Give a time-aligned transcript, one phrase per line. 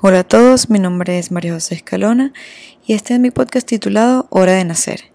[0.00, 2.32] Hola a todos, mi nombre es María José Escalona
[2.84, 5.12] y este es mi podcast titulado Hora de Nacer.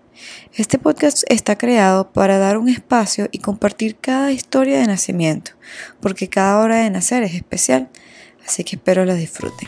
[0.54, 5.52] Este podcast está creado para dar un espacio y compartir cada historia de nacimiento,
[6.02, 7.90] porque cada hora de nacer es especial,
[8.46, 9.68] así que espero la disfruten.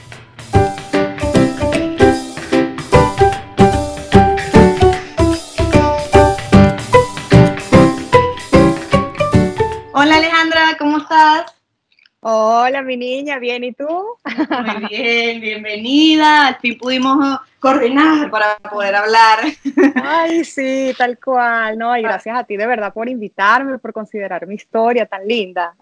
[9.93, 11.60] Hola Alejandra, ¿cómo estás?
[12.23, 13.87] Hola, mi niña, ¿bien y tú?
[13.87, 16.49] Muy bien, bienvenida.
[16.49, 19.39] Al fin pudimos coordinar para poder hablar.
[19.95, 21.79] Ay, sí, tal cual.
[21.79, 25.73] No, y gracias a ti de verdad por invitarme, por considerar mi historia tan linda.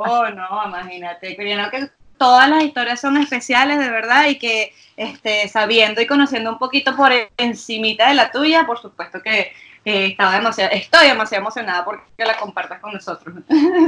[0.00, 1.36] Oh, no, imagínate.
[1.36, 6.58] Que todas las historias son especiales, de verdad, y que este, sabiendo y conociendo un
[6.58, 9.52] poquito por encimita de la tuya, por supuesto que
[9.86, 13.36] estaba demasiado, estoy demasiado emocionada porque la compartas con nosotros.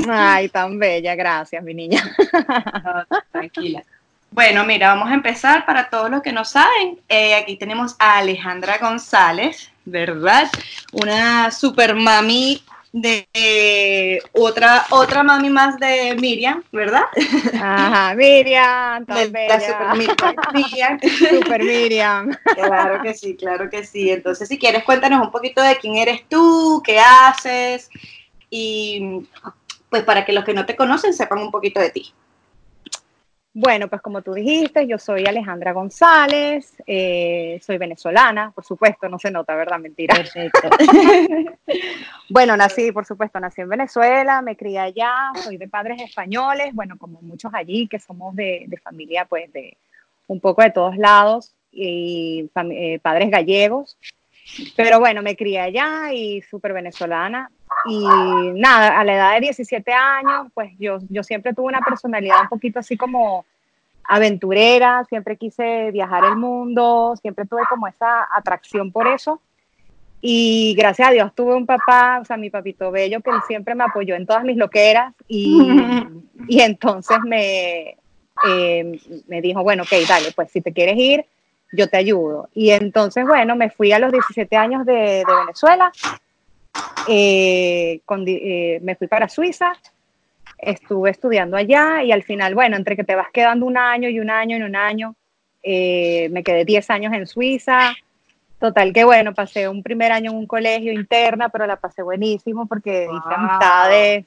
[0.09, 2.03] Ay, tan bella, gracias, mi niña.
[3.33, 3.83] tranquila.
[4.31, 7.01] Bueno, mira, vamos a empezar para todos los que no saben.
[7.09, 10.49] Eh, aquí tenemos a Alejandra González, ¿verdad?
[10.93, 12.63] Una super mami
[13.01, 17.05] de otra otra mami más de Miriam, ¿verdad?
[17.55, 19.61] Ajá, Miriam, tan bella.
[19.61, 21.01] super Miriam.
[21.01, 22.37] super Miriam.
[22.55, 24.11] Claro que sí, claro que sí.
[24.11, 27.91] Entonces, si quieres, cuéntanos un poquito de quién eres tú, qué haces
[28.51, 29.27] y
[29.91, 32.13] pues para que los que no te conocen sepan un poquito de ti.
[33.61, 39.19] Bueno, pues como tú dijiste, yo soy Alejandra González, eh, soy venezolana, por supuesto, no
[39.19, 39.81] se nota, ¿verdad?
[39.81, 40.15] Mentira.
[40.15, 40.71] Perfecto.
[42.29, 46.97] bueno, nací, por supuesto, nací en Venezuela, me crié allá, soy de padres españoles, bueno,
[46.99, 49.77] como muchos allí, que somos de, familia, pues, de
[50.29, 53.99] un poco de todos lados, y eh, padres gallegos.
[54.77, 57.51] Pero bueno, me crié allá y súper venezolana.
[57.87, 58.05] Y
[58.55, 62.49] nada, a la edad de 17 años, pues yo, yo siempre tuve una personalidad un
[62.49, 63.45] poquito así como
[64.05, 69.41] aventurera, siempre quise viajar el mundo, siempre tuve como esa atracción por eso.
[70.21, 73.75] Y gracias a Dios tuve un papá, o sea, mi papito bello, que él siempre
[73.75, 75.61] me apoyó en todas mis loqueras y,
[76.49, 77.97] y entonces me,
[78.49, 81.25] eh, me dijo, bueno, ok, dale, pues si te quieres ir,
[81.73, 82.49] yo te ayudo.
[82.55, 85.93] Y entonces, bueno, me fui a los 17 años de, de Venezuela
[87.09, 89.73] eh, eh, me fui para Suiza,
[90.59, 94.21] estuve estudiando allá y al final, bueno, entre que te vas quedando un año y
[94.21, 95.15] un año y un año,
[95.63, 97.95] eh, me quedé 10 años en Suiza.
[98.59, 102.67] Total que bueno, pasé un primer año en un colegio interna, pero la pasé buenísimo
[102.67, 104.27] porque hice amistades,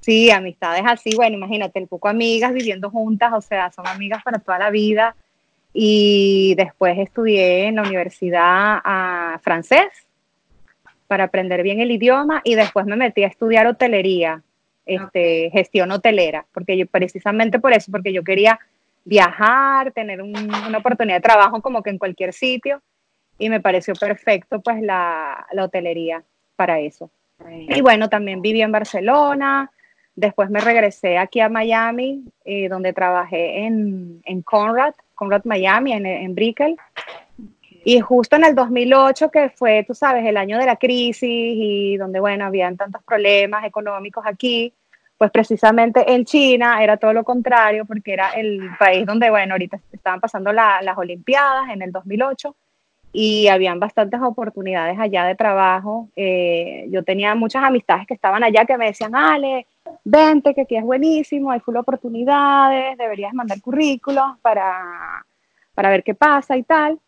[0.00, 4.38] sí, amistades así, bueno, imagínate, el poco amigas viviendo juntas, o sea, son amigas para
[4.38, 5.14] toda la vida.
[5.74, 10.05] Y después estudié en la universidad a francés,
[11.06, 14.42] para aprender bien el idioma y después me metí a estudiar hotelería,
[14.84, 18.58] este, gestión hotelera, porque yo precisamente por eso, porque yo quería
[19.04, 22.82] viajar, tener una oportunidad de trabajo como que en cualquier sitio
[23.38, 26.22] y me pareció perfecto pues la, la hotelería
[26.56, 27.10] para eso.
[27.68, 29.70] Y bueno, también viví en Barcelona,
[30.14, 36.06] después me regresé aquí a Miami, eh, donde trabajé en, en Conrad, Conrad Miami, en,
[36.06, 36.76] en Brickell,
[37.88, 41.96] y justo en el 2008, que fue, tú sabes, el año de la crisis y
[41.96, 44.74] donde, bueno, habían tantos problemas económicos aquí,
[45.16, 49.78] pues precisamente en China era todo lo contrario, porque era el país donde, bueno, ahorita
[49.92, 52.56] estaban pasando las Olimpiadas en el 2008
[53.12, 56.08] y habían bastantes oportunidades allá de trabajo.
[56.16, 59.68] Eh, yo tenía muchas amistades que estaban allá que me decían, Ale,
[60.02, 65.24] vente, que aquí es buenísimo, hay full oportunidades, deberías mandar currículos para,
[65.72, 66.98] para ver qué pasa y tal.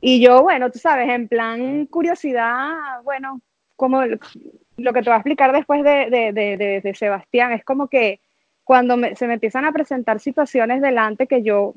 [0.00, 3.40] Y yo, bueno, tú sabes, en plan curiosidad, bueno,
[3.76, 7.88] como lo que te voy a explicar después de, de, de, de Sebastián, es como
[7.88, 8.20] que
[8.64, 11.74] cuando se me empiezan a presentar situaciones delante que yo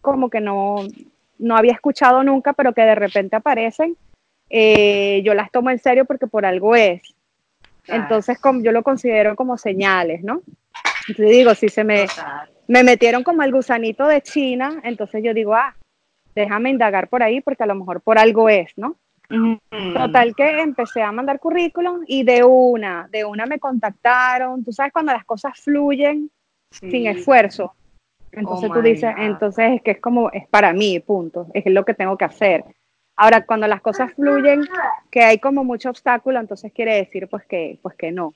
[0.00, 0.76] como que no,
[1.38, 3.96] no había escuchado nunca, pero que de repente aparecen,
[4.48, 7.02] eh, yo las tomo en serio porque por algo es.
[7.88, 10.42] Entonces como, yo lo considero como señales, ¿no?
[11.08, 12.06] Entonces digo, si se me,
[12.66, 15.74] me metieron como el gusanito de China, entonces yo digo, ah,
[16.36, 18.96] déjame indagar por ahí porque a lo mejor por algo es, ¿no?
[19.94, 24.62] Total que empecé a mandar currículum y de una, de una me contactaron.
[24.62, 26.30] Tú sabes cuando las cosas fluyen
[26.70, 27.74] sin esfuerzo.
[28.30, 31.48] Entonces oh tú dices, entonces es que es como, es para mí, punto.
[31.54, 32.64] Es lo que tengo que hacer.
[33.16, 34.60] Ahora, cuando las cosas fluyen,
[35.10, 38.34] que hay como mucho obstáculo, entonces quiere decir pues que, pues que no.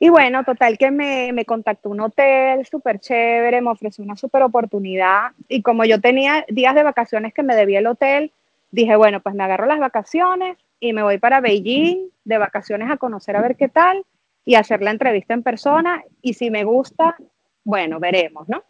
[0.00, 4.42] Y bueno, total que me, me contactó un hotel súper chévere, me ofreció una súper
[4.42, 8.32] oportunidad y como yo tenía días de vacaciones que me debía el hotel,
[8.70, 12.96] dije, bueno, pues me agarro las vacaciones y me voy para Beijing de vacaciones a
[12.96, 14.04] conocer a ver qué tal
[14.44, 17.16] y hacer la entrevista en persona y si me gusta,
[17.64, 18.62] bueno, veremos, ¿no?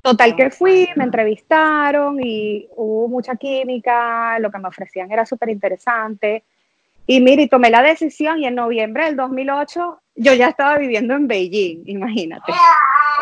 [0.00, 5.50] Total que fui, me entrevistaron y hubo mucha química, lo que me ofrecían era súper
[5.50, 6.42] interesante.
[7.06, 11.26] Y mire, tomé la decisión y en noviembre del 2008 yo ya estaba viviendo en
[11.26, 12.52] Beijing, imagínate.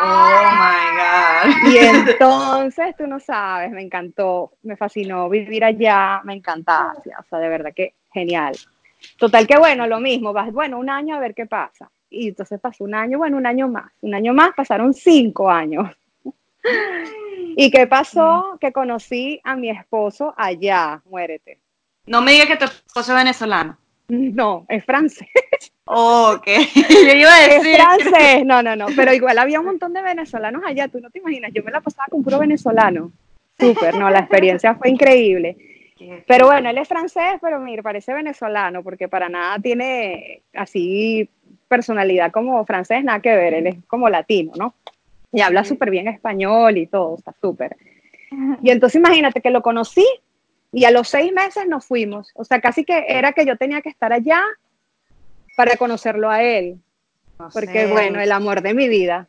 [0.01, 1.73] Oh my God.
[1.73, 7.39] Y entonces, tú no sabes, me encantó, me fascinó vivir allá, me encantaba, o sea,
[7.39, 8.55] de verdad que genial.
[9.17, 11.89] Total que bueno, lo mismo, vas, bueno, un año a ver qué pasa.
[12.09, 15.89] Y entonces pasó un año, bueno, un año más, un año más, pasaron cinco años.
[17.55, 18.57] ¿Y qué pasó?
[18.59, 21.59] Que conocí a mi esposo allá, muérete.
[22.05, 23.77] No me digas que tu esposo es venezolano.
[24.07, 25.29] No, es francés.
[25.85, 27.75] ok, yo iba a decir.
[27.75, 31.09] Es francés, no, no, no, pero igual había un montón de venezolanos allá, tú no
[31.09, 33.11] te imaginas, yo me la pasaba con puro venezolano.
[33.59, 35.57] Súper, no, la experiencia fue increíble.
[36.27, 41.29] Pero bueno, él es francés, pero mira, parece venezolano, porque para nada tiene así
[41.67, 44.73] personalidad como francés, nada que ver, él es como latino, ¿no?
[45.31, 47.77] Y habla súper bien español y todo, está súper.
[48.61, 50.05] Y entonces imagínate que lo conocí
[50.71, 52.31] y a los seis meses nos fuimos.
[52.33, 54.43] O sea, casi que era que yo tenía que estar allá
[55.57, 56.79] para conocerlo a él.
[57.53, 59.27] porque, bueno, el amor de mi vida.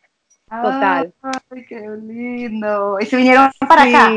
[0.49, 1.13] Total.
[1.23, 2.99] Ay, qué lindo.
[3.01, 4.13] Y se vinieron para acá.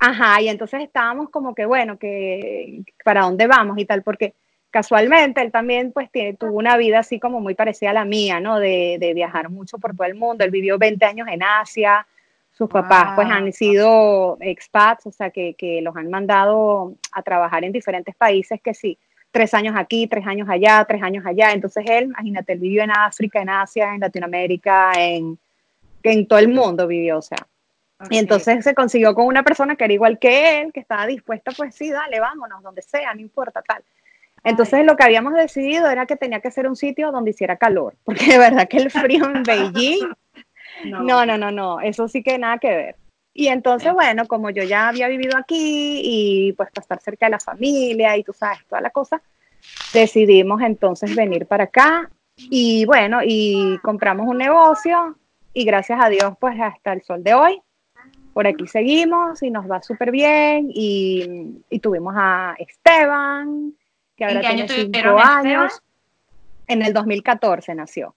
[0.00, 4.34] Ajá, y entonces estábamos como que, bueno, que para dónde vamos y tal, porque
[4.70, 8.38] casualmente él también pues tiene, tuvo una vida así como muy parecida a la mía,
[8.38, 8.60] ¿no?
[8.60, 10.44] De, de viajar mucho por todo el mundo.
[10.44, 12.06] Él vivió 20 años en Asia,
[12.58, 17.62] sus papás pues han sido expats, o sea, que, que, los han mandado a trabajar
[17.62, 18.98] en diferentes países que sí,
[19.30, 21.52] tres años aquí, tres años allá, tres años allá.
[21.52, 25.38] Entonces él, imagínate, él vivió en África, en Asia, en Latinoamérica, en,
[26.02, 27.46] en todo el mundo vivió, o sea.
[28.10, 31.52] Y entonces se consiguió con una persona que era igual que él, que estaba dispuesta,
[31.56, 33.84] pues sí, dale, vámonos, donde sea, no importa, tal.
[34.42, 37.94] Entonces lo que habíamos decidido era que tenía que ser un sitio donde hiciera calor,
[38.04, 40.08] porque de verdad que el frío en Beijing
[40.84, 41.26] no.
[41.26, 42.96] no, no, no, eso sí que nada que ver.
[43.34, 47.30] Y entonces, bueno, como yo ya había vivido aquí y pues para estar cerca de
[47.30, 49.22] la familia y tú sabes, toda la cosa,
[49.92, 55.16] decidimos entonces venir para acá y bueno, y compramos un negocio
[55.52, 57.62] y gracias a Dios pues hasta el sol de hoy,
[58.32, 63.74] por aquí seguimos y nos va súper bien y, tuvimos a Esteban,
[64.16, 65.82] que ahora tiene cinco años.
[66.66, 68.14] En el 2014 nació.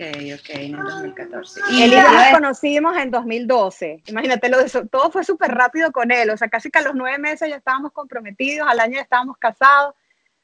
[0.00, 1.60] Ok, ok, en el 2014.
[1.72, 4.02] Y él y yo nos conocimos en 2012.
[4.06, 6.30] Imagínate, lo de eso, todo fue súper rápido con él.
[6.30, 9.36] O sea, casi que a los nueve meses ya estábamos comprometidos, al año ya estábamos
[9.36, 9.94] casados.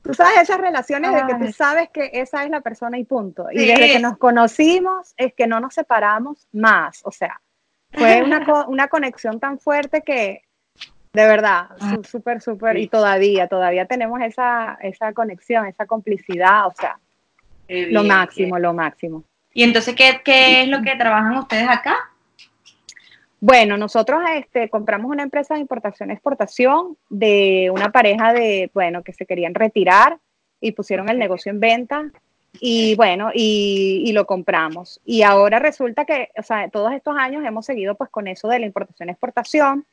[0.03, 3.47] Tú sabes esas relaciones de que tú sabes que esa es la persona y punto.
[3.50, 7.00] Y desde que nos conocimos es que no nos separamos más.
[7.05, 7.41] O sea,
[7.93, 10.43] fue una, una conexión tan fuerte que,
[11.14, 11.97] de verdad, ah.
[12.06, 17.00] súper, súper, y todavía, todavía tenemos esa, esa conexión, esa complicidad, o sea,
[17.69, 19.25] lo máximo, lo máximo.
[19.56, 21.97] ¿Y entonces qué, qué es lo que trabajan ustedes acá?
[23.41, 29.25] Bueno, nosotros este, compramos una empresa de importación-exportación de una pareja de, bueno, que se
[29.25, 30.19] querían retirar
[30.61, 32.11] y pusieron el negocio en venta
[32.61, 35.00] y bueno, y, y, lo compramos.
[35.06, 38.59] Y ahora resulta que, o sea, todos estos años hemos seguido pues con eso de
[38.59, 39.87] la importación-exportación,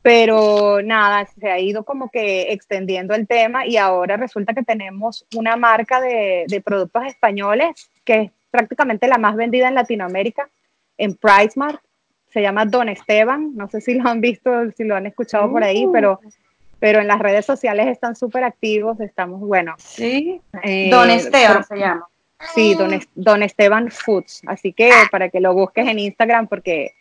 [0.00, 5.26] pero nada, se ha ido como que extendiendo el tema y ahora resulta que tenemos
[5.36, 10.48] una marca de, de productos españoles que prácticamente la más vendida en Latinoamérica,
[10.96, 11.80] en PriceMart.
[12.30, 13.56] Se llama Don Esteban.
[13.56, 15.92] No sé si lo han visto, si lo han escuchado por ahí, uh.
[15.92, 16.20] pero,
[16.78, 19.00] pero en las redes sociales están súper activos.
[19.00, 19.74] Estamos, bueno.
[19.78, 20.40] Sí.
[20.62, 22.06] Eh, Don Esteban se llama.
[22.54, 24.42] Sí, Don, Don, Esteban Foods.
[24.46, 26.92] Así que para que lo busques en Instagram, porque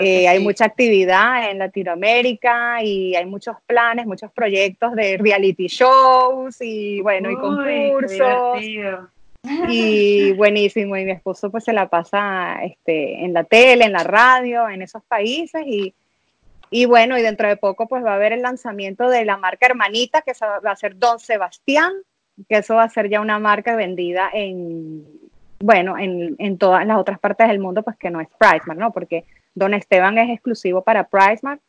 [0.00, 6.56] eh, hay mucha actividad en Latinoamérica y hay muchos planes, muchos proyectos de reality shows
[6.60, 9.13] y bueno, y concursos.
[9.68, 14.02] Y buenísimo, y mi esposo pues se la pasa este, en la tele, en la
[14.04, 15.94] radio, en esos países y,
[16.70, 19.66] y bueno, y dentro de poco pues va a haber el lanzamiento de la marca
[19.66, 21.92] hermanita que va a ser Don Sebastián,
[22.48, 25.06] que eso va a ser ya una marca vendida en,
[25.60, 28.92] bueno, en, en todas las otras partes del mundo pues que no es PriceMark, ¿no?
[28.92, 29.24] Porque
[29.54, 31.60] Don Esteban es exclusivo para PriceMark,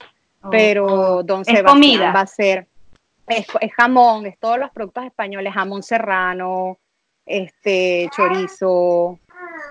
[0.41, 1.23] oh, pero oh.
[1.23, 2.67] Don Sebastián va a ser,
[3.27, 6.77] es, es jamón, es todos los productos españoles, jamón serrano,
[7.25, 9.19] este chorizo,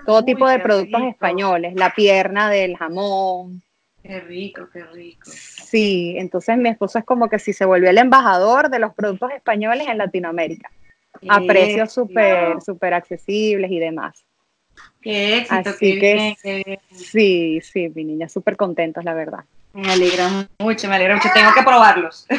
[0.05, 3.61] todo tipo de productos españoles, la pierna del jamón.
[4.03, 5.31] Qué rico, qué rico.
[5.31, 9.31] Sí, entonces mi esposo es como que si se volvió el embajador de los productos
[9.31, 10.69] españoles en Latinoamérica,
[11.27, 14.25] a precios súper, súper accesibles y demás.
[15.01, 16.37] Qué éxito, Así que
[16.91, 19.45] sí, sí, mi niña, súper contentos, la verdad.
[19.75, 21.27] Me alegra mucho, me alegra mucho.
[21.33, 22.25] Tengo que probarlos.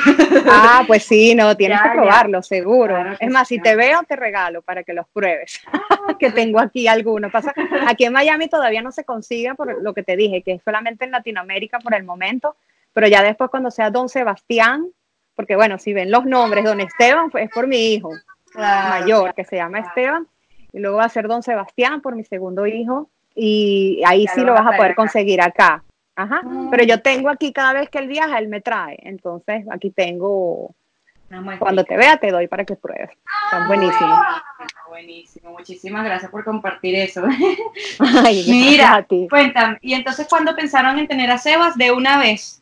[0.49, 2.97] Ah, pues sí, no, tienes que probarlos, seguro.
[3.19, 5.61] es más, si te veo, te regalo para que los pruebes.
[6.19, 7.31] que tengo aquí algunos.
[7.31, 7.52] Pasa,
[7.87, 11.05] aquí en Miami todavía no se consigue por lo que te dije, que es solamente
[11.05, 12.57] en Latinoamérica por el momento,
[12.93, 14.87] pero ya después cuando sea Don Sebastián,
[15.35, 18.12] porque bueno, si ven los nombres, Don Esteban es por mi hijo
[18.55, 20.26] mayor, que se llama Esteban,
[20.73, 24.55] y luego va a ser Don Sebastián por mi segundo hijo, y ahí sí lo
[24.55, 25.83] vas a poder conseguir acá.
[26.16, 26.40] Ajá.
[26.70, 28.99] Pero yo tengo aquí cada vez que él viaja, él me trae.
[29.02, 30.75] Entonces aquí tengo.
[31.58, 33.11] Cuando te vea, te doy para que pruebes.
[33.44, 34.18] Están buenísimos.
[34.88, 35.50] buenísimo.
[35.50, 37.23] Muchísimas gracias por compartir eso.
[38.49, 39.78] Mira, cuéntame.
[39.82, 42.61] ¿Y entonces cuándo pensaron en tener a Sebas de una vez?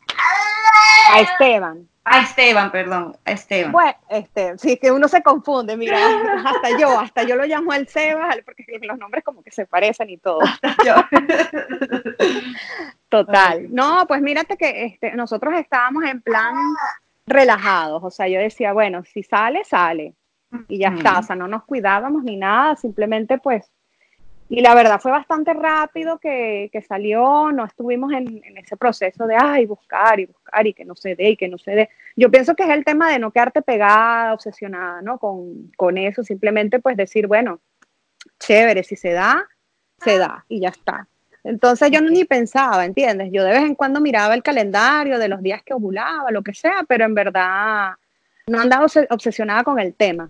[1.13, 1.87] A Esteban.
[2.07, 3.71] A Esteban, perdón, a Esteban.
[3.71, 5.97] Bueno, este, sí, que uno se confunde, mira,
[6.45, 10.11] hasta yo, hasta yo lo llamo el Sebas, porque los nombres como que se parecen
[10.11, 10.39] y todo.
[13.09, 13.73] Total.
[13.73, 16.53] No, pues mírate que este, nosotros estábamos en plan
[17.25, 20.13] relajados, o sea, yo decía, bueno, si sale, sale,
[20.67, 23.71] y ya está, o sea, no nos cuidábamos ni nada, simplemente pues
[24.47, 29.25] y la verdad fue bastante rápido que, que salió, no estuvimos en, en, ese proceso
[29.25, 31.89] de, ay, buscar y buscar y que no se dé y que no se dé.
[32.15, 35.17] Yo pienso que es el tema de no quedarte pegada, obsesionada, ¿no?
[35.17, 37.59] Con, con eso, simplemente pues decir, bueno,
[38.39, 39.47] chévere, si se da,
[39.97, 41.07] se da y ya está.
[41.43, 43.29] Entonces yo ni pensaba, ¿entiendes?
[43.31, 46.53] Yo de vez en cuando miraba el calendario de los días que ovulaba, lo que
[46.53, 47.93] sea, pero en verdad
[48.47, 50.29] no andaba obsesionada con el tema.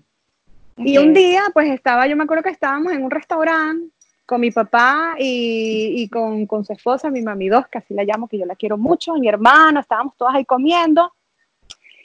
[0.77, 3.94] Y un día, pues estaba, yo me acuerdo que estábamos en un restaurante
[4.25, 8.27] con mi papá y, con, con, su esposa, mi mami dos, que así la llamo,
[8.27, 11.13] que yo la quiero mucho, mi hermana, estábamos todas ahí comiendo.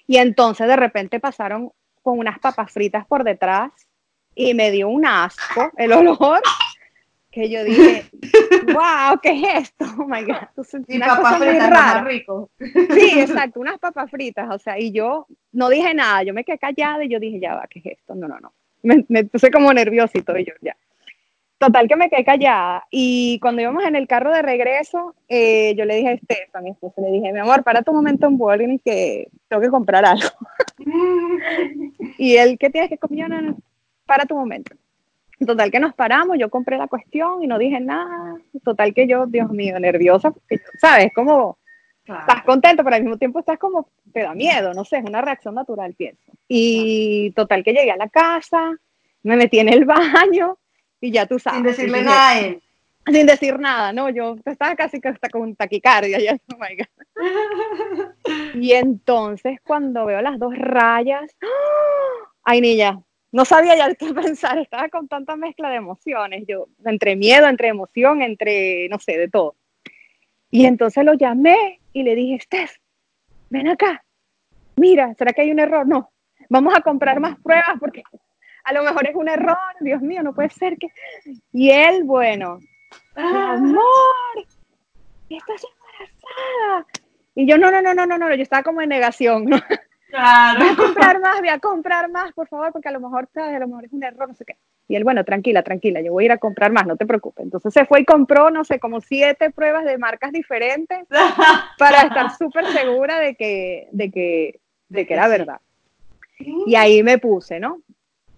[0.07, 1.73] Y entonces de repente pasaron
[2.03, 3.71] con unas papas fritas por detrás
[4.35, 6.43] y me dio un asco el olor
[7.31, 8.07] que yo dije,
[8.75, 9.85] wow, ¿qué es esto?
[9.99, 10.67] Oh my God.
[10.89, 12.51] y papas fritas más rico.
[12.59, 16.59] Sí, exacto, unas papas fritas, o sea, y yo no dije nada, yo me quedé
[16.59, 18.15] callada y yo dije, ya va, ¿qué es esto?
[18.15, 18.53] No, no, no.
[18.83, 20.77] Me, me puse como nerviosito y yo, ya.
[21.61, 25.85] Total que me quedé callada y cuando íbamos en el carro de regreso, eh, yo
[25.85, 28.81] le dije a Estefan, mi esposo, le dije, mi amor, para tu momento en Walgreens
[28.83, 30.27] que tengo que comprar algo.
[32.17, 33.29] y él, ¿qué tienes que comer?
[33.29, 33.59] No,
[34.07, 34.75] para tu momento.
[35.47, 38.39] Total que nos paramos, yo compré la cuestión y no dije nada.
[38.65, 41.13] Total que yo, Dios mío, nerviosa, porque, ¿sabes?
[41.15, 41.59] Como
[42.07, 45.21] estás contento, pero al mismo tiempo estás como, te da miedo, no sé, es una
[45.21, 46.33] reacción natural, pienso.
[46.49, 48.79] Y total que llegué a la casa,
[49.23, 50.57] me metí en el baño
[51.01, 51.59] y ya tú sabes.
[51.59, 52.63] Sin decirle nada a él.
[53.07, 58.55] Sin decir nada, no, yo estaba casi hasta con taquicardia, ya, oh my God.
[58.55, 62.29] Y entonces cuando veo las dos rayas, ¡oh!
[62.45, 63.01] ay niña,
[63.33, 67.69] no sabía ya qué pensar, estaba con tanta mezcla de emociones, yo, entre miedo, entre
[67.69, 69.57] emoción, entre, no sé, de todo.
[70.51, 72.77] Y entonces lo llamé y le dije, Steph,
[73.49, 74.05] ven acá,
[74.77, 75.87] mira, ¿será que hay un error?
[75.87, 76.11] No,
[76.49, 78.03] vamos a comprar más pruebas porque
[78.65, 80.89] a lo mejor es un error, Dios mío, no puede ser que...
[81.53, 82.59] Y él, bueno,
[83.15, 84.47] amor,
[85.29, 86.87] estás embarazada.
[87.35, 89.49] Y yo, no, no, no, no, no, no, yo estaba como en negación,
[90.11, 90.59] Claro.
[90.59, 93.55] Voy a comprar más, voy a comprar más, por favor, porque a lo mejor, ¿sabes?
[93.55, 94.57] A lo mejor es un error, no sé qué.
[94.89, 97.45] Y él, bueno, tranquila, tranquila, yo voy a ir a comprar más, no te preocupes.
[97.45, 101.07] Entonces se fue y compró, no sé, como siete pruebas de marcas diferentes
[101.79, 105.61] para estar súper segura de que, de que, de que era verdad.
[106.41, 107.81] Y ahí me puse, ¿no?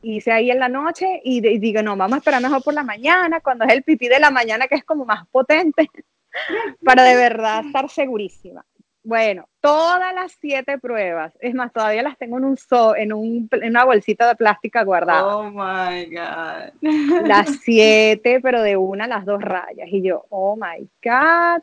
[0.03, 3.41] Hice ahí en la noche y, digo, no, vamos a esperar mejor por la mañana,
[3.41, 5.89] cuando es el pipí de la mañana que es como más potente,
[6.85, 8.65] para de verdad estar segurísima.
[9.05, 13.49] Bueno, todas las siete pruebas, es más, todavía las tengo en, un so, en, un,
[13.51, 15.39] en una bolsita de plástica guardada.
[15.39, 17.27] Oh my God.
[17.27, 19.89] Las siete, pero de una las dos rayas.
[19.91, 21.63] Y yo, oh my God.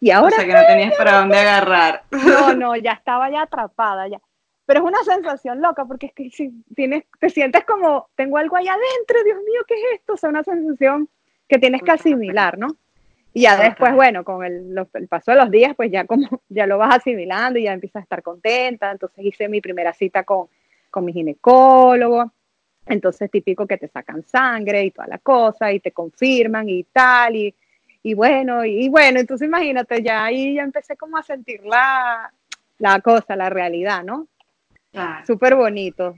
[0.00, 0.28] Y ahora.
[0.28, 2.04] O sea que no tenías para dónde agarrar.
[2.10, 4.08] No, no, ya estaba ya atrapada.
[4.08, 4.18] Ya
[4.68, 8.54] pero es una sensación loca porque es que si tienes, te sientes como, tengo algo
[8.54, 10.12] allá adentro, Dios mío, ¿qué es esto?
[10.12, 11.08] O sea, una sensación
[11.48, 12.76] que tienes que asimilar, ¿no?
[13.32, 16.66] Y ya después, bueno, con el, el, paso de los días, pues ya como, ya
[16.66, 18.90] lo vas asimilando y ya empiezas a estar contenta.
[18.90, 20.48] Entonces hice mi primera cita con,
[20.90, 22.30] con mi ginecólogo.
[22.84, 27.36] Entonces típico que te sacan sangre y toda la cosa y te confirman y tal.
[27.36, 27.54] Y,
[28.02, 32.30] y bueno, y, bueno, entonces imagínate, ya ahí ya empecé como a sentir la,
[32.76, 34.28] la cosa, la realidad, ¿no?
[35.26, 36.14] Súper bonito.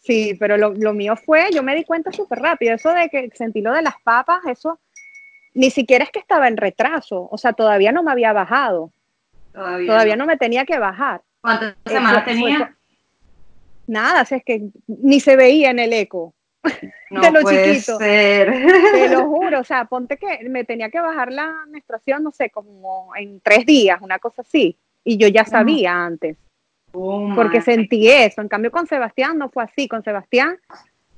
[0.00, 3.30] Sí, pero lo, lo, mío fue, yo me di cuenta súper rápido, eso de que
[3.34, 4.80] sentí lo de las papas, eso
[5.54, 8.92] ni siquiera es que estaba en retraso, o sea, todavía no me había bajado.
[9.52, 10.24] Todavía, no.
[10.24, 11.20] me tenía que bajar.
[11.42, 12.76] ¿Cuántas semanas tenía?
[13.86, 16.34] nada, es que ni se veía en el eco.
[17.10, 17.98] No de lo puede chiquito.
[17.98, 18.50] Ser.
[18.92, 22.48] Te lo juro, o sea, ponte que me tenía que bajar la menstruación, no sé,
[22.48, 24.78] como en tres días, una cosa así.
[25.04, 26.38] Y yo ya sabía antes,
[26.92, 28.40] Oh, porque sentí eso.
[28.40, 29.88] En cambio, con Sebastián no fue así.
[29.88, 30.58] Con Sebastián,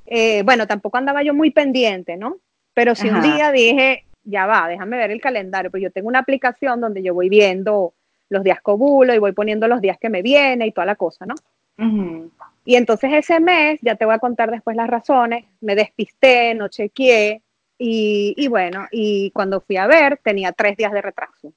[0.07, 2.37] eh, bueno, tampoco andaba yo muy pendiente, ¿no?
[2.75, 6.19] Pero si un día dije, ya va, déjame ver el calendario, pues yo tengo una
[6.21, 7.95] aplicación donde yo voy viendo
[8.29, 10.97] los días que ovulo y voy poniendo los días que me viene y toda la
[10.97, 11.35] cosa, ¿no?
[12.65, 16.69] Y entonces ese mes, ya te voy a contar después las razones, me despisté, no
[16.69, 17.43] chequeé
[17.79, 21.53] y, y bueno, y cuando fui a ver tenía tres días de retraso.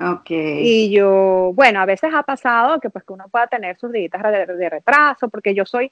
[0.00, 0.30] Ok.
[0.30, 4.10] Y yo, bueno, a veces ha pasado que pues que uno pueda tener sus días
[4.12, 5.90] de, de retraso, porque yo soy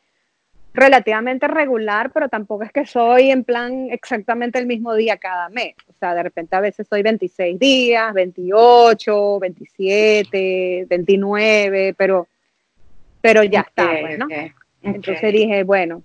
[0.75, 5.75] relativamente regular, pero tampoco es que soy en plan exactamente el mismo día cada mes.
[5.88, 12.28] O sea, de repente a veces soy 26 días, 28, 27, 29, pero,
[13.20, 14.26] pero ya está, pues, ¿no?
[14.26, 14.62] ok, ok.
[14.82, 16.02] Entonces dije, bueno,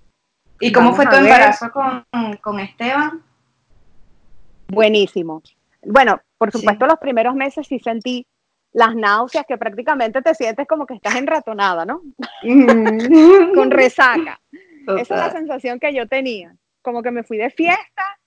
[0.62, 2.06] ¿Y cómo fue tu embarazo con,
[2.40, 3.22] con Esteban?
[4.68, 5.42] buenísimo.
[5.84, 6.58] Bueno, por Sí.
[6.58, 8.26] supuesto, los primeros meses sí sentí
[8.74, 12.02] las náuseas que prácticamente te sientes como que estás enratonada, ¿no?
[13.54, 14.42] Con resaca.
[14.88, 16.56] Esa es la sensación que yo tenía.
[16.82, 18.18] Como que me fui de fiesta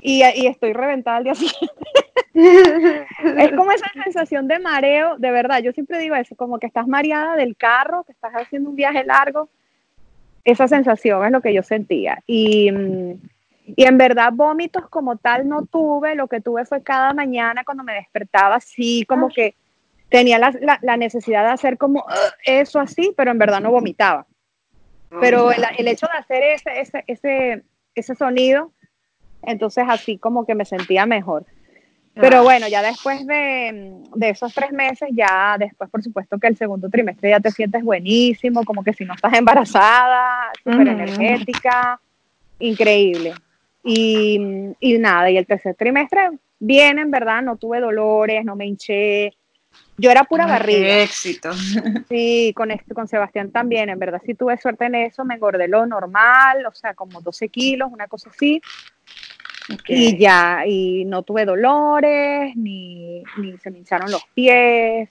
[0.00, 1.86] y, y estoy reventada al día siguiente.
[2.34, 5.60] Es como esa sensación de mareo, de verdad.
[5.62, 9.04] Yo siempre digo eso, como que estás mareada del carro, que estás haciendo un viaje
[9.04, 9.50] largo.
[10.44, 12.24] Esa sensación es lo que yo sentía.
[12.26, 13.12] Y, mm,
[13.64, 16.14] y en verdad, vómitos como tal no tuve.
[16.14, 19.54] Lo que tuve fue cada mañana cuando me despertaba, sí, como que
[20.08, 23.70] tenía la, la- la necesidad de hacer como "Ugh", eso así, pero en verdad no
[23.70, 24.26] vomitaba.
[25.20, 27.62] Pero el, el hecho de hacer ese, ese, ese,
[27.94, 28.72] ese sonido,
[29.42, 31.44] entonces así como que me sentía mejor.
[32.14, 36.56] Pero bueno, ya después de, de esos tres meses, ya después, por supuesto, que el
[36.58, 42.00] segundo trimestre ya te sientes buenísimo, como que si no estás embarazada, súper energética,
[42.58, 43.32] increíble.
[43.84, 44.38] Y,
[44.78, 49.32] y nada, y el tercer trimestre, bien, en verdad, no tuve dolores, no me hinché.
[49.98, 50.80] Yo era pura Ay, barriga.
[50.86, 51.50] Qué éxito.
[52.08, 55.66] Sí, con, este, con Sebastián también, en verdad sí tuve suerte en eso, me engordé
[55.68, 58.60] lo normal, o sea, como 12 kilos, una cosa así,
[59.72, 59.84] Ok.
[59.88, 65.08] y ya, y no tuve dolores, ni, ni se me hincharon los pies,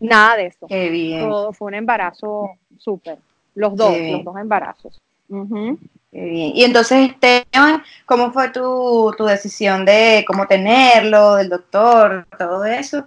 [0.00, 0.66] nada de eso.
[0.66, 1.20] Qué bien.
[1.20, 3.18] Todo fue un embarazo súper,
[3.54, 4.98] los dos, los dos embarazos.
[5.30, 5.78] Ujú.
[6.10, 6.52] Qué bien.
[6.54, 13.06] Y entonces, Esteban, ¿cómo fue tu, tu decisión de cómo tenerlo, del doctor, todo eso?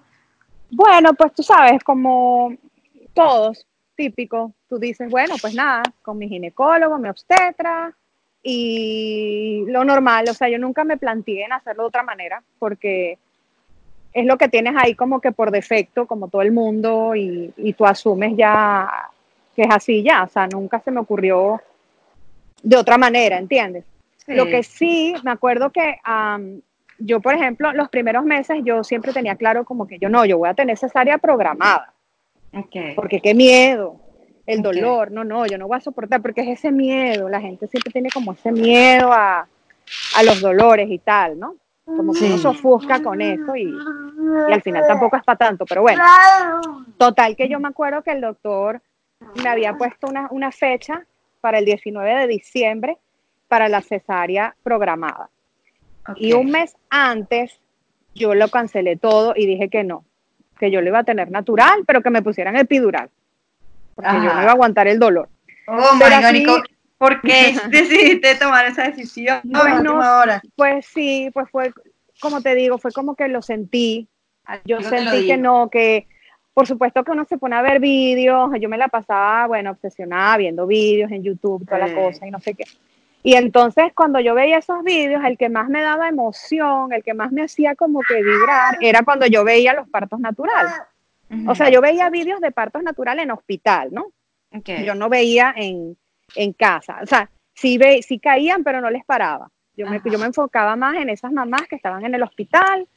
[0.72, 2.56] Bueno, pues tú sabes, como
[3.14, 7.94] todos, típico, tú dices, bueno, pues nada, con mi ginecólogo, mi obstetra
[8.42, 13.18] y lo normal, o sea, yo nunca me planteé en hacerlo de otra manera porque
[14.14, 17.74] es lo que tienes ahí como que por defecto, como todo el mundo, y, y
[17.74, 19.10] tú asumes ya
[19.56, 21.62] que es así ya, o sea, nunca se me ocurrió
[22.64, 23.86] de otra manera, ¿entiendes?
[24.26, 25.98] Lo que sí, me acuerdo que
[26.98, 30.38] yo, por ejemplo, los primeros meses yo siempre tenía claro como que yo no, yo
[30.38, 31.94] voy a tener cesárea programada,
[32.56, 32.96] Ok.
[32.96, 34.00] porque qué miedo,
[34.46, 37.68] el dolor, no, no, yo no voy a soportar, porque es ese miedo, la gente
[37.68, 39.48] siempre tiene como ese miedo a,
[40.16, 41.56] a los dolores y tal, ¿no?
[41.86, 45.66] Como que uno se ofusca con eso y, y al final tampoco es para tanto,
[45.66, 46.02] pero bueno,
[46.98, 48.82] total que yo me acuerdo que el doctor
[49.44, 51.06] me había puesto una, una fecha
[51.44, 52.98] para el 19 de diciembre
[53.50, 55.30] para la cesárea programada.
[56.08, 56.16] Ok.
[56.18, 57.60] Y un mes antes
[58.16, 60.06] yo lo cancelé todo y dije que no,
[60.58, 63.10] que yo lo iba a tener natural, pero que me pusieran epidural,
[63.94, 64.36] porque yo Ajá.
[64.36, 65.28] no iba a aguantar el dolor.
[65.68, 66.62] Oh, my Pero God, así- Nico,
[66.98, 69.54] ¿por qué decidiste tomar esa decisión Pues
[69.84, 70.42] no última hora?
[70.56, 71.74] Pues sí, pues fue,
[72.22, 74.08] como te digo, fue como que lo sentí.
[74.64, 76.08] Yo Algo te lo sentí que no, que
[76.54, 80.38] por supuesto que uno se pone a ver vídeos, yo me la pasaba, bueno, obsesionada
[80.38, 82.66] viendo vídeos en YouTube, toda la cosa y no sé qué.
[83.24, 87.14] Y entonces cuando yo veía esos vídeos, el que más me daba emoción, el que
[87.14, 90.74] más me hacía como que vibrar, era cuando yo veía los partos naturales.
[91.48, 94.12] O sea, yo veía vídeos de partos naturales en hospital, ¿no?
[94.56, 94.70] Ok.
[94.86, 95.98] Yo no veía en,
[96.36, 97.00] en casa.
[97.02, 99.50] O sea, sí, ve, sí caían, pero no les paraba.
[99.76, 102.88] Yo me, yo me enfocaba más en esas mamás que estaban en el hospital,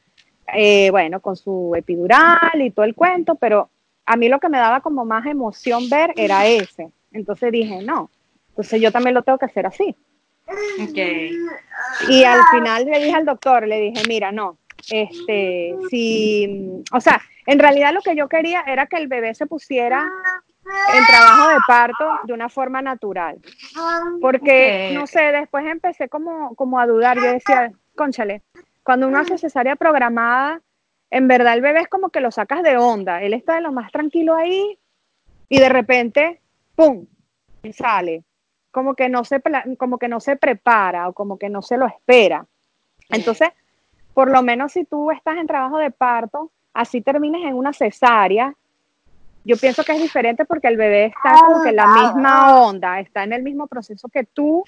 [0.53, 3.69] eh, bueno, con su epidural y todo el cuento, pero
[4.05, 6.89] a mí lo que me daba como más emoción ver era ese.
[7.11, 8.09] Entonces dije, no,
[8.49, 9.95] entonces yo también lo tengo que hacer así.
[10.81, 10.97] Ok.
[12.09, 14.57] Y al final le dije al doctor, le dije, mira, no,
[14.89, 19.45] este, si, o sea, en realidad lo que yo quería era que el bebé se
[19.45, 20.07] pusiera
[20.93, 23.39] en trabajo de parto de una forma natural.
[24.21, 27.17] Porque, no sé, después empecé como, como a dudar.
[27.17, 28.41] Yo decía, conchale,
[28.87, 30.61] cuando uno hace cesárea programada,
[31.11, 33.21] en verdad el bebé es como que lo sacas de onda.
[33.21, 34.79] Él está de lo más tranquilo ahí
[35.49, 36.39] y de repente,
[36.73, 37.05] ¡pum!
[37.73, 38.23] sale.
[38.71, 39.41] Como que no se,
[39.77, 42.45] como que no se prepara o como que no se lo espera.
[43.09, 43.49] Entonces,
[44.13, 48.55] por lo menos si tú estás en trabajo de parto, así termines en una cesárea,
[49.43, 53.01] yo pienso que es diferente porque el bebé está como que en la misma onda,
[53.01, 54.63] está en el mismo proceso que tú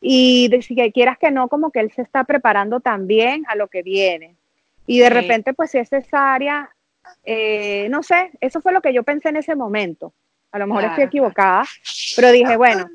[0.00, 3.68] y de, si quieras que no, como que él se está preparando también a lo
[3.68, 4.36] que viene.
[4.86, 6.70] Y de repente, pues si es cesárea,
[7.24, 10.12] eh, no sé, eso fue lo que yo pensé en ese momento.
[10.50, 11.64] A lo mejor estoy equivocada,
[12.16, 12.88] pero dije, bueno,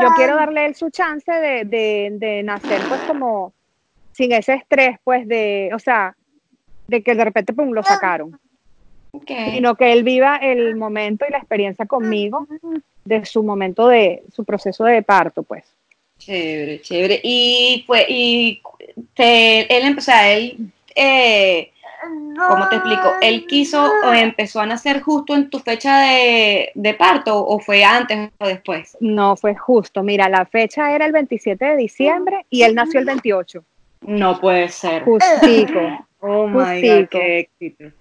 [0.00, 3.52] yo quiero darle él su chance de, de, de nacer pues como
[4.12, 6.16] sin ese estrés, pues de, o sea,
[6.86, 8.38] de que de repente pum, lo sacaron
[9.26, 12.46] sino que él viva el momento y la experiencia conmigo
[13.04, 15.64] de su momento de su proceso de parto, pues.
[16.26, 17.20] Chévere, chévere.
[17.22, 18.60] Y pues, y
[19.16, 20.56] él, o sea, él,
[20.92, 21.70] eh,
[22.48, 23.12] ¿cómo te explico?
[23.22, 27.84] ¿Él quiso o empezó a nacer justo en tu fecha de, de, parto o fue
[27.84, 28.96] antes o después?
[28.98, 30.02] No, fue justo.
[30.02, 33.62] Mira, la fecha era el 27 de diciembre y él nació el 28.
[34.00, 35.04] No puede ser.
[35.04, 35.80] Justico.
[36.18, 37.94] Oh my God, qué éxito.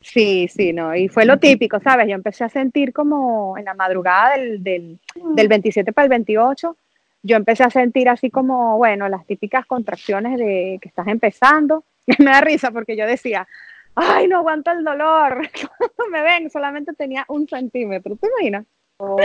[0.00, 2.06] Sí, sí, no, y fue lo típico, ¿sabes?
[2.08, 4.98] Yo empecé a sentir como en la madrugada del, del,
[5.34, 6.76] del 27 para el 28,
[7.22, 11.84] yo empecé a sentir así como, bueno, las típicas contracciones de que estás empezando.
[12.06, 13.46] Y me da risa porque yo decía,
[13.94, 15.48] ay, no aguanto el dolor.
[15.78, 18.66] Cuando me ven, solamente tenía un centímetro, ¿te imaginas?
[18.98, 19.16] Oh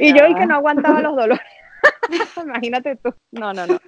[0.00, 1.40] y yo y que no aguantaba los dolores.
[2.42, 3.14] Imagínate tú.
[3.32, 3.78] No, no, no.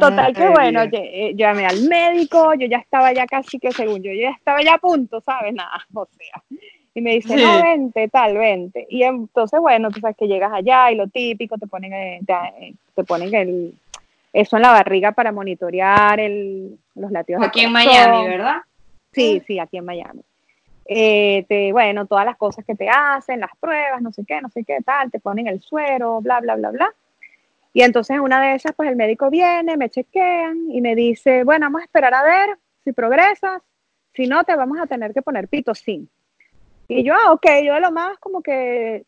[0.00, 4.10] Total que bueno, eh, llamé al médico, yo ya estaba ya casi que según yo,
[4.10, 5.54] yo ya estaba ya a punto, ¿sabes?
[5.54, 6.42] Nada, o sea.
[6.94, 8.86] Y me dice, no, vente, tal, vente.
[8.88, 12.74] Y entonces, bueno, tú sabes que llegas allá y lo típico, te ponen, eh, te,
[12.94, 13.74] te ponen el,
[14.32, 17.42] eso en la barriga para monitorear el, los latidos.
[17.42, 18.58] Aquí en Miami, ¿verdad?
[19.12, 20.22] Sí, sí, aquí en Miami.
[20.86, 24.50] Eh, te, bueno, todas las cosas que te hacen, las pruebas, no sé qué, no
[24.50, 26.94] sé qué, tal, te ponen el suero, bla, bla, bla, bla.
[27.72, 31.66] Y entonces una de esas, pues el médico viene, me chequean y me dice, bueno,
[31.66, 33.62] vamos a esperar a ver si progresas,
[34.12, 36.08] si no, te vamos a tener que poner pitocin.
[36.88, 39.04] Y yo, ah, ok, yo lo más como que,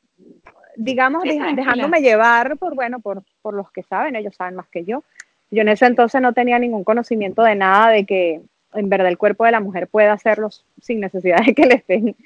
[0.77, 5.05] digamos, dejándome llevar por, bueno, por, por los que saben, ellos saben más que yo.
[5.51, 8.41] Yo en ese entonces no tenía ningún conocimiento de nada de que
[8.75, 10.49] en verdad el cuerpo de la mujer puede hacerlo
[10.81, 12.17] sin necesidad de que le estén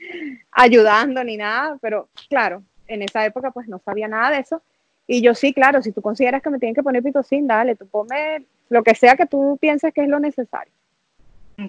[0.51, 4.63] ayudando ni nada, pero claro, en esa época pues no sabía nada de eso
[5.07, 7.85] y yo sí, claro, si tú consideras que me tienen que poner pitocin, dale, tú
[7.89, 10.73] ponme lo que sea que tú pienses que es lo necesario.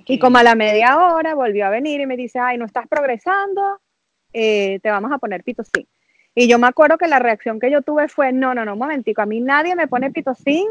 [0.06, 2.88] Y como a la media hora volvió a venir y me dice, ay, no estás
[2.88, 3.80] progresando,
[4.34, 5.88] eh, te vamos a poner pitocin.
[6.34, 8.80] Y yo me acuerdo que la reacción que yo tuve fue, no, no, no, un
[8.80, 10.67] momentico, a mí nadie me pone pitocin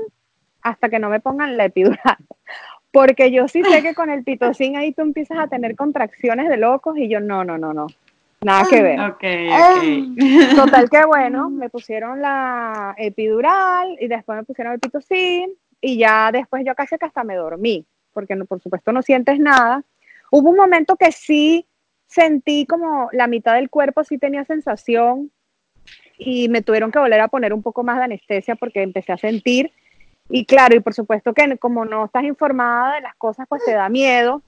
[0.63, 2.17] hasta que no me pongan la epidural.
[2.93, 6.57] Porque yo sí sé que con el pitocin ahí tú empiezas a tener contracciones de
[6.57, 7.87] locos y yo, no, no, no, no.
[8.43, 8.99] Nada que ver.
[9.01, 15.99] Ok, Total que bueno, me pusieron la epidural y después me pusieron el pitocin y
[15.99, 19.83] ya después yo casi que hasta me dormí, porque no, por supuesto no sientes nada.
[20.31, 21.67] Hubo un momento que sí
[22.07, 25.31] sentí como la mitad del cuerpo sí tenía sensación
[26.19, 29.17] y me tuvieron que volver a poner un poco más de anestesia porque empecé a
[29.17, 29.73] sentir.
[30.29, 33.73] Y claro, y por supuesto que como no estás informada de las cosas, pues te
[33.73, 34.43] da miedo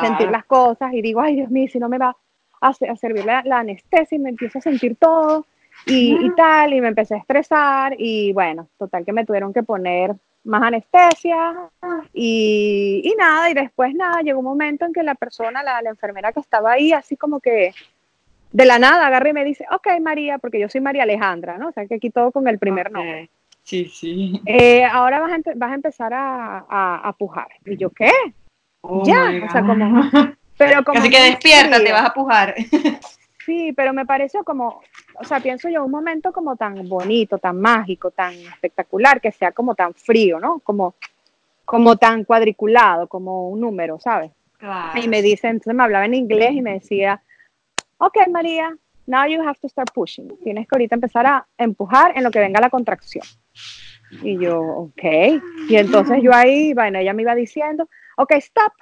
[0.00, 2.16] sentir las cosas y digo, ay Dios mío, si no me va
[2.60, 5.46] a, servir la, anestesia y me empiezo a sentir todo
[5.86, 10.14] y, tal, y me empecé a estresar y bueno, total que me tuvieron que poner
[10.44, 11.54] más anestesia
[12.12, 15.90] y, y, nada, y después nada, llegó un momento en que la persona, la, la,
[15.90, 17.72] enfermera que estaba ahí, así como que
[18.52, 21.68] de la nada agarra y me dice, ok María, porque yo soy María Alejandra, ¿no?
[21.68, 23.30] O sea que aquí todo con el primer nombre.
[23.62, 24.40] Sí, sí.
[24.46, 27.48] Eh, ahora vas a, vas a empezar a, a, a, pujar.
[27.66, 28.10] Y yo, ¿qué?
[28.80, 30.10] Oh ya, o sea, como,
[30.56, 32.54] pero como Así que despierta, te vas a pujar.
[33.48, 34.82] Sí, pero me pareció como,
[35.18, 39.52] o sea, pienso yo un momento como tan bonito, tan mágico, tan espectacular, que sea
[39.52, 40.58] como tan frío, ¿no?
[40.58, 40.96] Como,
[41.64, 44.32] como tan cuadriculado, como un número, ¿sabes?
[44.58, 45.00] Claro.
[45.02, 47.22] Y me dice, entonces me hablaba en inglés y me decía,
[47.96, 50.28] ok, María, now you have to start pushing.
[50.44, 53.24] Tienes que ahorita empezar a empujar en lo que venga la contracción.
[54.20, 55.04] Y yo, ok.
[55.70, 58.74] Y entonces yo ahí, bueno, ella me iba diciendo, ok, stop,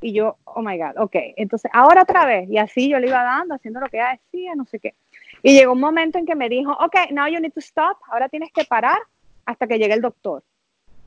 [0.00, 2.48] y yo, oh my God, ok, entonces ahora otra vez.
[2.48, 4.94] Y así yo le iba dando, haciendo lo que ella decía, no sé qué.
[5.42, 8.28] Y llegó un momento en que me dijo, ok, now you need to stop, ahora
[8.28, 8.98] tienes que parar
[9.44, 10.42] hasta que llegue el doctor.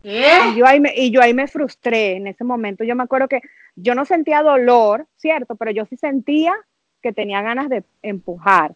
[0.04, 2.84] Y yo, ahí me, y yo ahí me frustré en ese momento.
[2.84, 3.42] Yo me acuerdo que
[3.76, 5.56] yo no sentía dolor, ¿cierto?
[5.56, 6.56] Pero yo sí sentía
[7.04, 8.74] que tenía ganas de empujar.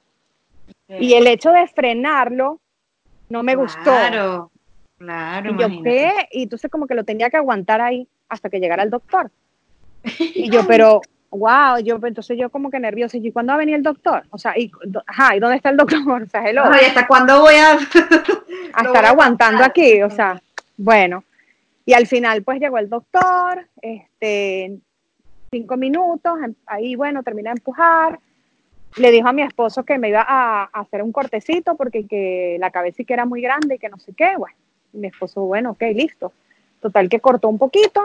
[0.88, 2.60] Y el hecho de frenarlo
[3.30, 3.84] no me gustó.
[3.84, 4.52] Claro,
[4.98, 5.52] claro.
[5.52, 5.84] Y yo.
[5.84, 6.12] ¿qué?
[6.32, 9.32] Y entonces como que lo tenía que aguantar ahí hasta que llegara el doctor.
[10.20, 13.18] Y yo, pero, wow, yo, entonces yo como que nerviosa.
[13.18, 14.24] ¿Y cuándo va a venir el doctor?
[14.30, 14.72] O sea, y,
[15.08, 16.00] ajá, ¿y dónde está el doctor?
[16.24, 16.64] O sea, hello.
[16.66, 17.74] Ay, ¿hasta cuándo voy a...?
[17.74, 17.76] a
[18.84, 19.70] estar voy a aguantando aguantar?
[19.70, 20.42] aquí, o sea,
[20.78, 21.24] bueno.
[21.86, 24.78] Y al final, pues llegó el doctor, este,
[25.52, 28.20] cinco minutos, em- ahí, bueno, termina de empujar,
[28.98, 32.58] le dijo a mi esposo que me iba a, a hacer un cortecito porque que
[32.60, 34.36] la cabeza sí que era muy grande y que no sé qué.
[34.38, 34.56] Bueno,
[34.94, 36.32] mi esposo, bueno, ok, listo.
[36.82, 38.02] Total que cortó un poquito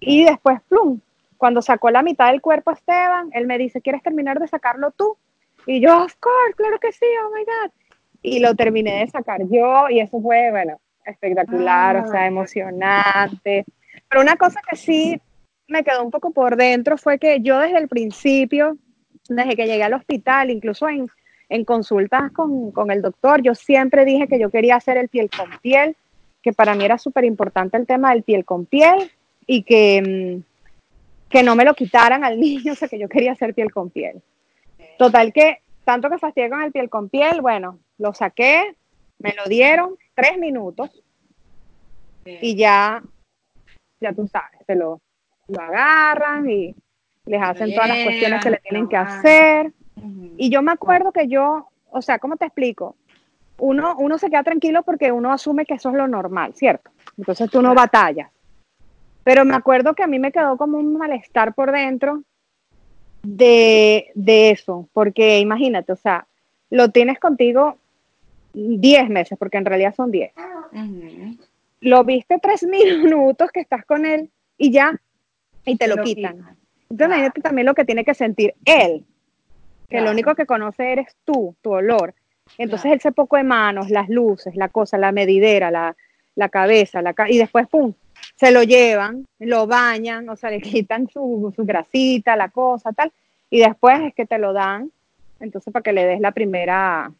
[0.00, 1.00] y después, plum,
[1.38, 5.16] cuando sacó la mitad del cuerpo Esteban, él me dice, ¿quieres terminar de sacarlo tú?
[5.66, 7.72] Y yo, of course, claro que sí, oh my God.
[8.22, 13.64] Y lo terminé de sacar yo y eso fue, bueno, espectacular, o sea, emocionante.
[14.08, 15.20] Pero una cosa que sí
[15.68, 18.76] me quedó un poco por dentro fue que yo desde el principio,
[19.28, 21.08] desde que llegué al hospital, incluso en,
[21.48, 25.30] en consultas con, con, el doctor, yo siempre dije que yo quería hacer el piel
[25.30, 25.96] con piel,
[26.42, 29.10] que para mí era súper importante el tema del piel con piel
[29.46, 30.47] y que, mm,
[31.28, 33.90] que no me lo quitaran al niño, o sea, que yo quería hacer piel con
[33.90, 34.22] piel.
[34.98, 38.76] Total que, tanto que fastidié con el piel con piel, bueno, lo saqué,
[39.18, 41.02] me lo dieron tres minutos
[42.24, 43.02] y ya,
[44.00, 45.00] ya tú sabes, se lo,
[45.48, 46.74] lo agarran y
[47.24, 49.72] les hacen todas las cuestiones que le tienen que hacer.
[50.36, 52.96] Y yo me acuerdo que yo, o sea, ¿cómo te explico?
[53.58, 56.90] Uno, uno se queda tranquilo porque uno asume que eso es lo normal, ¿cierto?
[57.16, 58.30] Entonces tú no batallas.
[59.28, 62.22] Pero me acuerdo que a mí me quedó como un malestar por dentro
[63.22, 66.26] de, de eso, porque imagínate, o sea,
[66.70, 67.76] lo tienes contigo
[68.54, 70.32] 10 meses, porque en realidad son 10.
[71.80, 74.98] Lo viste tres minutos que estás con él y ya,
[75.66, 76.56] y te, lo, quitan.
[76.88, 79.04] Entonces, imagínate también lo que tiene que sentir él,
[79.90, 82.14] que lo único que conoce eres tú, tu olor.
[82.56, 85.94] Entonces, él se poco de manos, las luces, la cosa, la medidera, la,
[86.34, 87.92] la cabeza, la y después, pum,
[88.38, 93.12] se lo llevan, lo bañan, o sea, le quitan su, su grasita, la cosa, tal,
[93.50, 94.90] y después es que te lo dan,
[95.40, 97.10] entonces para que le des la primera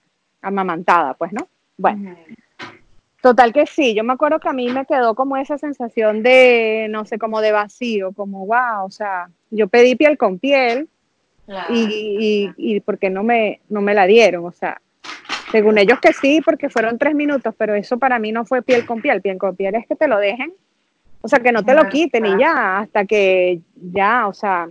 [0.42, 1.48] amamantada, pues, ¿no?
[1.76, 2.16] Bueno,
[3.20, 6.86] total que sí, yo me acuerdo que a mí me quedó como esa sensación de,
[6.90, 10.88] no sé, como de vacío, como, wow, o sea, yo pedí piel con piel
[11.70, 14.80] y, y, y porque no me, no me la dieron, o sea,
[15.50, 18.84] según ellos que sí, porque fueron tres minutos, pero eso para mí no fue piel
[18.86, 20.52] con piel, piel con piel es que te lo dejen,
[21.20, 24.68] o sea, que no te lo quiten y ya, hasta que ya, o sea,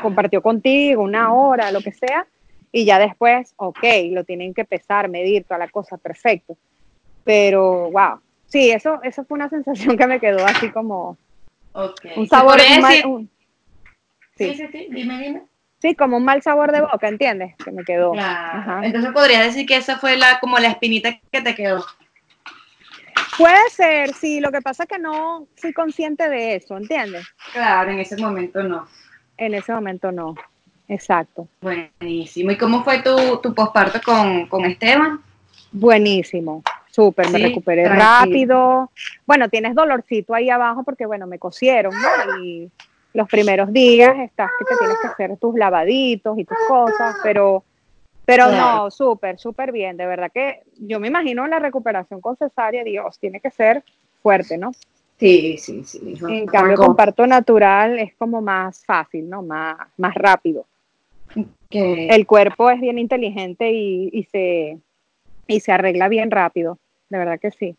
[0.00, 2.26] compartió contigo una hora, lo que sea,
[2.70, 6.56] y ya después, ok, lo tienen que pesar, medir, toda la cosa, perfecto.
[7.24, 11.16] Pero, wow, sí, eso, eso fue una sensación que me quedó así como
[12.16, 12.58] un sabor.
[12.80, 13.30] Mal, un,
[14.36, 14.54] sí.
[14.54, 15.42] sí, sí, dime, dime.
[15.80, 17.56] Sí, como un mal sabor de boca, ¿entiendes?
[17.56, 18.12] Que me quedó.
[18.12, 18.84] Claro.
[18.84, 21.84] Entonces podrías decir que esa fue la como la espinita que te quedó.
[23.38, 27.26] Puede ser, sí, lo que pasa es que no fui consciente de eso, ¿entiendes?
[27.52, 28.86] Claro, en ese momento no.
[29.36, 30.34] En ese momento no,
[30.88, 31.48] exacto.
[31.60, 32.50] Buenísimo.
[32.50, 35.20] ¿Y cómo fue tu, tu posparto con, con Esteban?
[35.72, 38.90] Buenísimo, súper, me recuperé rápido.
[39.26, 42.44] Bueno, tienes dolorcito ahí abajo porque, bueno, me cosieron, ¿no?
[42.44, 42.70] Y
[43.14, 47.64] los primeros días estás que te tienes que hacer tus lavaditos y tus cosas, pero
[48.24, 49.96] pero no, súper, súper bien.
[49.96, 53.82] De verdad que yo me imagino la recuperación con cesárea, Dios, tiene que ser
[54.22, 54.72] fuerte, ¿no?
[55.18, 56.16] Sí, sí, sí.
[56.28, 59.42] En cambio, con parto natural es como más fácil, ¿no?
[59.42, 60.66] Más, más rápido.
[61.70, 64.78] El cuerpo es bien inteligente y, y, se,
[65.46, 66.78] y se arregla bien rápido.
[67.08, 67.76] De verdad que sí.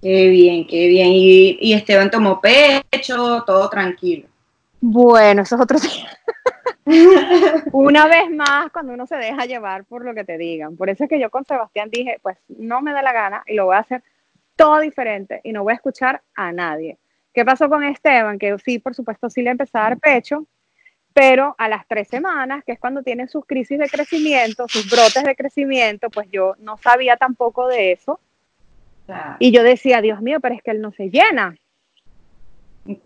[0.00, 1.10] Qué bien, qué bien.
[1.12, 4.26] Y, y Esteban tomó pecho, todo tranquilo.
[4.84, 5.78] Bueno, eso es otro
[7.72, 10.76] Una vez más, cuando uno se deja llevar por lo que te digan.
[10.76, 13.54] Por eso es que yo con Sebastián dije, pues no me da la gana y
[13.54, 14.02] lo voy a hacer
[14.56, 16.98] todo diferente y no voy a escuchar a nadie.
[17.32, 18.40] ¿Qué pasó con Esteban?
[18.40, 20.46] Que sí, por supuesto, sí le empezó a dar pecho,
[21.14, 25.22] pero a las tres semanas, que es cuando tiene sus crisis de crecimiento, sus brotes
[25.22, 28.18] de crecimiento, pues yo no sabía tampoco de eso.
[29.38, 31.54] Y yo decía, Dios mío, pero es que él no se llena.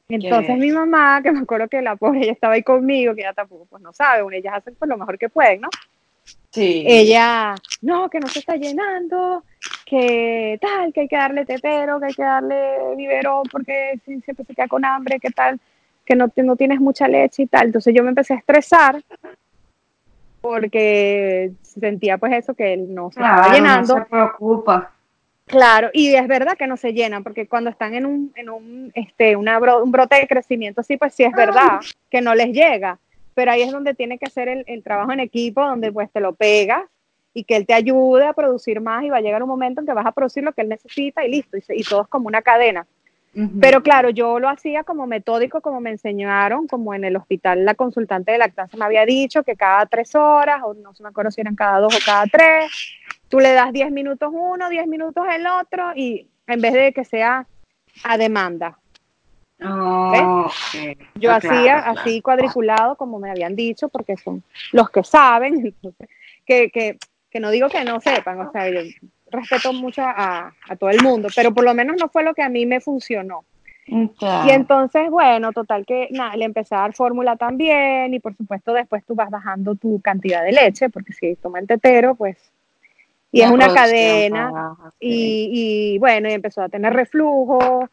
[0.09, 3.35] Entonces mi mamá, que me acuerdo que la pobre ella estaba ahí conmigo, que ella
[3.35, 5.69] tampoco pues no sabe, ellas hacen pues lo mejor que pueden, ¿no?
[6.51, 6.85] Sí.
[6.87, 9.45] Ella, no, que no se está llenando,
[9.85, 14.55] que tal, que hay que darle tetero, que hay que darle biberón porque siempre se
[14.55, 15.61] queda con hambre, que tal,
[16.05, 17.67] que no, no tienes mucha leche y tal.
[17.67, 19.03] Entonces yo me empecé a estresar
[20.41, 23.99] porque sentía pues eso, que él no se estaba llenando.
[23.99, 24.96] No se preocupa.
[25.47, 28.91] Claro, y es verdad que no se llenan, porque cuando están en un, en un,
[28.95, 31.81] este, una un brote de crecimiento, sí, pues sí es verdad
[32.11, 32.99] que no les llega,
[33.33, 36.19] pero ahí es donde tiene que hacer el, el, trabajo en equipo, donde pues te
[36.19, 36.83] lo pegas
[37.33, 39.87] y que él te ayude a producir más y va a llegar un momento en
[39.87, 42.27] que vas a producir lo que él necesita y listo, y, y todo es como
[42.27, 42.85] una cadena.
[43.61, 47.75] Pero claro, yo lo hacía como metódico, como me enseñaron, como en el hospital la
[47.75, 51.31] consultante de lactancia me había dicho que cada tres horas, o no se me acuerdo
[51.31, 52.73] si eran cada dos o cada tres,
[53.29, 57.05] tú le das diez minutos uno, diez minutos el otro, y en vez de que
[57.05, 57.47] sea
[58.05, 58.79] a demanda.
[59.65, 60.99] Oh, okay.
[61.15, 62.01] Yo Ah, hacía claro, claro.
[62.01, 65.75] así cuadriculado, como me habían dicho, porque son los que saben,
[66.47, 66.99] que, que,
[67.31, 68.81] que no digo que no sepan, o sea, yo
[69.31, 72.43] respeto mucho a, a todo el mundo, pero por lo menos no fue lo que
[72.43, 73.45] a mí me funcionó.
[74.19, 74.49] Claro.
[74.49, 78.73] Y entonces, bueno, total que nada, le empecé a dar fórmula también y por supuesto
[78.73, 82.37] después tú vas bajando tu cantidad de leche, porque si toma el tetero, pues...
[83.37, 85.07] Y es una cadena sí.
[85.09, 87.89] y, y, bueno, y empezó a tener reflujo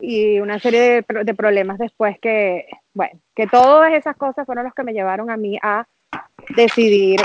[0.00, 4.74] y una serie de, de problemas después que, bueno, que todas esas cosas fueron los
[4.74, 5.86] que me llevaron a mí a
[6.54, 7.20] decidir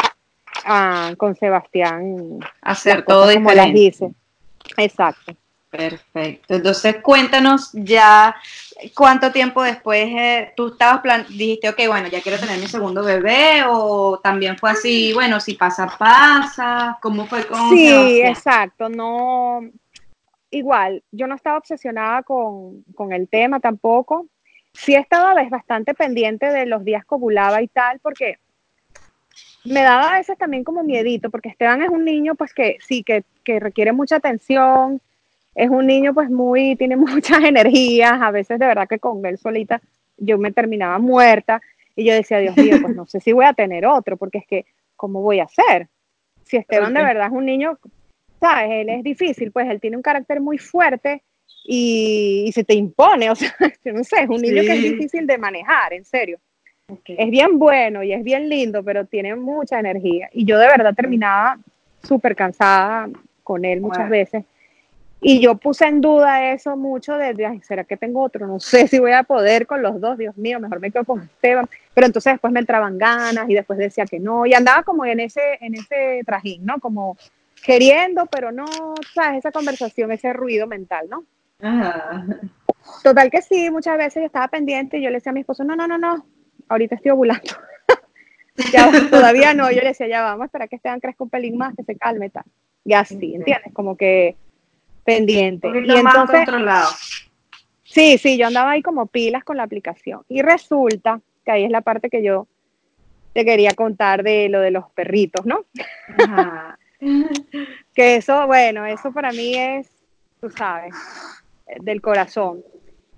[0.65, 3.79] ah, con Sebastián hacer todo como las diferente.
[3.79, 4.11] hice.
[4.77, 5.33] Exacto.
[5.71, 6.55] Perfecto.
[6.55, 8.35] Entonces, cuéntanos ya
[8.93, 13.01] cuánto tiempo después eh, tú estabas plan dijiste, ok, bueno, ya quiero tener mi segundo
[13.05, 16.99] bebé, o también fue así, bueno, si pasa, pasa.
[17.01, 18.89] ¿Cómo fue con Sí, exacto.
[18.89, 19.61] No,
[20.49, 24.27] igual, yo no estaba obsesionada con, con el tema tampoco.
[24.73, 28.39] Sí estaba ves, bastante pendiente de los días que ovulaba y tal, porque
[29.63, 33.03] me daba a veces también como miedito, porque Esteban es un niño pues que sí,
[33.03, 35.01] que, que requiere mucha atención,
[35.55, 39.37] es un niño pues muy, tiene muchas energías, a veces de verdad que con él
[39.37, 39.81] solita
[40.17, 41.61] yo me terminaba muerta
[41.95, 44.47] y yo decía, Dios mío, pues no sé si voy a tener otro, porque es
[44.47, 45.87] que, ¿cómo voy a hacer?
[46.43, 47.77] Si Esteban de verdad es un niño,
[48.39, 48.69] ¿sabes?
[48.71, 51.23] Él es difícil, pues él tiene un carácter muy fuerte
[51.65, 54.83] y, y se te impone, o sea, yo no sé, es un niño que es
[54.83, 56.39] difícil de manejar, en serio
[56.91, 57.05] Ok.
[57.07, 60.29] es bien bueno y es bien lindo, pero tiene mucha energía.
[60.33, 61.57] Y yo de verdad terminaba
[62.03, 63.09] súper cansada
[63.43, 64.43] con él muchas veces.
[65.23, 68.47] Y yo puse en duda eso mucho de, "Ay, ¿será que tengo otro?
[68.47, 71.21] No sé si voy a poder con los dos, Dios mío, mejor me quedo con
[71.21, 71.69] Esteban.
[71.93, 74.47] Pero entonces después me entraban ganas y después decía que no.
[74.47, 76.79] Y andaba como en ese, en ese trajín, ¿no?
[76.79, 77.17] Como
[77.63, 78.65] queriendo, pero no,
[79.13, 79.39] ¿sabes?
[79.39, 81.23] Esa conversación, ese ruido mental, ¿no?
[81.61, 82.25] Ajá.
[83.03, 85.63] Total que sí, muchas veces yo estaba pendiente y yo le decía a mi esposo,
[85.63, 86.25] no, no, no, no,
[86.67, 87.53] ahorita estoy ovulando.
[88.73, 91.57] ya, todavía no, yo le decía, ya vamos a esperar que Esteban crezca un pelín
[91.57, 92.45] más, que se calme y tal.
[92.83, 93.35] Y así.
[93.35, 93.71] ¿entiendes?
[93.73, 94.35] Como que
[95.03, 95.67] pendiente.
[95.67, 96.89] Un Y más entonces, controlado.
[97.83, 100.21] sí, sí, yo andaba ahí como pilas con la aplicación.
[100.29, 102.47] Y resulta que ahí es la parte que yo
[103.33, 105.65] te quería contar de lo de los perritos, ¿no?
[106.17, 106.77] Ajá.
[107.95, 109.89] Que eso, bueno, eso para mí es,
[110.39, 110.93] tú sabes,
[111.79, 112.63] del corazón.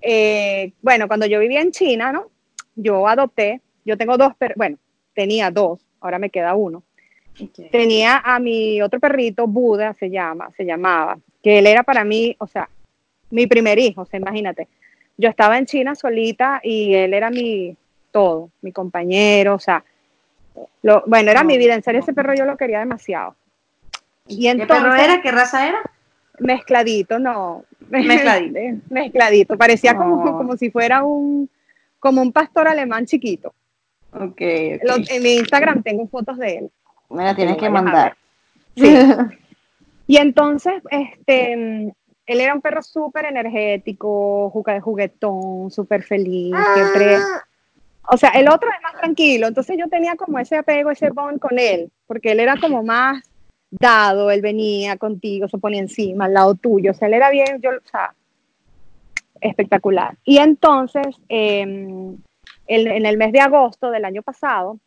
[0.01, 2.29] Eh, bueno, cuando yo vivía en China, ¿no?
[2.75, 4.77] Yo adopté, yo tengo dos, per- bueno,
[5.13, 6.83] tenía dos, ahora me queda uno.
[7.71, 12.36] Tenía a mi otro perrito, Buda se llama, se llamaba, que él era para mí,
[12.39, 12.69] o sea,
[13.29, 14.67] mi primer hijo, o sea, imagínate.
[15.17, 17.75] Yo estaba en China solita y él era mi
[18.12, 19.84] todo, mi compañero, o sea,
[20.82, 23.36] lo, bueno, era mi vida, en serio ese perro yo lo quería demasiado.
[24.27, 25.21] Y ¿Qué perro entonces, era?
[25.21, 25.82] ¿Qué raza era?
[26.39, 27.63] mezcladito, no.
[27.89, 28.82] Mezcladito.
[28.89, 29.58] mezcladito.
[29.58, 30.38] Parecía como, No.
[30.38, 31.49] como si fuera un,
[31.99, 33.53] como un pastor alemán chiquito.
[34.13, 34.41] Ok,
[34.84, 35.06] Lo- ok.
[35.10, 36.71] en mi Instagram tengo fotos de él.
[37.10, 38.15] Me la tienes lo que mandar.
[38.75, 38.95] Sí.
[40.07, 41.93] Y entonces, este, él
[42.41, 47.17] era un perro súper energético, jugue- juguetón, súper feliz, siempre.
[48.09, 51.39] O sea, el otro es más tranquilo, entonces yo tenía como ese apego, ese bond
[51.39, 53.23] con él, porque él era como más
[53.71, 57.61] dado, él venía contigo, se ponía encima, al lado tuyo, o sea, él era bien,
[57.61, 58.13] yo, o sea,
[59.41, 60.15] espectacular.
[60.23, 61.61] Y entonces, eh,
[62.67, 64.79] el- en el mes de agosto del año pasado,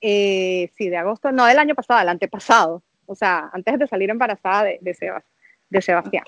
[0.00, 4.10] eh, sí, de agosto, no del año pasado, del antepasado, o sea, antes de salir
[4.10, 5.24] embarazada de, de, Sebas-
[5.68, 6.24] de Sebastián.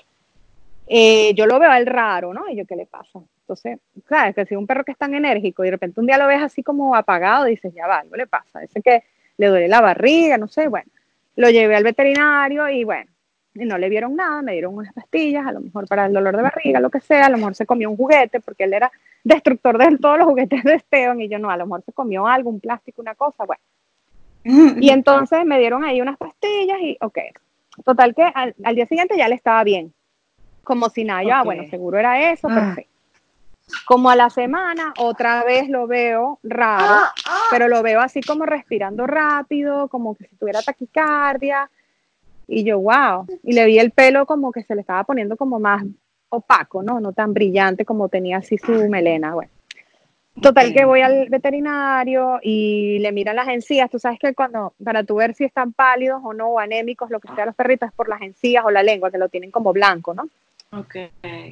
[0.87, 2.49] Eh, yo lo veo a él raro, ¿no?
[2.49, 3.19] Y yo, ¿qué le pasa?
[3.41, 6.17] Entonces, sabes que si un perro que es tan enérgico y de repente un día
[6.17, 8.61] lo ves así como apagado, dices, ya va, algo le pasa.
[8.61, 9.03] Ese que
[9.37, 10.91] le duele la barriga, no sé, bueno.
[11.37, 13.09] Lo llevé al veterinario y bueno,
[13.53, 16.35] y no le vieron nada, me dieron unas pastillas, a lo mejor para el dolor
[16.35, 18.91] de barriga, lo que sea, a lo mejor se comió un juguete, porque él era
[19.23, 22.27] destructor de todos los juguetes de Esteban, y yo no, a lo mejor se comió
[22.27, 23.61] algo, un plástico, una cosa, bueno.
[24.43, 27.17] Y entonces me dieron ahí unas pastillas y, ok.
[27.85, 29.93] Total que al, al día siguiente ya le estaba bien.
[30.63, 31.45] Como si nada, ah, Ok.
[31.45, 32.55] bueno, seguro era eso, Ah.
[32.55, 32.91] perfecto.
[33.85, 37.05] Como a la semana, otra vez lo veo raro,
[37.49, 41.69] pero lo veo así como respirando rápido, como que si tuviera taquicardia.
[42.47, 43.25] Y yo, wow.
[43.43, 45.85] Y le vi el pelo como que se le estaba poniendo como más
[46.27, 46.99] opaco, ¿no?
[46.99, 49.33] No tan brillante como tenía así su melena.
[49.35, 49.51] Bueno.
[50.41, 53.89] Total que voy al veterinario y le miran las encías.
[53.89, 57.19] Tú sabes que cuando, para tú ver si están pálidos o no, o anémicos, lo
[57.19, 59.71] que sea los perritos, es por las encías o la lengua, que lo tienen como
[59.71, 60.27] blanco, ¿no?
[60.77, 60.95] Ok.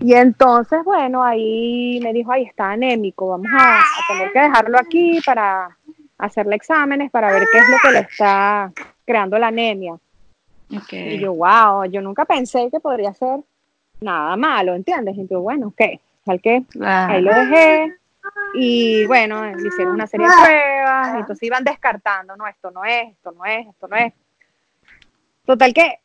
[0.01, 4.77] Y entonces, bueno, ahí me dijo, ahí está anémico, vamos a, a tener que dejarlo
[4.79, 5.75] aquí para
[6.19, 8.71] hacerle exámenes para ver qué es lo que le está
[9.05, 9.93] creando la anemia.
[9.93, 10.93] Ok.
[10.93, 13.39] Y yo, wow, yo nunca pensé que podría ser
[14.01, 15.17] nada malo, ¿entiendes?
[15.17, 15.81] Y yo, bueno, ok.
[16.27, 16.63] ¿Al qué?
[16.81, 17.95] Ahí lo dejé.
[18.53, 22.84] Y bueno, le hicieron una serie de pruebas, y entonces iban descartando, no, esto no
[22.86, 24.13] es, esto no es, esto no es.
[25.45, 25.99] Total que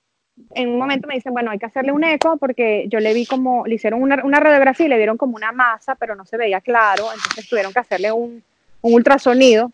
[0.55, 3.25] en un momento me dicen, bueno, hay que hacerle un eco porque yo le vi
[3.27, 6.37] como, le hicieron una, una radiografía y le vieron como una masa, pero no se
[6.37, 8.43] veía claro, entonces tuvieron que hacerle un,
[8.81, 9.70] un ultrasonido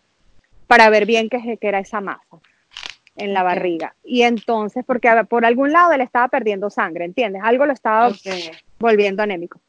[0.67, 2.39] para ver bien qué, qué era esa masa
[3.15, 3.95] en la barriga.
[4.03, 7.41] Y entonces, porque por algún lado él estaba perdiendo sangre, ¿entiendes?
[7.43, 8.11] Algo lo estaba
[8.79, 9.59] volviendo anémico.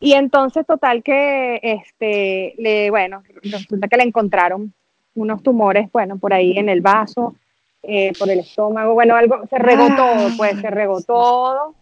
[0.00, 4.72] Y entonces, total que, este, le, bueno, resulta que le encontraron
[5.14, 7.34] unos tumores, bueno, por ahí en el vaso,
[7.82, 9.96] eh, por el estómago, bueno, algo, se regó ah.
[9.96, 11.74] todo, pues se regó todo.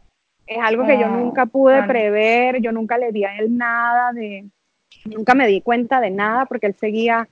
[0.46, 4.44] Es algo que yo nunca pude prever, yo nunca le di a él nada de,
[5.04, 7.28] nunca me di cuenta de nada porque él seguía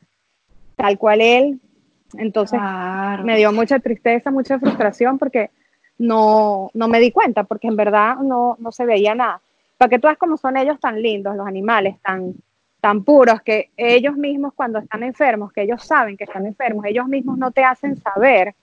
[0.76, 1.60] tal cual él.
[2.16, 2.60] Entonces
[3.22, 5.50] me dio mucha tristeza, mucha frustración porque
[5.98, 9.40] no, no me di cuenta, porque en verdad no, no se veía nada.
[9.84, 12.32] Para que tú veas cómo son ellos tan lindos, los animales, tan,
[12.80, 17.06] tan puros, que ellos mismos cuando están enfermos, que ellos saben que están enfermos, ellos
[17.06, 18.54] mismos no te hacen saber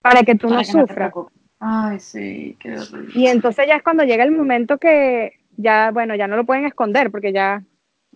[0.00, 1.12] para que tú no sufras.
[1.60, 3.12] Ay, sí, qué horrible.
[3.14, 6.64] Y entonces ya es cuando llega el momento que ya, bueno, ya no lo pueden
[6.64, 7.62] esconder porque ya,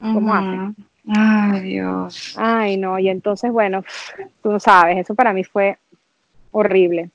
[0.01, 0.75] ¿cómo hacen?
[1.15, 2.37] Ay, Dios.
[2.39, 3.85] Ay, no, y entonces, bueno,
[4.43, 5.77] tú sabes, eso para mí fue
[6.53, 7.11] horrible.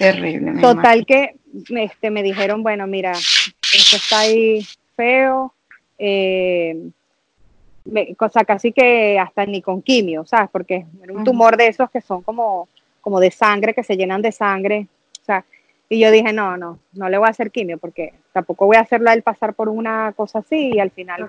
[0.00, 0.60] Terrible.
[0.62, 1.36] Total que
[1.68, 5.52] este, me dijeron, bueno, mira, esto está ahí feo,
[5.98, 6.88] eh,
[8.16, 10.48] cosa casi que hasta ni con quimio, ¿sabes?
[10.50, 12.66] Porque era un tumor de esos que son como,
[13.02, 14.86] como de sangre, que se llenan de sangre,
[15.20, 15.44] o sea,
[15.86, 18.80] y yo dije, no, no, no le voy a hacer quimio porque tampoco voy a
[18.80, 21.28] hacerlo a él pasar por una cosa así y al final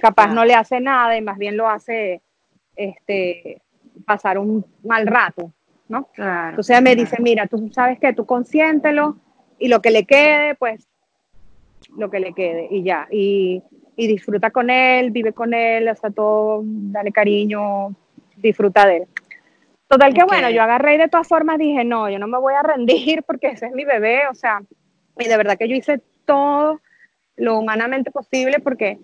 [0.00, 2.20] capaz no le hace nada y más bien lo hace
[2.76, 3.62] este,
[4.04, 5.52] pasar un mal rato,
[5.92, 6.08] ¿no?
[6.16, 9.18] Entonces me dice, mira, tú sabes que tú consiéntelo
[9.58, 10.88] y lo que le quede, pues
[11.98, 13.06] lo que le quede y ya.
[13.10, 13.62] Y,
[13.94, 17.94] y disfruta con él, vive con él, hasta todo, dale cariño,
[18.36, 19.06] disfruta de él.
[19.86, 22.54] Total que bueno, yo agarré y de todas formas dije, no, yo no me voy
[22.54, 24.62] a rendir porque ese es mi bebé, o sea,
[25.18, 26.80] y de verdad que yo hice todo
[27.36, 28.98] lo humanamente posible porque,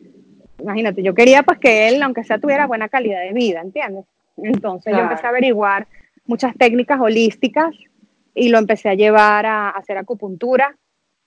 [0.58, 4.06] imagínate, yo quería pues que él, aunque sea, tuviera buena calidad de vida, ¿entiendes?
[4.38, 5.86] Entonces yo empecé a averiguar
[6.28, 7.74] muchas técnicas holísticas
[8.34, 10.76] y lo empecé a llevar a, hacer acupuntura.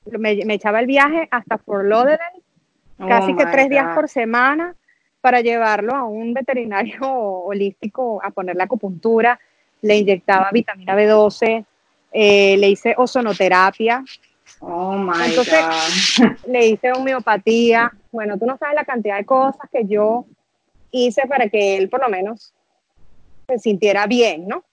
[0.05, 2.41] Me, echaba el viaje hasta Fort Lauderdale,
[2.99, 4.75] oh casi que tres días por semana
[5.19, 9.37] para llevarlo a un veterinario holístico a ponerle acupuntura
[9.81, 11.65] le inyectaba vitamina B12,
[12.11, 14.03] eh, le hice ozonoterapia.
[14.59, 15.65] Oh my Entonces,
[16.47, 17.91] le hice homeopatía.
[18.11, 20.25] Bueno, tú no sabes la cantidad de cosas que yo
[20.91, 22.53] hice para que él por lo menos
[23.47, 24.63] se sintiera bien, ¿no?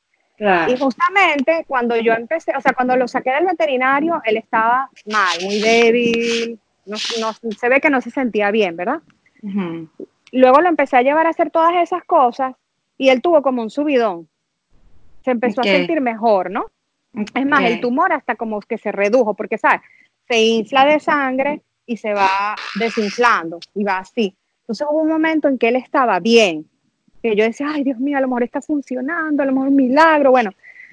[0.68, 5.38] Y justamente cuando yo empecé, o sea, cuando lo saqué del veterinario, él estaba mal,
[5.42, 9.00] muy débil, no, se ve que no se sentía bien, ¿verdad?
[10.32, 12.54] Luego lo empecé a llevar a hacer todas esas cosas
[12.96, 14.28] y él tuvo como un subidón
[15.28, 16.66] se empezó a sentir mejor, ¿no?
[17.34, 19.82] Es más, el tumor hasta como que se redujo, porque, ¿sabes?
[20.26, 24.34] Se infla de sangre y se va desinflando y va así.
[24.60, 26.66] Entonces hubo un momento en que él estaba bien,
[27.22, 29.76] que yo decía, ay Dios mío, a lo mejor está funcionando, a lo mejor un
[29.76, 30.30] milagro.
[30.30, 30.50] Bueno,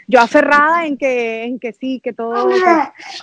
[0.08, 2.50] yo aferrada en que, en que sí, que todo,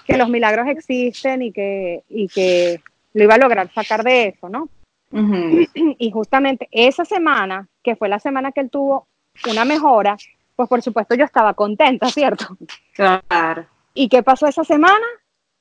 [0.07, 2.81] que, los milagros existen y que, y que
[3.15, 4.69] lo iba a lograr sacar de eso, ¿no?
[5.75, 9.09] Y justamente esa semana, que fue la semana que él tuvo
[9.51, 10.17] una mejora,
[10.57, 12.57] pues por supuesto yo estaba contenta, ¿cierto?
[12.95, 13.67] Claro.
[13.95, 15.05] ¿Y qué pasó esa semana?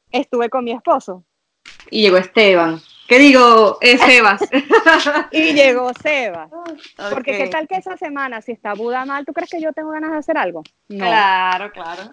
[0.09, 1.23] Estuve con mi esposo.
[1.89, 2.79] Y llegó Esteban.
[3.11, 3.77] ¿Qué digo?
[3.81, 4.41] Eh, Sebas.
[5.31, 6.49] y llegó Sebas.
[7.11, 9.91] Porque qué tal que esa semana, si está Buda mal, ¿tú crees que yo tengo
[9.91, 10.63] ganas de hacer algo?
[10.87, 12.03] Claro, claro.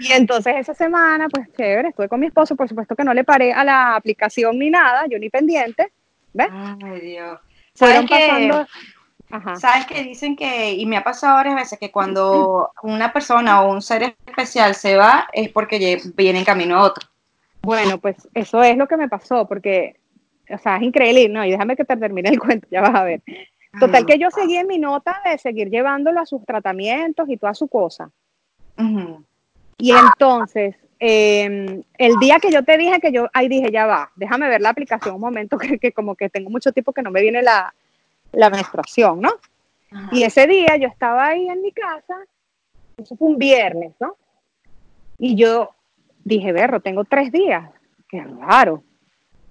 [0.00, 3.24] y entonces esa semana, pues chévere, estuve con mi esposo, por supuesto que no le
[3.24, 5.92] paré a la aplicación ni nada, yo ni pendiente.
[6.32, 6.46] ¿Ves?
[6.52, 7.40] Ay, Dios.
[7.74, 8.64] Fueron pasando,
[9.58, 13.72] Sabes que dicen que, y me ha pasado varias veces, que cuando una persona o
[13.72, 17.11] un ser especial se va es porque viene en camino a otro.
[17.62, 19.96] Bueno, pues eso es lo que me pasó, porque,
[20.50, 23.04] o sea, es increíble, no, y déjame que te termine el cuento, ya vas a
[23.04, 23.22] ver.
[23.80, 27.54] Total que yo seguí en mi nota de seguir llevándolo a sus tratamientos y toda
[27.54, 28.10] su cosa.
[29.78, 34.10] Y entonces, em, el día que yo te dije que yo, ahí dije, ya va,
[34.14, 37.10] déjame ver la aplicación un momento, que, que como que tengo mucho tiempo que no
[37.10, 37.72] me viene la,
[38.32, 39.30] la menstruación, ¿no?
[40.10, 42.16] Y ese día yo estaba ahí en mi casa,
[42.96, 44.16] eso fue un viernes, ¿no?
[45.18, 45.74] Y yo
[46.24, 47.70] dije, berro, tengo tres días,
[48.08, 48.82] qué raro.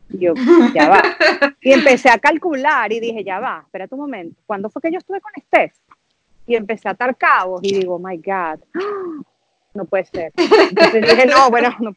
[0.09, 0.33] Y yo,
[0.73, 1.01] ya va.
[1.61, 4.97] Y empecé a calcular y dije, ya va, espérate un momento, ¿cuándo fue que yo
[4.97, 5.73] estuve con Steph?
[6.47, 8.59] Y empecé a atar cabos y digo, my God,
[9.73, 10.33] no puede ser.
[10.35, 11.95] Entonces dije, no, bueno, no,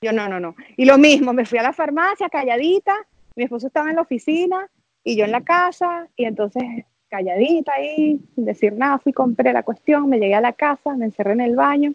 [0.00, 0.54] yo no, no, no.
[0.76, 2.94] Y lo mismo, me fui a la farmacia calladita,
[3.36, 4.68] Mi esposo estaba en la oficina
[5.04, 6.62] y yo en la casa y entonces
[7.10, 11.06] calladita ahí, sin decir nada, fui, compré la cuestión, me llegué a la casa, me
[11.06, 11.92] encerré en el baño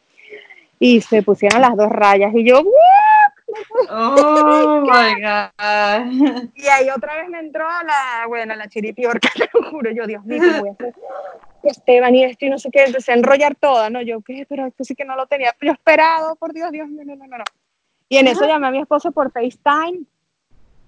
[0.79, 2.63] y se pusieron las dos rayas y yo,
[3.89, 6.49] Oh my God.
[6.55, 10.23] Y ahí otra vez me entró la, bueno, la chiripiorca, te lo juro, yo, Dios
[10.25, 10.95] mío, ¿qué voy a hacer?
[11.63, 14.01] Esteban y esto y no sé qué, empecé a enrollar toda, ¿no?
[14.01, 14.45] Yo, ¿qué?
[14.47, 17.27] Pero esto sí que no lo tenía yo esperado, por Dios, Dios mío, no, no,
[17.27, 17.43] no, no.
[18.07, 20.03] Y en eso llamé a mi esposo por FaceTime,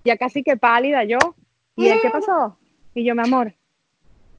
[0.03, 1.17] ya casi que pálida yo,
[1.75, 2.57] y él, ¿qué pasó?
[2.93, 3.53] Y yo, mi amor,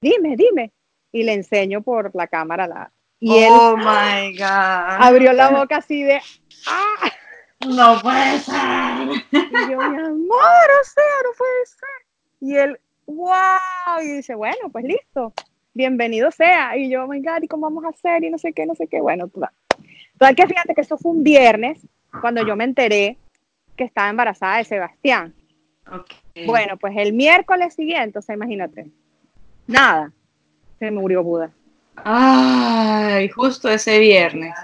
[0.01, 0.73] dime, dime.
[1.11, 2.93] Y le enseño por la cámara la...
[3.21, 5.03] Y oh él my God.
[5.05, 6.21] abrió la boca así de,
[6.67, 7.11] ¡ah!
[7.67, 9.09] No puede ser.
[9.33, 11.89] Y yo, mi amor, o sea, no puede ser.
[12.41, 15.33] Y él, wow, y dice, bueno, pues listo,
[15.75, 16.77] bienvenido sea.
[16.77, 18.23] Y yo, oh my God, ¿y cómo vamos a hacer?
[18.23, 19.01] Y no sé qué, no sé qué.
[19.01, 19.51] Bueno, total.
[20.13, 21.85] Total que fíjate que eso fue un viernes,
[22.21, 23.19] cuando yo me enteré
[23.77, 25.35] que estaba embarazada de Sebastián.
[25.87, 26.47] Okay.
[26.47, 28.91] Bueno, pues el miércoles siguiente, o sea, imagínate,
[29.67, 30.13] nada,
[30.79, 31.51] se murió Buda.
[32.05, 34.55] Ay, justo ese viernes.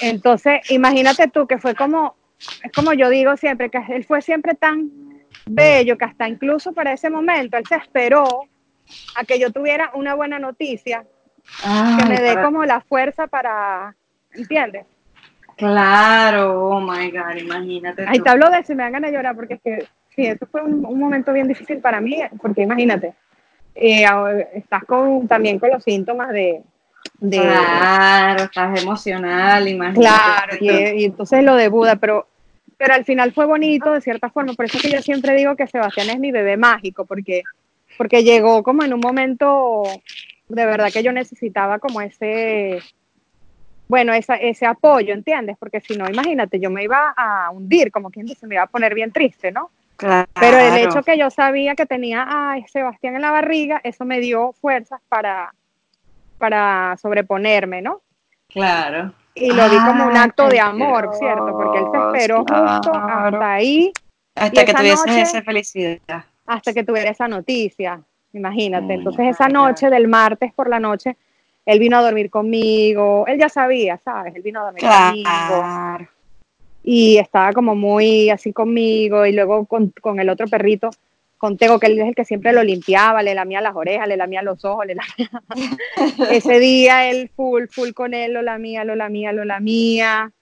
[0.00, 2.14] Entonces, imagínate tú que fue como,
[2.62, 4.90] es como yo digo siempre, que él fue siempre tan
[5.46, 8.44] bello que hasta incluso para ese momento él se esperó
[9.16, 11.04] a que yo tuviera una buena noticia,
[11.98, 13.94] que me dé para- como la fuerza para,
[14.32, 14.86] ¿entiendes?
[15.56, 18.06] Claro, oh my God, imagínate.
[18.08, 19.86] Ahí te hablo de si me dan ganas de llorar, porque es que
[20.16, 23.12] sí, eso fue un, un momento bien difícil para mí, porque imagínate,
[23.74, 26.62] eh, estás con, también con los síntomas de...
[27.18, 30.00] de Claro, estás emocional, imagínate.
[30.00, 32.26] Claro, y, y entonces lo de Buda, pero,
[32.76, 35.56] pero al final fue bonito de cierta forma, por eso es que yo siempre digo
[35.56, 37.42] que Sebastián es mi bebé mágico, porque,
[37.96, 39.84] porque llegó como en un momento
[40.48, 42.80] de verdad que yo necesitaba como ese,
[43.88, 45.56] bueno, esa, ese apoyo, ¿entiendes?
[45.58, 48.68] Porque si no, imagínate, yo me iba a hundir, como quien dice, me iba a
[48.68, 49.70] poner bien triste, ¿no?
[50.00, 50.28] Claro.
[50.40, 54.18] Pero el hecho que yo sabía que tenía a Sebastián en la barriga, eso me
[54.20, 55.52] dio fuerzas para,
[56.38, 58.00] para sobreponerme, ¿no?
[58.48, 59.12] Claro.
[59.34, 61.46] Y lo vi como un Ay, acto de Dios, amor, ¿cierto?
[61.52, 63.26] Porque él se esperó justo claro.
[63.26, 63.92] hasta ahí,
[64.34, 66.24] Hasta que tuvieses noche- esa felicidad.
[66.46, 68.00] hasta que tuviera esa noticia.
[68.32, 68.94] Imagínate.
[68.94, 69.66] Entonces esa claro.
[69.66, 71.16] noche del martes por la noche,
[71.66, 73.24] él vino a dormir conmigo.
[73.26, 74.34] Él ya sabía, ¿sabes?
[74.34, 76.08] Él vino a dormir conmigo.
[76.92, 79.24] Y estaba como muy así conmigo.
[79.24, 80.90] Y luego con, con el otro perrito,
[81.38, 84.16] con Tego, que él es el que siempre lo limpiaba, le lamía las orejas, le
[84.16, 85.30] lamía los ojos, le lamía...
[86.32, 90.32] Ese día él full, full con él, lo lamía, lo lamía, lo lamía.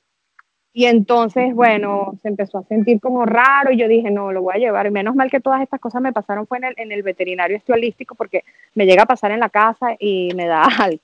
[0.72, 4.55] Y entonces, bueno, se empezó a sentir como raro y yo dije, no, lo voy
[4.55, 4.86] a llevar.
[4.86, 7.61] Y menos mal que todas estas cosas me pasaron fue en el, en el veterinario
[7.68, 8.42] holístico porque
[8.74, 11.03] me llega a pasar en la casa y me da algo.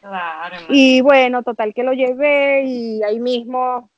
[0.00, 0.56] Claro.
[0.70, 3.90] Y bueno, total que lo llevé y ahí mismo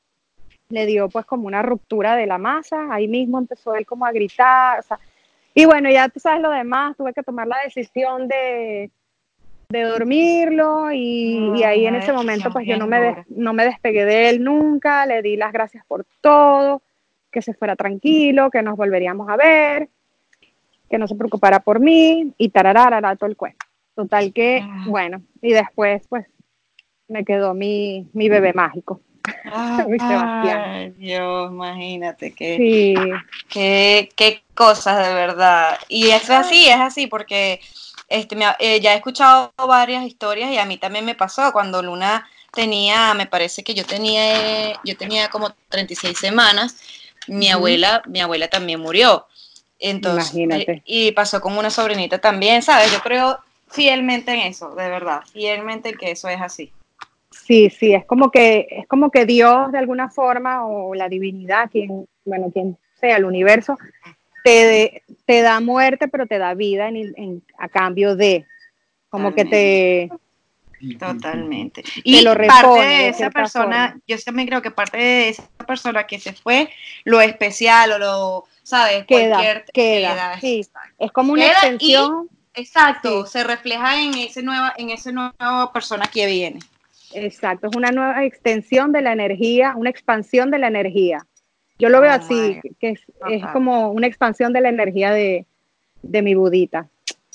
[0.71, 4.13] le dio pues como una ruptura de la masa, ahí mismo empezó él como a
[4.13, 4.99] gritar, o sea,
[5.55, 8.91] y bueno, ya tú sabes lo demás, tuve que tomar la decisión de,
[9.71, 14.05] de dormirlo y, y ahí en ese momento pues yo no me, no me despegué
[14.05, 16.83] de él nunca, le di las gracias por todo,
[17.33, 19.89] que se fuera tranquilo, que nos volveríamos a ver,
[20.89, 23.67] que no se preocupara por mí y tararara todo el cuento.
[23.95, 24.85] Total que, Ah.
[24.87, 26.27] bueno, y después pues
[27.09, 29.01] me quedó mi, mi bebé mágico.
[29.87, 30.63] Uy, Sebastián.
[30.65, 32.95] Ay, Dios, imagínate que, Sí,
[33.49, 35.79] qué, qué cosas de verdad.
[35.89, 37.61] Y es así, es así, porque
[38.09, 41.83] este, me eh, ya he escuchado varias historias y a mí también me pasó cuando
[41.83, 46.77] Luna tenía, me parece que yo tenía, yo tenía como 36 semanas,
[47.27, 49.27] mi abuela, mi abuela también murió.
[49.79, 50.83] Entonces, Imagínate.
[50.87, 52.91] y pasó con una sobrinita también, ¿sabes?
[52.91, 53.39] Yo creo
[53.71, 56.73] fielmente en eso, de verdad, fielmente en que eso es así.
[57.45, 61.71] Sí, sí, es como que, es como que Dios de alguna forma, o la divinidad,
[61.71, 63.77] quien, bueno, quien sea, el universo,
[64.45, 68.45] te, de- te da muerte, pero te da vida en, en- a cambio de,
[69.11, 70.11] como que te,
[70.99, 71.83] Totalmente.
[72.05, 74.03] Y lo parte repone, de de esa persona, forma.
[74.07, 76.71] yo también creo que parte de esa persona que se fue,
[77.05, 79.05] lo especial o lo, ¿sabes?
[79.07, 80.65] queda, Cualquier queda, sí,
[80.99, 83.33] es como una Queda y- extensión, Exacto, Sí.
[83.33, 86.59] se refleja en ese nueva, en ese nueva persona que viene.
[87.15, 91.27] Exacto, es una nueva extensión de la energía, una expansión de la energía.
[91.79, 95.47] Yo lo veo Oh, así, my que es, como una expansión de la energía de,
[96.03, 96.89] de mi budita.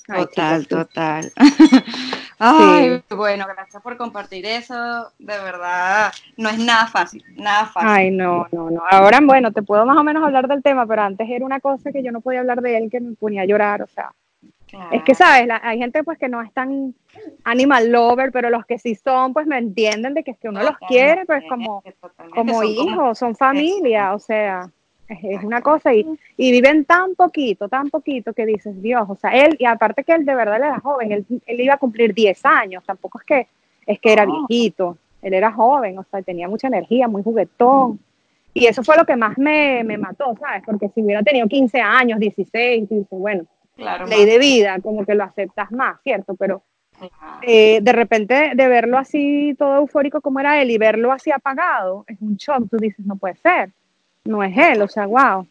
[0.09, 1.31] Ay, Total, chicos, total.
[2.39, 4.75] Ay, bueno, gracias por compartir eso.
[5.17, 7.89] De verdad, no es nada fácil, nada fácil.
[7.89, 8.83] Ay, no, no, no.
[8.89, 11.93] Ahora, bueno, te puedo más o menos hablar del tema, pero antes era una cosa
[11.93, 14.11] que yo no podía hablar de él, que me ponía a llorar, o sea.
[14.91, 15.47] Es que, ¿sabes?
[15.47, 16.95] La- hay gente pues que no es tan
[17.43, 20.63] animal lover, pero los que sí son, pues me entienden de que es que uno
[20.63, 21.83] los quiere, pues como,
[22.33, 24.69] como son hijos, son familia, o sea.
[25.07, 26.07] Es, una cosa y,
[26.37, 30.13] y, viven tan poquito, tan poquito que dices, Dios, o sea, él, y aparte que
[30.13, 33.47] él de verdad era joven, él, él iba a cumplir 10 años, tampoco es que,
[33.85, 37.99] es que era viejito, él era joven, o sea, tenía mucha energía, muy juguetón.
[38.55, 40.63] Y eso fue lo que más me, me mató, ¿sabes?
[40.65, 43.45] Porque si hubiera tenido 15 años, 16, dices, bueno,
[43.77, 46.35] ley de vida, como que lo aceptas más, ¿cierto?
[46.35, 46.63] Pero
[47.41, 52.05] eh, de repente de verlo así todo eufórico como era él y verlo así apagado,
[52.07, 53.71] es un shock, tú dices, no puede ser,
[54.25, 55.47] no es él, o sea, wow.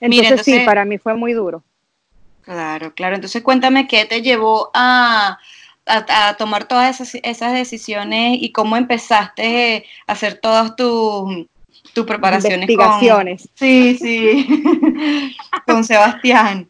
[0.00, 1.62] Entonces, sí, para mí fue muy duro.
[2.42, 3.14] Claro, claro.
[3.14, 5.38] Entonces cuéntame qué te llevó a,
[5.86, 11.46] a, tomar todas esas, esas, decisiones y cómo empezaste a hacer todas tus
[11.94, 12.68] tu preparaciones.
[12.68, 13.48] Investigaciones.
[13.54, 16.68] sí, sí, con Sebastián.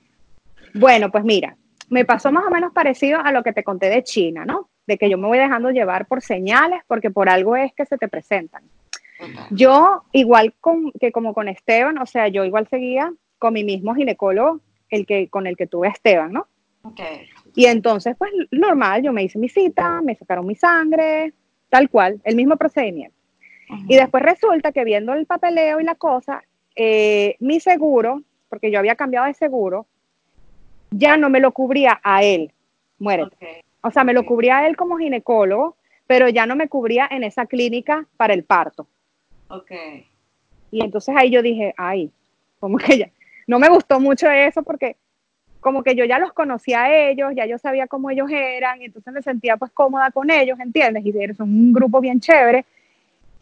[0.75, 1.57] Bueno, pues mira,
[1.89, 4.69] me pasó más o menos parecido a lo que te conté de China, ¿no?
[4.87, 7.97] De que yo me voy dejando llevar por señales porque por algo es que se
[7.97, 8.65] te presentan.
[9.51, 10.55] Yo, igual
[11.01, 14.61] que como con Esteban, o sea, yo igual seguía con mi mismo ginecólogo,
[14.91, 16.47] el que, con el que tuve a Esteban, ¿no?
[16.83, 17.29] Okay.
[17.55, 21.33] Y entonces, pues normal, yo me hice mi cita, me sacaron mi sangre,
[21.71, 23.17] tal cual, el mismo procedimiento.
[23.89, 26.43] Y después resulta que viendo el papeleo y la cosa,
[26.77, 29.87] eh, mi seguro, porque yo había cambiado de seguro,
[30.97, 32.53] ya no me lo cubría a él,
[32.99, 33.65] muérete.
[33.83, 35.77] O sea, me lo cubría a él como ginecólogo,
[36.07, 38.87] pero ya no me cubría en esa clínica para el parto.
[39.49, 39.73] Ok.
[40.71, 42.11] Y entonces ahí yo dije, ay,
[42.61, 43.11] como que ya,
[43.47, 44.97] no me gustó mucho eso porque
[45.61, 48.87] como que yo ya los conocía a ellos, ya yo sabía cómo ellos eran, y
[48.87, 51.05] entonces me sentía pues cómoda con ellos, ¿entiendes?
[51.07, 52.67] Y son un grupo bien chévere,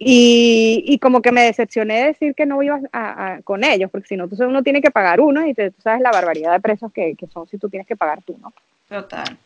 [0.04, 4.08] y, y, como que me decepcioné de decir que no iba a, con ellos, porque
[4.08, 6.92] si no, entonces uno tiene que pagar uno y tú sabes la barbaridad de precios
[6.92, 8.52] que, que, son si tú tienes que pagar tú, ¿no?
[8.88, 9.36] Total.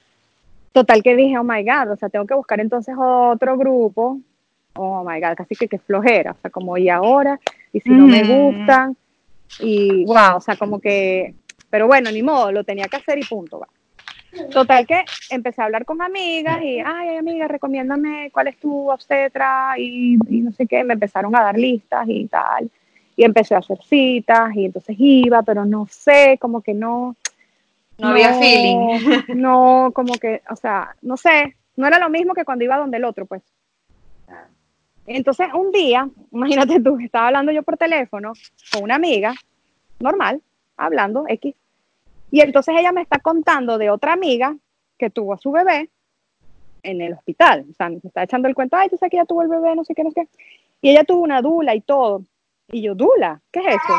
[0.72, 4.20] Total que dije, oh my God, o sea, tengo que buscar entonces otro grupo.
[4.74, 7.40] Oh my God, casi que que flojera, o sea, como y ahora,
[7.72, 8.96] y si no me gustan,
[9.60, 11.34] y wow, o sea, como que,
[11.70, 13.68] pero bueno, ni modo, lo tenía que hacer y punto, va.
[14.50, 19.74] Total que empecé a hablar con amigas y, ay, amiga, recomiéndame cuál es tu obstetra
[19.78, 20.84] y, no sé qué.
[20.84, 22.70] Me empezaron a dar listas y tal.
[23.16, 27.16] Y empecé a hacer citas y entonces iba, pero no sé, como que no.
[27.98, 28.98] No, había feeling.
[29.36, 32.98] No, como que, o sea, no sé, no era lo mismo que cuando iba donde
[32.98, 33.42] el otro, pues.
[35.06, 38.32] Entonces, un día, imagínate tú, estaba hablando yo por teléfono
[38.72, 39.34] con una amiga,
[39.98, 40.42] normal,
[40.76, 41.54] hablando, X,
[42.36, 44.54] y entonces ella me está contando de otra amiga
[44.98, 45.88] que tuvo a su bebé
[46.82, 47.64] en el hospital.
[47.70, 49.74] O sea, me está echando el cuento, ay, tú sabes que ella tuvo el bebé,
[49.74, 50.42] no sé qué, no sé qué.
[50.82, 52.24] Y ella tuvo una dula y todo.
[52.68, 53.94] Y yo, dula, ¿qué es eso?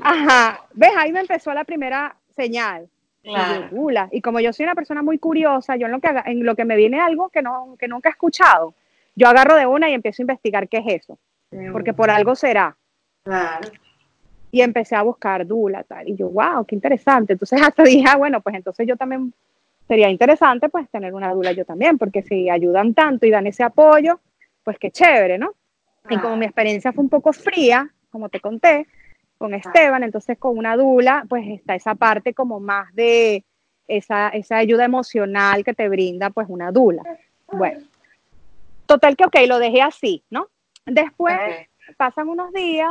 [0.00, 2.88] Ajá, ves, ahí me empezó la primera señal.
[3.22, 3.66] Claro.
[3.70, 4.08] Y, dula.
[4.10, 6.64] y como yo soy una persona muy curiosa, yo en lo que, en lo que
[6.64, 8.72] me viene algo que, no, que nunca he escuchado,
[9.14, 11.18] yo agarro de una y empiezo a investigar qué es eso.
[11.72, 12.74] Porque por algo será.
[13.22, 13.68] Claro
[14.50, 17.34] y empecé a buscar Dula, tal, y yo, wow, qué interesante.
[17.34, 19.32] Entonces hasta dije, ah, bueno, pues entonces yo también
[19.86, 23.62] sería interesante pues tener una Dula yo también, porque si ayudan tanto y dan ese
[23.62, 24.20] apoyo,
[24.62, 25.54] pues qué chévere, ¿no?
[26.10, 28.86] Y como mi experiencia fue un poco fría, como te conté,
[29.36, 33.44] con Esteban, entonces con una Dula, pues está esa parte como más de
[33.86, 37.02] esa, esa ayuda emocional que te brinda pues una Dula.
[37.46, 37.80] Bueno,
[38.86, 40.48] total que, ok, lo dejé así, ¿no?
[40.86, 41.38] Después
[41.96, 42.90] pasan unos días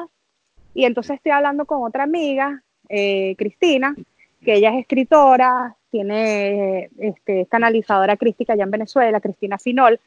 [0.77, 3.95] y entonces estoy hablando con otra amiga, eh, Cristina,
[4.43, 9.99] que ella es escritora, tiene este, canalizadora crística allá en Venezuela, Cristina Finol,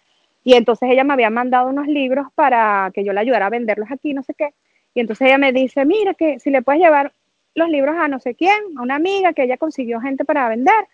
[0.45, 3.91] y entonces ella me había mandado unos libros para que yo le ayudara a venderlos
[3.91, 4.55] aquí, no sé qué.
[4.95, 7.13] Y entonces ella me dice, mira, que si le puedes llevar
[7.57, 10.87] los libros a no sé quién, a una amiga que ella consiguió gente para vender,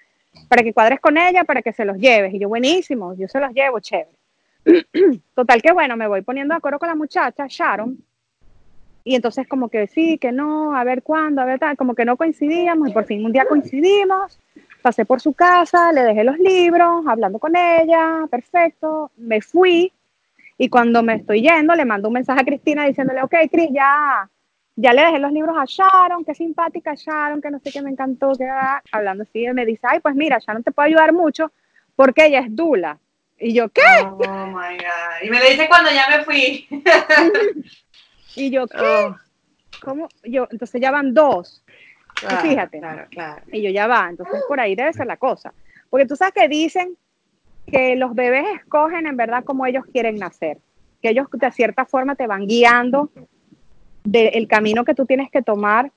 [0.49, 2.33] para que cuadres con ella, para que se los lleves.
[2.33, 4.17] Y yo, buenísimo, yo se los llevo, chévere.
[5.35, 7.99] Total que bueno, me voy poniendo de acuerdo con la muchacha, Sharon,
[9.07, 12.05] y entonces como que sí, que no, a ver cuándo, a ver tal, como que
[12.05, 14.41] no coincidíamos y por fin un día coincidimos,
[14.83, 19.93] pasé por su casa, le dejé los libros, hablando con ella, perfecto, me fui
[20.59, 24.29] y cuando me estoy yendo le mando un mensaje a Cristina diciéndole, ok, Cris, ya,
[24.75, 27.91] ya le dejé los libros a Sharon, qué simpática Sharon, que no sé qué me
[27.91, 28.49] encantó, que
[28.91, 31.53] hablando así, él me dice, ay, pues mira, Sharon te puede ayudar mucho
[31.95, 32.99] porque ella es Dula.
[33.39, 33.83] Y yo, ¿qué?
[34.03, 35.23] Oh my God.
[35.23, 36.67] Y me lo dice cuando ya me fui.
[38.37, 38.79] Y yo, ¿qué?
[38.79, 39.17] Oh.
[39.83, 40.09] ¿Cómo?
[40.25, 41.65] Yo, entonces ya van dos.
[42.43, 42.79] fíjate.
[42.79, 43.43] Claro, claro.
[43.53, 44.09] Y yo ya va.
[44.09, 45.53] Entonces por ahí debe ser la cosa.
[45.91, 46.97] Porque tú sabes que dicen
[47.67, 50.59] que los bebés escogen en verdad como ellos quieren nacer.
[51.03, 53.11] Que ellos de cierta forma te van guiando
[54.05, 55.91] del camino que tú tienes que tomar.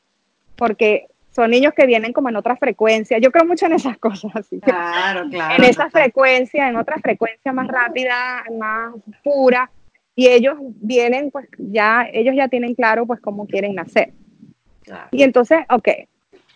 [0.56, 3.18] Porque son niños que vienen como en otra frecuencia.
[3.20, 4.32] Yo creo mucho en esas cosas.
[4.36, 5.56] Así claro, claro.
[5.56, 9.70] En esa frecuencia, en otra frecuencia más rápida, más pura
[10.20, 14.12] y ellos vienen, pues ya, ellos ya tienen claro pues cómo quieren nacer.
[15.12, 15.88] Y entonces, ok,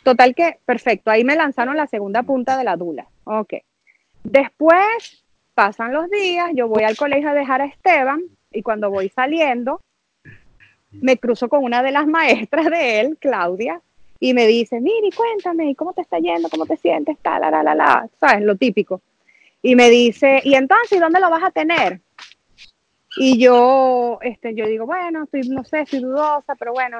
[0.03, 3.53] total que, perfecto, ahí me lanzaron la segunda punta de la dula, ok.
[4.25, 9.07] Después pasan los días, yo voy al colegio a dejar a Esteban y cuando voy
[9.07, 9.79] saliendo,
[10.91, 13.79] me cruzo con una de las maestras de él, Claudia,
[14.19, 16.49] y me dice, Miri, cuéntame, ¿cómo te está yendo?
[16.49, 17.17] ¿Cómo te sientes?
[17.21, 18.43] Ta, la, la, la, la, ¿sabes?
[18.43, 18.99] Lo típico.
[19.61, 22.01] Y me dice, ¿y entonces dónde lo vas a tener?
[23.17, 26.99] Y yo, este, yo digo, bueno, estoy, no sé, estoy dudosa, pero bueno,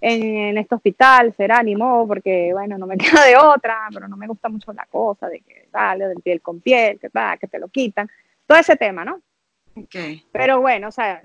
[0.00, 4.16] en, este hospital será ni modo, porque bueno, no me queda de otra, pero no
[4.16, 7.10] me gusta mucho la cosa de que sale del piel con piel, que,
[7.40, 8.08] que te lo quitan,
[8.46, 9.20] todo ese tema, ¿no?
[9.74, 10.22] Okay.
[10.30, 11.20] Pero bueno, o sea,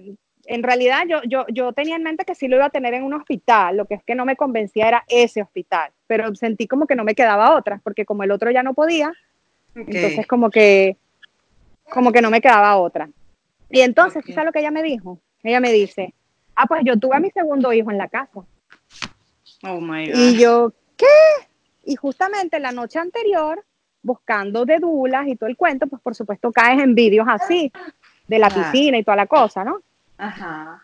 [0.45, 3.03] en realidad yo, yo, yo tenía en mente que sí lo iba a tener en
[3.03, 6.87] un hospital, lo que es que no me convencía era ese hospital, pero sentí como
[6.87, 9.11] que no me quedaba otra, porque como el otro ya no podía,
[9.75, 10.97] entonces como que,
[11.91, 13.09] como que no me quedaba otra.
[13.69, 15.19] Y entonces, ¿sabes lo que ella me dijo?
[15.43, 16.13] Ella me dice,
[16.55, 18.41] ah, pues yo tuve a mi segundo hijo en la casa.
[19.63, 20.15] Oh my God.
[20.15, 21.05] Y yo, ¿qué?
[21.85, 23.63] Y justamente la noche anterior,
[24.01, 27.71] buscando de dulas y todo el cuento, pues por supuesto caes en vídeos así,
[28.27, 29.81] de la piscina y toda la cosa, ¿no?
[30.17, 30.83] Ajá.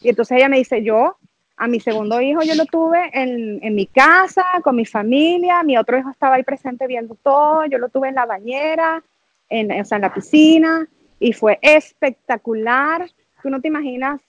[0.00, 1.16] Y entonces ella me dice, yo,
[1.56, 5.76] a mi segundo hijo yo lo tuve en, en, mi casa, con mi familia, mi
[5.76, 9.02] otro hijo estaba ahí presente viendo todo, yo lo tuve en la bañera,
[9.48, 10.88] en, o sea, en la piscina,
[11.22, 13.08] y fue espectacular.
[13.42, 14.20] Tú no te imaginas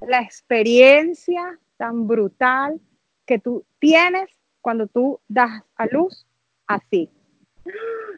[0.00, 2.80] la experiencia tan brutal
[3.24, 4.28] que tú tienes
[4.60, 6.26] cuando tú das a luz
[6.66, 7.08] así.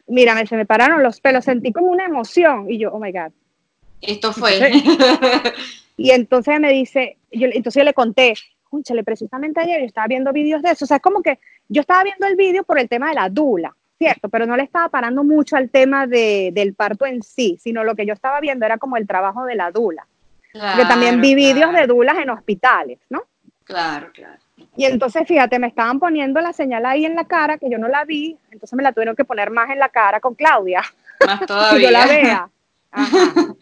[0.07, 3.31] Mírame, se me pararon los pelos, sentí como una emoción y yo, oh my God.
[4.01, 4.71] Esto fue.
[5.97, 10.33] y entonces me dice, yo, entonces yo le conté, escúchale, precisamente ayer yo estaba viendo
[10.33, 11.37] vídeos de eso, o sea, es como que
[11.69, 14.63] yo estaba viendo el vídeo por el tema de la dula, cierto, pero no le
[14.63, 18.39] estaba parando mucho al tema de, del parto en sí, sino lo que yo estaba
[18.39, 20.05] viendo era como el trabajo de la dula.
[20.53, 23.23] yo también vi vídeos de dulas en hospitales, ¿no?
[23.63, 24.39] Claro, claro.
[24.77, 27.87] Y entonces, fíjate, me estaban poniendo la señal ahí en la cara, que yo no
[27.87, 30.81] la vi, entonces me la tuvieron que poner más en la cara con Claudia.
[31.25, 31.77] Más todavía.
[31.77, 32.49] que yo la vea.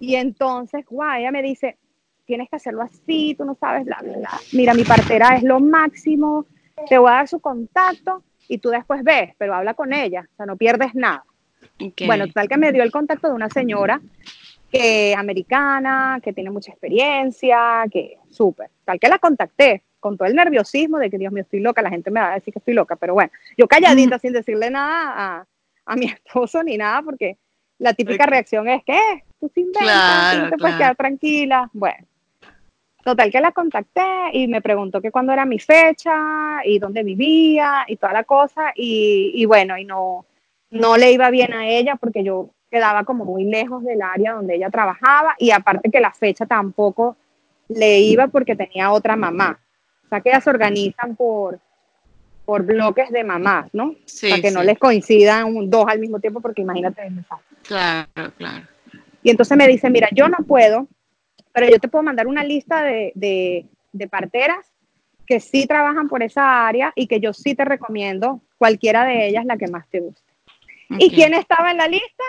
[0.00, 1.78] Y entonces, guau, ella me dice,
[2.24, 4.30] tienes que hacerlo así, tú no sabes, bla, bla, bla.
[4.52, 6.46] Mira, mi partera es lo máximo,
[6.88, 10.36] te voy a dar su contacto y tú después ves, pero habla con ella, o
[10.36, 11.24] sea, no pierdes nada.
[12.06, 14.00] Bueno, tal que me dio el contacto de una señora
[14.70, 18.70] que americana, que tiene mucha experiencia, que súper.
[18.84, 21.90] Tal que la contacté con todo el nerviosismo de que Dios mío estoy loca, la
[21.90, 25.14] gente me va a decir que estoy loca, pero bueno, yo calladita sin decirle nada
[25.16, 25.46] a,
[25.86, 27.38] a, mi esposo ni nada, porque
[27.78, 31.70] la típica reacción es que tú sin inventas, te puedes quedar tranquila.
[31.72, 32.06] Bueno,
[33.04, 34.00] Total que la contacté
[34.32, 38.72] y me preguntó que cuándo era mi fecha y dónde vivía y toda la cosa
[38.74, 40.24] y, bueno, y no,
[40.70, 44.54] no le iba bien a ella porque yo quedaba como muy lejos del área donde
[44.54, 47.18] ella trabajaba y aparte que la fecha tampoco
[47.68, 49.60] le iba porque tenía otra mamá.
[50.06, 51.60] O sea que ellas se organizan por,
[52.46, 53.96] por bloques de mamás, ¿no?
[54.06, 57.02] Sí, Para que no les coincidan dos al mismo tiempo porque imagínate.
[57.64, 58.66] Claro, claro.
[59.22, 60.88] Y entonces me dice, mira, yo no puedo
[61.54, 64.66] pero yo te puedo mandar una lista de, de, parteras
[65.24, 69.44] que sí trabajan por esa área y que yo sí te recomiendo cualquiera de ellas
[69.46, 70.32] la que más te guste.
[70.98, 72.24] ¿Y quién estaba en la lista?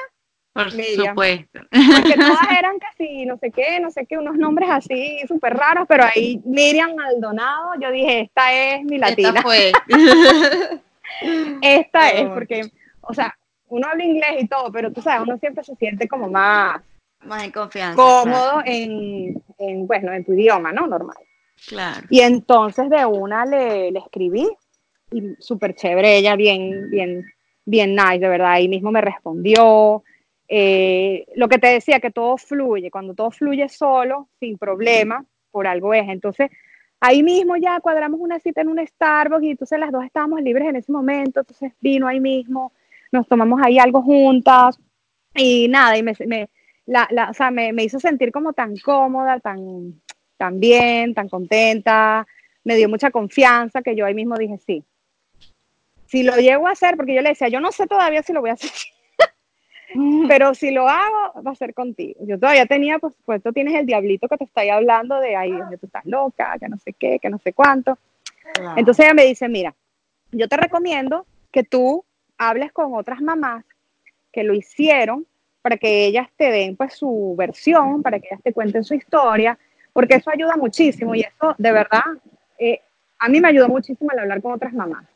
[0.54, 1.60] Por supuesto.
[1.72, 5.86] Porque todas eran casi no sé qué, no sé qué, unos nombres así súper raros,
[5.90, 9.30] pero ahí Miriam Maldonado, yo dije, esta es mi latina.
[9.30, 9.72] Esta fue.
[11.62, 12.62] esta es, porque,
[13.02, 13.36] o sea,
[13.70, 16.82] uno habla inglés y todo, pero tú sabes, uno siempre se siente como más
[17.26, 17.96] más en confianza.
[17.96, 20.88] Cómodo en, en, bueno, en tu idioma, ¿no?
[20.88, 21.18] Normal.
[21.68, 22.06] Claro.
[22.10, 24.48] Y entonces de una le, le escribí
[25.12, 27.26] y súper chévere, ella bien, bien,
[27.66, 28.52] bien nice, de verdad.
[28.52, 30.04] Ahí mismo me respondió.
[30.48, 32.92] Eh, lo que te decía, que todo fluye.
[32.92, 36.08] Cuando todo fluye solo, sin problema, por algo es.
[36.10, 36.52] Entonces,
[37.00, 40.68] ahí mismo ya cuadramos una cita en un Starbucks y entonces las dos estábamos libres
[40.68, 41.40] en ese momento.
[41.40, 42.74] Entonces vino ahí mismo,
[43.12, 44.80] nos tomamos ahí algo juntas
[45.34, 46.50] y nada, y me, me
[46.86, 50.02] la, la, o sea, me, me, hizo sentir como tan cómoda, tan,
[50.38, 52.28] tan bien, tan contenta,
[52.64, 54.84] me dio mucha confianza que yo ahí mismo dije, sí,
[56.06, 58.42] si lo llego a hacer, porque yo le decía, yo no sé todavía si lo
[58.42, 58.72] voy a hacer,
[60.28, 62.20] pero si lo hago, va a ser contigo.
[62.26, 65.54] Yo todavía tenía, por supuesto, tienes el diablito que te está ahí hablando de ahí,
[65.70, 67.98] que tú estás loca, que no sé qué, que no sé cuánto.
[68.76, 69.76] Entonces ella me dice, mira,
[70.32, 72.06] yo te recomiendo que tú
[72.38, 73.66] hables con otras mamás
[74.32, 75.26] que lo hicieron
[75.66, 79.57] para que ellas te den pues su versión, para que ellas te cuenten su historia,
[79.93, 82.03] porque eso ayuda muchísimo y eso de verdad
[82.59, 82.82] eh,
[83.18, 85.07] a mí me ayudó muchísimo al hablar con otras mamás.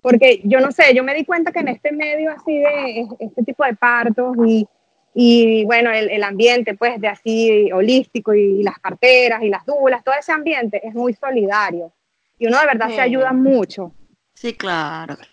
[0.00, 3.42] Porque yo no sé, yo me di cuenta que en este medio así de este
[3.42, 4.68] tipo de partos y,
[5.14, 10.14] y bueno, el, ambiente pues de así holístico y, las carteras y las dulas, todo
[10.14, 11.92] ese ambiente es muy solidario
[12.38, 13.90] y uno de verdad se ayuda mucho.
[14.32, 15.31] Sí, claro, claro.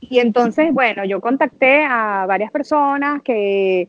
[0.00, 3.88] Y entonces, bueno, yo contacté a varias personas que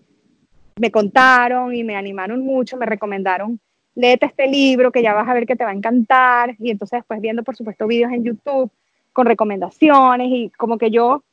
[0.80, 3.60] me contaron y me animaron mucho, me recomendaron,
[3.96, 7.00] léete este libro que ya vas a ver que te va a encantar y entonces
[7.00, 8.72] después viendo por supuesto vídeos en YouTube
[9.12, 11.24] con recomendaciones y como que yo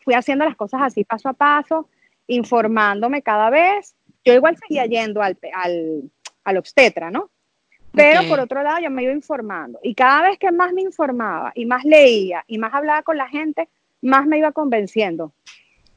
[0.00, 1.88] fui haciendo las cosas así paso a paso
[2.26, 3.96] informándome cada vez.
[4.24, 5.38] Yo igual seguía yendo al,
[6.44, 7.30] al, obstetra, ¿no?
[7.92, 9.78] Pero por otro lado, yo me iba informando.
[9.82, 13.28] Y cada vez que más me informaba y más leía y más hablaba con la
[13.28, 13.68] gente,
[14.00, 15.32] más me iba convenciendo.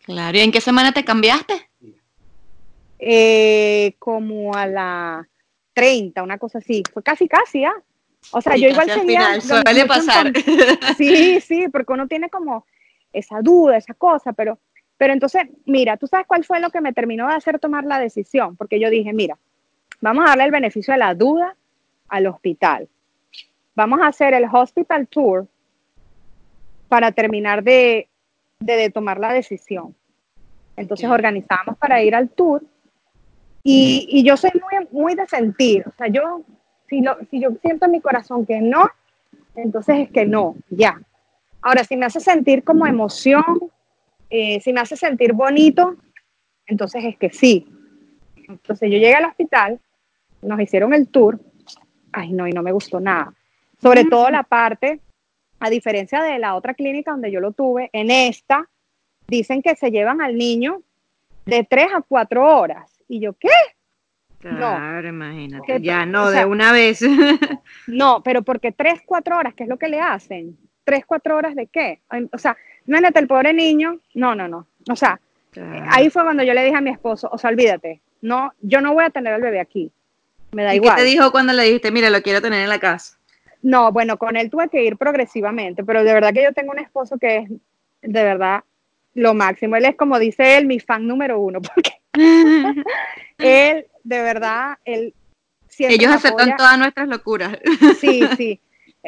[0.04, 1.54] Claro, ¿y en qué semana te cambiaste?
[3.00, 5.28] Eh, como a la
[5.74, 6.84] 30, una cosa así.
[6.91, 7.76] Fue casi, casi, ¿ah?
[8.32, 9.39] O sea, yo igual seguía.
[9.41, 10.32] suele pasar.
[10.98, 12.66] Sí, sí, porque uno tiene como
[13.12, 14.58] esa duda, esa cosa, pero
[14.98, 18.00] pero entonces, mira, tú sabes cuál fue lo que me terminó de hacer tomar la
[18.00, 19.38] decisión, porque yo dije, mira,
[20.02, 21.58] vamos a darle el beneficio de la duda
[22.14, 22.88] al hospital.
[23.74, 25.47] Vamos a hacer el hospital tour
[26.88, 28.07] para terminar de,
[28.93, 29.95] tomar la decisión.
[30.78, 32.64] Entonces organizamos para ir al tour
[33.64, 36.43] y, yo soy muy, muy de sentir, o sea, yo
[36.88, 38.88] si, si yo siento en mi corazón que no,
[39.55, 41.01] entonces es que no, ya.
[41.61, 43.72] Ahora, si me hace sentir como emoción,
[44.30, 45.95] eh, si me hace sentir bonito,
[46.68, 47.66] entonces es que sí.
[48.47, 49.80] Entonces yo llegué al hospital,
[50.43, 51.39] nos hicieron el tour,
[52.14, 53.34] ay no, y no me gustó nada.
[53.82, 55.01] Sobre todo la parte,
[55.59, 58.70] a diferencia de la otra clínica donde yo lo tuve, en esta
[59.28, 60.82] dicen que se llevan al niño
[61.45, 62.89] de tres a cuatro horas.
[63.07, 63.49] Y yo, ¿qué?
[64.39, 65.82] Claro, imagínate.
[65.82, 67.01] Ya no, de una vez.
[67.88, 70.57] no, pero porque tres, cuatro horas, ¿qué es lo que le hacen?
[70.84, 72.01] ¿Tres, cuatro horas de qué?
[72.32, 72.57] O sea,
[72.88, 74.68] Imagínate, el pobre niño, no, no, no.
[74.89, 75.20] O sea,
[75.89, 78.93] ahí fue cuando yo le dije a mi esposo, o sea, olvídate, no, yo no
[78.93, 79.91] voy a tener al bebé aquí.
[80.54, 80.95] Me da igual.
[80.95, 83.18] ¿Qué te dijo cuando le dijiste, mira, lo quiero tener en la casa?
[83.62, 86.80] No, bueno, con él tuve que ir progresivamente, pero de verdad que yo tengo un
[86.80, 87.49] esposo que es
[88.01, 88.64] de verdad
[89.14, 89.76] lo máximo.
[89.76, 91.93] Él es, como dice él, mi fan número uno, porque
[93.38, 95.14] él, de verdad, él
[95.80, 97.58] Ellos aceptan todas nuestras locuras.
[97.99, 98.60] Sí, sí,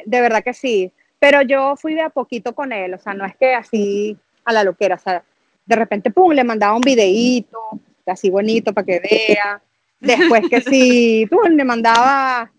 [0.06, 0.91] de verdad que sí.
[1.20, 4.54] Pero yo fui de a poquito con él, o sea, no es que así a
[4.54, 5.24] la loquera, o sea,
[5.66, 7.60] de repente, pum, le mandaba un videíto,
[8.06, 9.62] así bonito para que vea.
[10.06, 12.51] Después que sí, tú le mandaba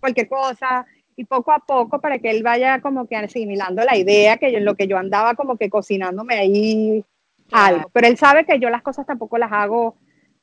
[0.00, 0.86] cualquier cosa
[1.16, 4.60] y poco a poco para que él vaya como que asimilando la idea que yo,
[4.60, 7.04] lo que yo andaba como que cocinándome ahí
[7.52, 7.88] algo.
[7.92, 9.96] Pero él sabe que yo las cosas tampoco las hago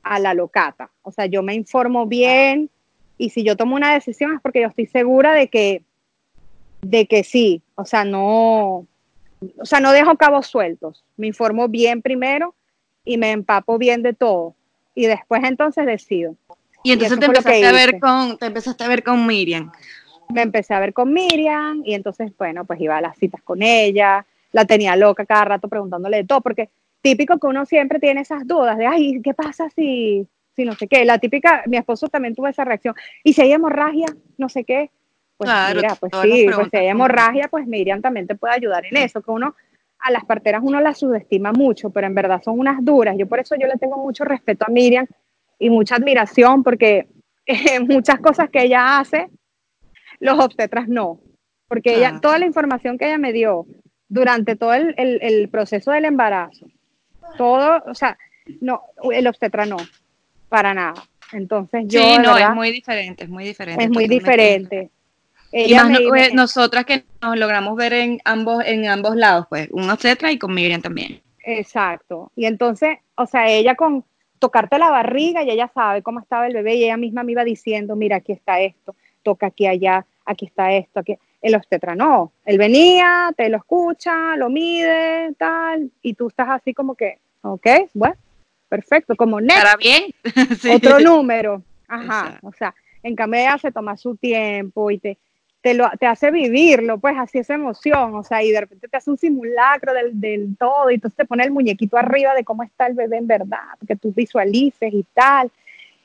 [0.04, 0.92] a la locata.
[1.02, 2.70] O sea, yo me informo bien
[3.18, 5.84] y si yo tomo una decisión es porque yo estoy segura de que
[6.82, 8.88] de que sí, o sea, no,
[9.60, 12.56] o sea, no dejo cabos sueltos, me informo bien primero
[13.06, 14.56] y me empapo bien de todo
[14.96, 16.36] y después entonces decido.
[16.84, 19.72] Y entonces te empezaste a ver con, te empezaste a ver con Miriam.
[20.30, 23.62] Me empecé a ver con Miriam y entonces, bueno, pues iba a las citas con
[23.62, 26.70] ella, la tenía loca cada rato preguntándole de todo, porque
[27.02, 30.88] típico que uno siempre tiene esas dudas de, ay, ¿qué pasa si, si no sé
[30.88, 31.06] qué?
[31.06, 34.90] La típica, mi esposo también tuvo esa reacción, y si hay hemorragia, no sé qué,
[35.38, 38.98] pues mira, pues sí, pues si hay hemorragia, pues Miriam también te puede ayudar en
[38.98, 39.56] eso, que uno
[40.02, 43.16] a las parteras uno las subestima mucho, pero en verdad son unas duras.
[43.18, 45.06] Yo por eso yo le tengo mucho respeto a Miriam
[45.60, 47.08] y mucha admiración porque
[47.46, 49.30] eh, muchas cosas que ella hace,
[50.20, 51.20] los obstetras no,
[51.68, 53.66] porque ella, toda la información que ella me dio
[54.08, 56.68] durante todo el, el, proceso del embarazo,
[57.38, 58.18] todo, o sea,
[58.60, 58.82] no,
[59.12, 59.78] el obstetra no,
[60.50, 61.02] para nada.
[61.32, 62.02] Entonces yo...
[62.02, 63.84] Sí, no, es muy diferente, es muy diferente.
[63.84, 64.92] Es muy diferente
[65.52, 69.90] y más pues, nosotras que nos logramos ver en ambos, en ambos lados, pues, un
[69.90, 71.22] obstetra y con Miriam también.
[71.44, 72.32] Exacto.
[72.36, 74.06] Y entonces, o sea, ella con
[74.40, 77.44] tocarte la barriga y ella sabe cómo estaba el bebé y ella misma me iba
[77.44, 81.18] diciendo, mira, aquí está esto, toca aquí allá, aquí está esto, aquí.
[81.42, 86.74] El obstetra no, él venía, te lo escucha, lo mide, tal, y tú estás así
[86.74, 88.16] como que, ok, bueno,
[88.70, 89.62] perfecto, como next.
[89.62, 90.04] Para bien.
[90.76, 91.64] Otro número.
[91.88, 92.74] Ajá, o sea,
[93.04, 95.18] en cambio ella se toma su tiempo y te,
[95.62, 98.98] te, lo, te hace vivirlo, pues así esa emoción, o sea, y de repente te
[98.98, 102.64] hace un simulacro del, del, todo, y entonces te pone el muñequito arriba de cómo
[102.64, 105.52] está el bebé en verdad, que tú visualices y tal.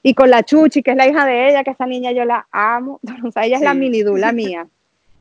[0.03, 2.47] Y con la Chuchi, que es la hija de ella, que esa niña yo la
[2.53, 4.67] amo, o sea, ella es la minidula mía.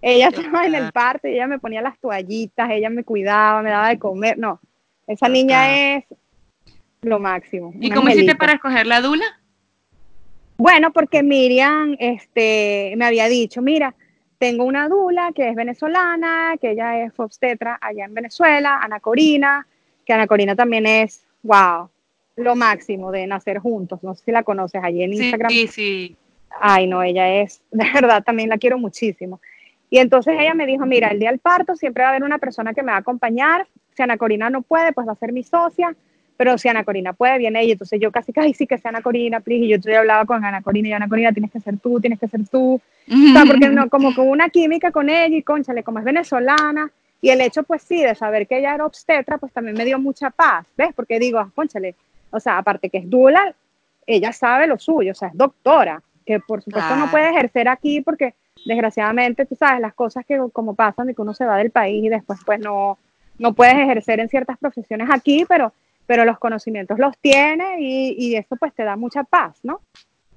[0.01, 3.89] Ella estaba en el parto ella me ponía las toallitas, ella me cuidaba, me daba
[3.89, 4.59] de comer, no,
[5.07, 6.05] esa niña es
[7.01, 7.73] lo máximo.
[7.79, 9.25] ¿Y cómo hiciste para escoger la dula?
[10.57, 13.95] Bueno, porque Miriam este, me había dicho, mira,
[14.38, 19.65] tengo una dula que es venezolana, que ella es obstetra allá en Venezuela, Ana Corina,
[20.05, 21.89] que Ana Corina también es, wow,
[22.36, 24.03] lo máximo de nacer juntos.
[24.03, 25.49] No sé si la conoces allí en Instagram.
[25.51, 26.15] Sí, sí.
[26.59, 29.41] Ay, no, ella es, de verdad, también la quiero muchísimo.
[29.89, 32.39] Y entonces ella me dijo, mira, el día del parto siempre va a haber una
[32.39, 33.67] persona que me va a acompañar.
[33.95, 35.95] Si Ana Corina no puede, pues va a ser mi socia.
[36.38, 37.73] Pero si Ana Corina puede, viene ella.
[37.73, 39.65] Entonces yo casi, casi sí que sea Ana Corina, please.
[39.65, 42.19] Y yo ya hablaba con Ana Corina y Ana Corina, tienes que ser tú, tienes
[42.19, 42.75] que ser tú.
[42.75, 46.91] O sea, porque no, como con una química con ella y conchale, como es venezolana.
[47.21, 49.97] Y el hecho, pues sí, de saber que ella era obstetra, pues también me dio
[49.97, 50.89] mucha paz, ¿ves?
[50.95, 51.95] Porque digo, ah, conchale,
[52.29, 53.55] o sea, aparte que es dula,
[54.05, 58.01] ella sabe lo suyo, o sea, es doctora, que por supuesto no puede ejercer aquí
[58.01, 58.33] porque
[58.65, 62.03] desgraciadamente, tú sabes, las cosas que como pasan de que uno se va del país
[62.03, 62.97] y después pues no,
[63.38, 65.73] no puedes ejercer en ciertas profesiones aquí, pero,
[66.06, 69.82] pero los conocimientos los tiene y, y eso pues te da mucha paz, ¿no?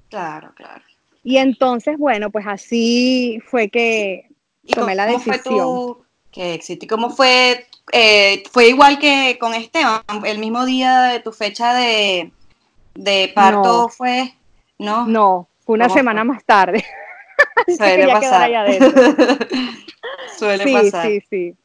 [0.09, 0.83] Claro, claro.
[1.23, 4.29] Y entonces, bueno, pues así fue que
[4.75, 5.41] tomé la decisión.
[5.43, 6.85] Fue tu, qué éxito.
[6.85, 7.67] ¿Y cómo fue?
[7.93, 10.03] Eh, ¿Fue igual que con Esteban?
[10.25, 12.33] ¿El mismo día de tu fecha de,
[12.95, 14.35] de parto fue?
[14.79, 15.07] No.
[15.07, 16.85] No, fue una semana más tarde.
[17.77, 18.51] Suele pasar.
[20.39, 21.07] Suele pasar.
[21.07, 21.57] Sí, sí, sí.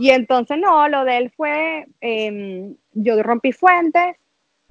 [0.00, 4.16] Y entonces, no, lo de él fue, eh, yo rompí fuentes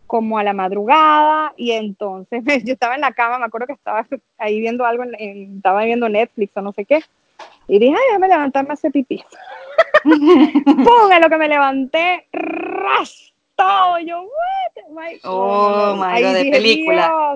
[0.08, 4.08] como a la madrugada y entonces yo estaba en la cama, me acuerdo que estaba
[4.40, 7.04] ahí viendo algo, en, estaba viendo Netflix o no sé qué,
[7.68, 9.24] y dije, ay, déjame levantarme a hacer pipí.
[10.04, 11.12] ¡Pum!
[11.12, 13.32] En lo que me levanté, ¡ras!
[13.56, 15.22] Todo, yo, what?
[15.26, 17.36] oh, my God, de película.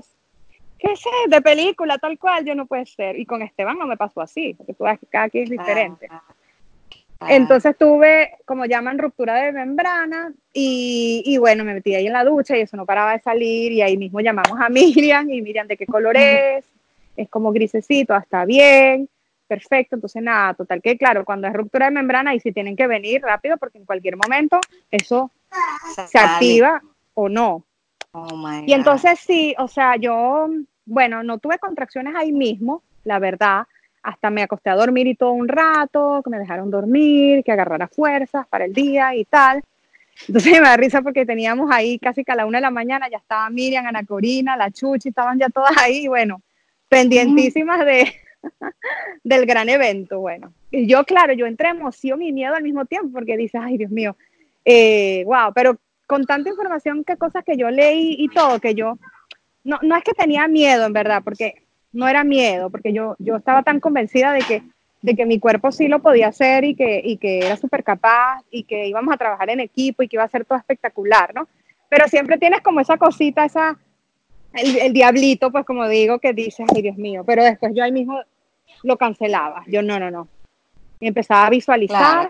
[0.80, 1.12] ¿qué sé?
[1.28, 3.20] De película, tal cual, yo no puede ser.
[3.20, 6.08] Y con Esteban no me pasó así, porque tú ves que cada quien es diferente.
[6.10, 6.24] Ah.
[7.30, 12.24] Entonces tuve, como llaman, ruptura de membrana y, y, bueno, me metí ahí en la
[12.24, 15.68] ducha y eso no paraba de salir y ahí mismo llamamos a Miriam y Miriam,
[15.68, 16.66] ¿de qué color es?
[17.16, 19.08] Es como grisecito, está bien,
[19.48, 19.96] perfecto.
[19.96, 23.22] Entonces nada, total que claro, cuando es ruptura de membrana y si tienen que venir
[23.22, 24.60] rápido porque en cualquier momento
[24.90, 25.32] eso
[26.08, 26.82] se activa
[27.14, 27.64] o no.
[28.12, 30.48] Oh my y entonces sí, o sea, yo
[30.86, 33.68] bueno, no tuve contracciones ahí mismo, la verdad.
[34.04, 37.88] Hasta me acosté a dormir y todo un rato, que me dejaron dormir, que agarrara
[37.88, 39.64] fuerzas para el día y tal.
[40.28, 43.10] Entonces me da risa porque teníamos ahí casi que a la una de la mañana,
[43.10, 46.42] ya estaba Miriam, Ana Corina, la Chuchi, estaban ya todas ahí, bueno,
[46.90, 48.14] pendientísimas de,
[49.24, 50.54] del gran evento, bueno.
[50.72, 53.92] Y yo, claro, yo entré emoción y miedo al mismo tiempo porque dices, ay, Dios
[53.92, 54.16] mío,
[54.66, 55.78] eh, wow, pero
[56.08, 58.98] con tanta información, qué cosas que yo leí y todo, que yo
[59.64, 63.38] no, no es que tenía miedo, en verdad, porque no era miedo, porque yo, yo
[63.38, 64.64] estaba tan convencida de que,
[65.02, 68.42] de que mi cuerpo sí lo podía hacer y que, y que era súper capaz
[68.52, 71.48] y que íbamos a trabajar en equipo y que iba a ser todo espectacular, ¿no?
[71.90, 73.78] Pero siempre tienes como esa cosita, esa,
[74.54, 78.20] el, diablito, pues como digo, que dices, ay Dios mío, pero después yo ahí mismo
[78.82, 80.28] lo cancelaba, yo no, no, no.
[81.00, 82.30] Y empezaba a visualizar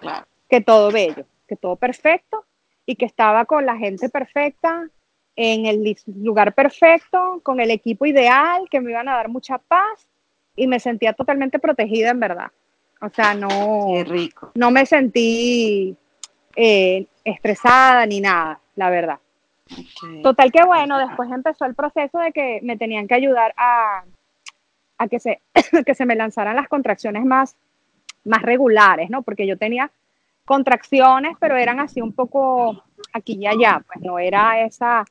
[0.50, 2.44] que todo bello, que todo perfecto
[2.86, 4.90] y que estaba con la gente perfecta
[5.36, 10.08] en el lugar perfecto, con el equipo ideal, que me iban a dar mucha paz
[10.56, 12.52] y me sentía totalmente protegida en verdad.
[13.02, 14.52] O sea, no, rico.
[14.56, 15.98] no me sentí
[16.56, 19.20] eh, estresada ni nada, la verdad.
[20.22, 24.04] Total que bueno, después empezó el proceso de que me tenían que ayudar a,
[24.98, 25.42] a que, se,
[25.86, 27.56] que se me lanzaran las contracciones más,
[28.24, 29.24] más regulares, ¿no?
[29.24, 29.92] Porque yo tenía
[30.46, 35.06] contracciones, pero eran así un poco aquí y allá, pues no era esa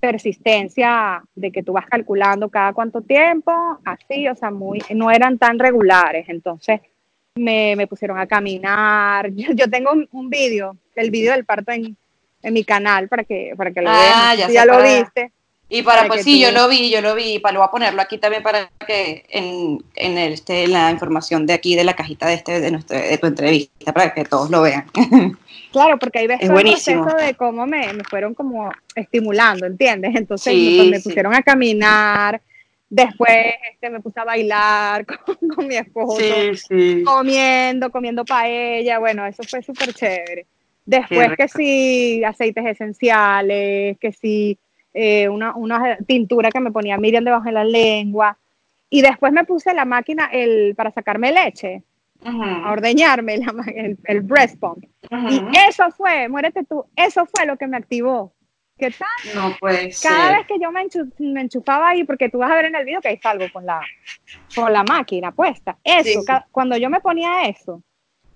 [0.00, 3.52] persistencia de que tú vas calculando cada cuánto tiempo,
[3.84, 6.28] así, o sea, muy, no eran tan regulares.
[6.28, 6.80] Entonces
[7.34, 9.30] me, me pusieron a caminar.
[9.34, 11.96] Yo, tengo un, vídeo, el vídeo del parto en,
[12.42, 14.52] en, mi canal para que, para que lo ah, vean.
[14.52, 15.32] Ya, lo viste.
[15.70, 18.00] Y para, pues sí, yo lo vi, yo lo vi, para lo voy a ponerlo
[18.00, 22.34] aquí también para que en, en, este, la información de aquí, de la cajita de,
[22.34, 24.86] este, de, nuestra, de tu entrevista, para que todos lo vean.
[25.70, 30.14] Claro, porque ahí ves todo el proceso de cómo me, me, fueron como estimulando, ¿entiendes?
[30.14, 32.40] Entonces me, pusieron a caminar,
[32.88, 35.04] después este, me puse a bailar
[35.54, 36.24] con, mi esposo,
[37.04, 40.46] comiendo, comiendo paella, bueno, eso fue súper chévere.
[40.86, 44.58] Después que sí, aceites esenciales, que sí,
[44.94, 48.38] eh, una, una pintura que me ponía Miriam debajo de la lengua.
[48.90, 51.82] Y después me puse la máquina el, para sacarme leche
[52.24, 54.84] a ordeñarme el, el, breast pump.
[55.30, 58.32] Y eso fue, muérete tú, eso fue lo que me activó.
[58.78, 59.34] ¿Qué tal?
[59.34, 60.86] No puede Cada vez que yo me,
[61.18, 63.66] me, enchufaba ahí, porque tú vas a ver en el video que ahí salgo con
[63.66, 63.80] la,
[64.54, 65.76] con la máquina puesta.
[65.82, 66.20] Eso,
[66.52, 67.82] cuando yo me ponía eso,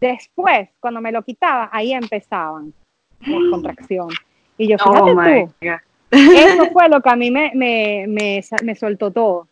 [0.00, 2.74] después, cuando me lo quitaba, ahí empezaban
[3.20, 4.18] las contracciones.
[4.59, 5.68] Y yo, fíjate oh tú,
[6.13, 9.49] eso fue lo que a mí me, me, me, me soltó todo.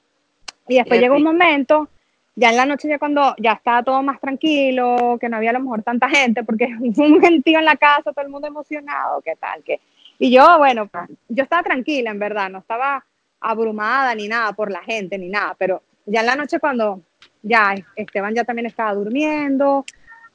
[0.69, 1.89] Y después llegó un momento
[2.37, 5.55] ya en la noche, ya cuando ya estaba todo más tranquilo, que no había a
[5.55, 9.21] lo mejor tanta gente, porque fue un gentío en la casa, todo el mundo emocionado,
[9.23, 9.81] qué tal, que
[10.19, 10.89] Y yo, bueno,
[11.29, 13.05] yo estaba tranquila, en verdad, no estaba
[13.41, 17.03] abrumada ni nada por la gente ni nada, pero ya en la noche cuando
[17.43, 19.85] ya Esteban ya también estaba durmiendo,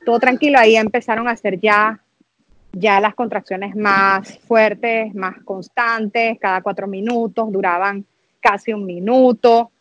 [0.05, 1.99] todo tranquilo, ahí empezaron a hacer ya,
[2.77, 8.05] ya las contracciones más fuertes, más constantes, cada cuatro minutos, duraban
[8.41, 9.71] casi un minuto,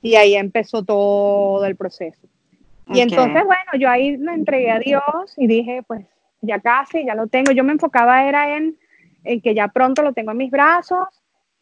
[0.00, 2.28] y ahí empezó todo el proceso.
[2.88, 5.02] Y entonces, bueno, yo ahí me entregué a Dios
[5.38, 6.06] y dije, pues
[6.42, 7.52] ya casi, ya lo tengo.
[7.52, 8.76] Yo me enfocaba era en,
[9.24, 11.08] en que ya pronto lo tengo en mis brazos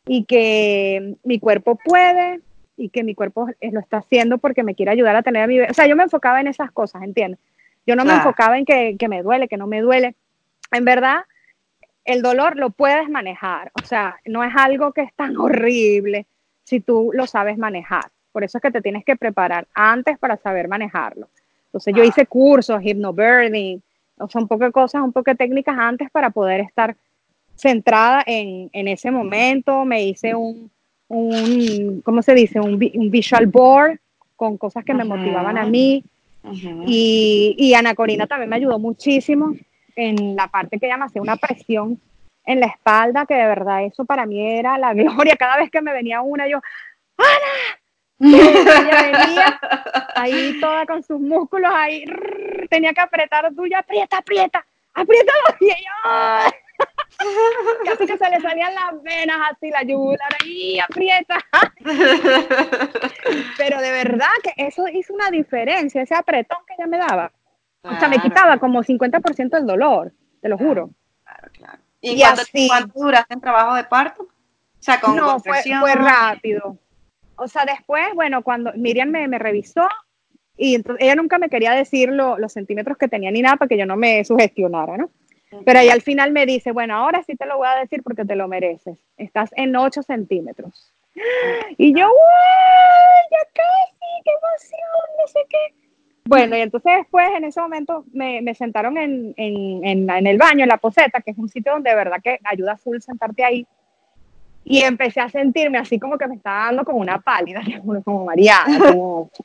[0.07, 2.41] y que mi cuerpo puede
[2.77, 5.59] y que mi cuerpo lo está haciendo porque me quiere ayudar a tener a mi
[5.59, 5.71] bebé.
[5.71, 7.39] O sea, yo me enfocaba en esas cosas, ¿entiendes?
[7.87, 10.17] Yo no me enfocaba en que, que me duele, que no me duele.
[10.73, 11.23] En verdad,
[12.05, 13.71] el dolor lo puedes manejar.
[13.81, 16.27] O sea, no es algo que es tan horrible
[16.65, 18.11] si tú lo sabes manejar.
[18.33, 21.29] Por eso es que te tienes que preparar antes para saber manejarlo.
[21.67, 23.83] Entonces yo hice cursos, hypnobirthing,
[24.19, 26.97] o sea, un poco de cosas, un poco de técnicas antes para poder estar
[27.57, 29.85] centrada en, en ese momento.
[29.85, 30.71] Me hice un,
[31.09, 32.61] un ¿cómo se dice?
[32.61, 33.99] Un, un, visual board
[34.37, 36.05] con cosas que me motivaban a mí.
[36.87, 39.55] y, y, Ana Corina también me ayudó muchísimo
[39.97, 42.01] en la parte que hacía una presión
[42.45, 45.37] en la espalda, que de verdad eso para mí era la gloria.
[45.37, 46.61] Cada vez que me venía una, yo,
[47.17, 47.79] Ana,
[48.37, 49.61] ella venía
[50.15, 52.05] ahí toda con sus músculos ahí,
[52.71, 54.65] tenía que apretar, tuya, aprieta, aprieta,
[54.95, 56.53] aprieta, y ella,
[57.85, 61.39] casi que se le salían las venas así, la yugular ahí, aprieta.
[63.57, 67.33] Pero de verdad que eso hizo una diferencia, ese apretón que ella me daba.
[67.83, 70.91] O sea, me quitaba como 50% del dolor, te lo juro.
[71.25, 71.79] Claro, claro.
[72.01, 74.23] ¿Y, cuánto, cuánto, duraste en trabajo de parto?
[74.23, 74.29] O
[74.85, 76.79] sea, con no, fue, fue rápido
[77.43, 79.89] o sea, después, bueno, cuando Miriam me, me revisó,
[80.57, 83.79] y entonces ella nunca me quería decir los centímetros que tenía ni nada para que
[83.79, 85.11] yo no me sugestionara, ¿no?
[85.67, 88.25] Pero ella al final me dice, bueno, ahora sí te lo voy a decir porque
[88.25, 88.97] te lo mereces.
[89.19, 90.93] Estás en 8 centímetros.
[91.77, 94.23] Y yo, ¡Uy, ya casi!
[94.25, 94.81] ¡Qué emoción!
[95.19, 95.82] No sé qué.
[96.25, 100.39] Bueno, y entonces después en ese momento me, me sentaron en, en, en, en, el
[100.39, 103.45] baño, en la poseta, que es un sitio donde de verdad que ayuda full sentarte
[103.45, 103.67] ahí
[104.65, 107.61] y empecé a sentirme así como que me estaba dando como una pálida,
[108.05, 109.31] como mareada, como...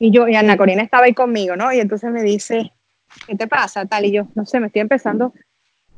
[0.00, 1.72] Y yo, y Ana Corina estaba ahí conmigo, ¿no?
[1.72, 2.72] Y entonces me dice,
[3.26, 3.84] ¿qué te pasa?
[3.84, 5.32] Tal, y yo, no sé, me estoy empezando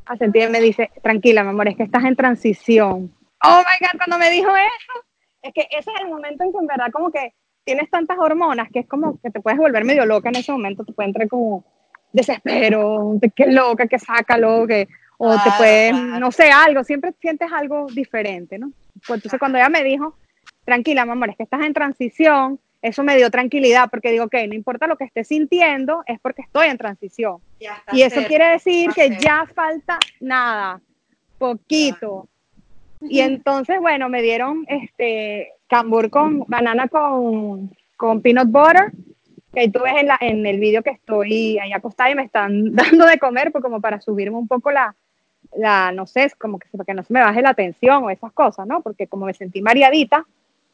[0.07, 3.15] a sentir, me dice, tranquila, mi amor, es que estás en transición.
[3.45, 5.07] Oh my God, cuando me dijo eso,
[5.43, 7.35] es que ese es el momento en que en verdad como que
[7.65, 10.85] tienes tantas hormonas que es como que te puedes volver medio loca en ese momento,
[10.85, 11.65] te puede entrar como
[12.13, 14.89] desespero, de qué loca, que sácalo, que
[15.23, 18.73] o te puede, no sé, algo, siempre sientes algo diferente, ¿no?
[19.07, 20.17] Pues entonces cuando ella me dijo,
[20.65, 24.55] tranquila, mamá, es que estás en transición, eso me dio tranquilidad porque digo, ok, no
[24.55, 27.37] importa lo que esté sintiendo, es porque estoy en transición.
[27.93, 30.81] Y eso quiere decir que ya falta nada,
[31.37, 32.30] poquito.
[33.01, 38.93] Y entonces, bueno, me dieron este cambur con banana con, con peanut butter,
[39.55, 42.75] que tú ves en, la, en el vídeo que estoy ahí acostada y me están
[42.75, 44.95] dando de comer, pues como para subirme un poco la,
[45.57, 48.33] la, no sé, como que para que no se me baje la tensión o esas
[48.33, 48.83] cosas, ¿no?
[48.83, 50.27] Porque como me sentí mareadita.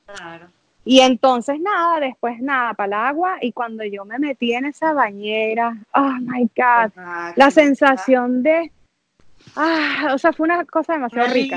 [0.06, 0.48] Claro.
[0.84, 3.38] Y entonces nada, después nada, para el agua.
[3.40, 6.92] Y cuando yo me metí en esa bañera, oh my God,
[7.34, 8.70] la sensación de,
[9.56, 11.56] ah, o sea, fue una cosa demasiado rica.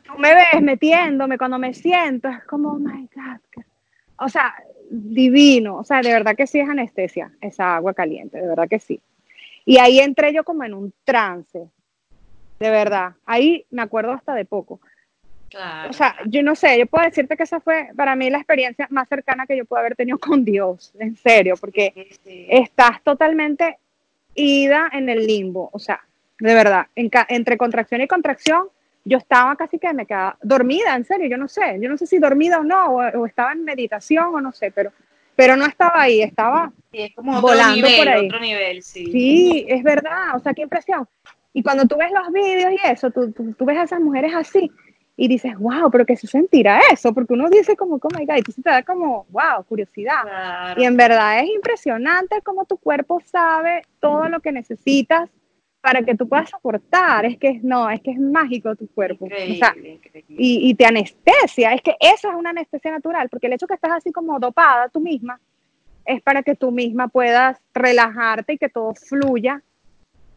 [0.00, 3.64] Tú me ves metiéndome cuando me siento, es como, oh my God.
[4.16, 4.54] O sea,
[4.90, 8.78] divino, o sea, de verdad que sí es anestesia esa agua caliente, de verdad que
[8.78, 9.00] sí.
[9.64, 11.68] Y ahí entré yo como en un trance,
[12.58, 13.14] de verdad.
[13.26, 14.80] Ahí me acuerdo hasta de poco.
[15.50, 15.90] Claro.
[15.90, 18.86] O sea, yo no sé, yo puedo decirte que esa fue para mí la experiencia
[18.90, 22.16] más cercana que yo puedo haber tenido con Dios, en serio, porque
[22.48, 23.78] estás totalmente
[24.34, 26.00] ida en el limbo, o sea,
[26.38, 28.68] de verdad, entre contracción y contracción,
[29.04, 32.06] yo estaba casi que me quedaba dormida, en serio, yo no sé, yo no sé
[32.06, 34.92] si dormida o no, o, estaba en meditación o no sé, pero,
[35.34, 36.72] pero no estaba ahí, estaba
[37.16, 38.26] volando por ahí.
[38.26, 39.06] Otro nivel, sí.
[39.06, 41.06] sí, es verdad, o sea, qué impresión.
[41.52, 44.70] Y cuando tú ves los vídeos y eso, tú, tú, ves a esas mujeres así
[45.16, 47.12] y dices, wow, pero ¿qué se sentirá eso?
[47.12, 50.76] Porque uno dice como, oh my God, y tú te da como, wow, curiosidad.
[50.76, 55.28] Y en verdad es impresionante cómo tu cuerpo sabe todo lo que necesitas
[55.82, 57.26] para que tú puedas soportar.
[57.26, 59.26] Es que no, es que es mágico tu cuerpo.
[59.26, 59.74] o sea,
[60.28, 61.74] y, y, te anestesia.
[61.74, 64.88] Es que eso es una anestesia natural, porque el hecho que estás así como dopada
[64.88, 65.38] tú misma
[66.06, 69.60] es para que tú misma puedas relajarte y que todo fluya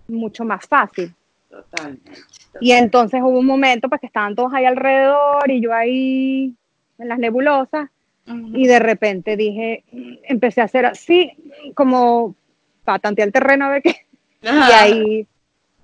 [0.08, 1.14] mucho más fácil.
[1.50, 2.12] Totalmente,
[2.60, 6.54] Y entonces hubo un momento pues que estaban todos ahí alrededor y yo ahí
[6.98, 7.90] en las nebulosas
[8.28, 9.84] y de repente dije,
[10.24, 11.32] empecé a hacer así
[11.76, 12.36] como
[12.84, 13.96] para tantear el terreno a ver qué.
[14.42, 15.28] Y ahí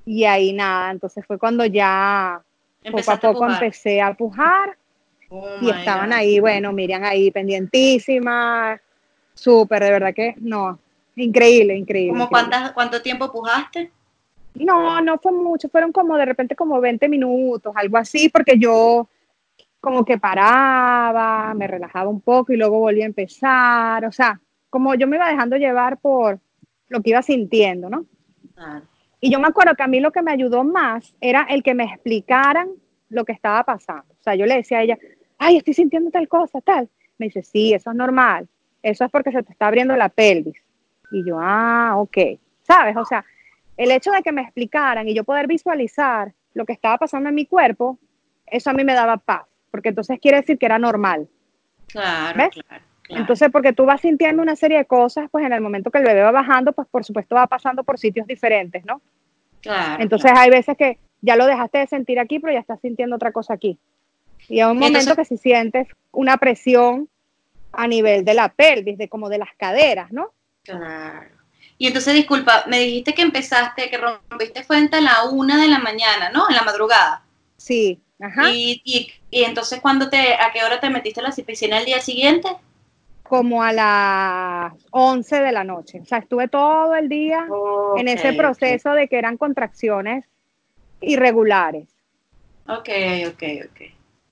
[0.05, 2.41] Y ahí nada, entonces fue cuando ya
[2.91, 4.75] poco a poco empecé a pujar
[5.29, 8.79] oh y estaban ahí, bueno, Miriam ahí pendientísima,
[9.33, 10.79] súper, de verdad que no,
[11.15, 12.13] increíble, increíble.
[12.13, 13.91] ¿Cómo Cuántas, cuánto tiempo pujaste?
[14.55, 19.07] No, no fue mucho, fueron como de repente como 20 minutos, algo así, porque yo
[19.79, 24.93] como que paraba, me relajaba un poco y luego volví a empezar, o sea, como
[24.95, 26.39] yo me iba dejando llevar por
[26.89, 28.05] lo que iba sintiendo, ¿no?
[29.21, 31.73] Y yo me acuerdo que a mí lo que me ayudó más era el que
[31.73, 32.69] me explicaran
[33.09, 34.13] lo que estaba pasando.
[34.19, 34.97] O sea, yo le decía a ella,
[35.37, 36.89] ay, estoy sintiendo tal cosa, tal.
[37.17, 38.49] Me dice, sí, eso es normal.
[38.81, 40.61] Eso es porque se te está abriendo la pelvis.
[41.11, 42.17] Y yo, ah, ok.
[42.63, 42.97] ¿Sabes?
[42.97, 43.23] O sea,
[43.77, 47.35] el hecho de que me explicaran y yo poder visualizar lo que estaba pasando en
[47.35, 47.99] mi cuerpo,
[48.47, 51.27] eso a mí me daba paz porque entonces quiere decir que era normal.
[51.87, 52.49] Claro, ¿ves?
[52.49, 52.83] claro.
[53.15, 56.05] Entonces, porque tú vas sintiendo una serie de cosas, pues en el momento que el
[56.05, 59.01] bebé va bajando, pues por supuesto va pasando por sitios diferentes, ¿no?
[59.61, 60.01] Claro.
[60.01, 63.31] Entonces hay veces que ya lo dejaste de sentir aquí, pero ya estás sintiendo otra
[63.31, 63.77] cosa aquí.
[64.49, 67.07] Y hay un momento que si sientes una presión
[67.73, 70.31] a nivel de la pelvis, de como de las caderas, ¿no?
[70.63, 71.29] Claro.
[71.77, 75.79] Y entonces, disculpa, me dijiste que empezaste, que rompiste fuente a la una de la
[75.79, 76.47] mañana, ¿no?
[76.49, 77.23] En la madrugada.
[77.57, 77.99] Sí.
[78.51, 81.99] Y, y, entonces, ¿cuándo te, ¿a qué hora te metiste en la piscina el día
[81.99, 82.49] siguiente?
[83.31, 86.01] Como a las 11 de la noche.
[86.01, 87.47] O sea, estuve todo el día
[87.95, 90.25] en ese proceso de que eran contracciones
[90.99, 91.87] irregulares.
[92.67, 92.89] Ok,
[93.29, 93.81] ok, ok.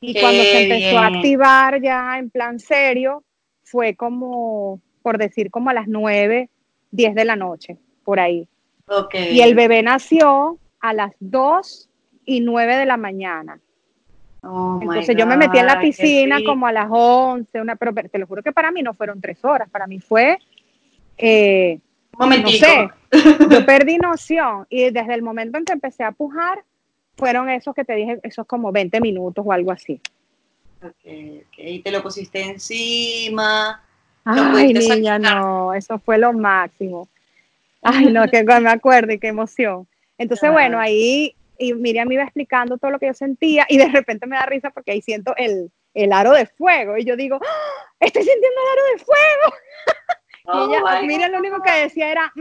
[0.02, 3.24] Y cuando se empezó a activar ya en plan serio,
[3.64, 6.50] fue como, por decir, como a las 9,
[6.92, 8.50] 10 de la noche, por ahí.
[8.86, 9.34] Okay.
[9.34, 11.90] Y el bebé nació a las 2
[12.26, 13.62] y 9 de la mañana.
[14.41, 18.20] Oh Entonces yo me metí en la piscina como a las 11, una, pero te
[18.20, 20.40] lo juro que para mí no fueron tres horas, para mí fue,
[21.18, 21.80] eh,
[22.18, 22.90] no sé,
[23.49, 26.64] yo perdí noción y desde el momento en que empecé a pujar,
[27.18, 29.99] fueron esos que te dije, esos como 20 minutos o algo así.
[30.82, 33.84] Ok, ok, y te lo pusiste encima.
[34.24, 37.10] Ay, niña, no, eso fue lo máximo.
[37.82, 39.88] Ay, no, que me acuerdo y qué emoción.
[40.18, 43.90] Entonces, bueno, ahí y Miriam me iba explicando todo lo que yo sentía y de
[43.90, 47.36] repente me da risa porque ahí siento el, el aro de fuego y yo digo,
[47.36, 47.95] ¡Ah!
[47.99, 49.53] estoy sintiendo el aro de fuego.
[50.45, 52.34] y oh ella, Miriam lo único que decía era,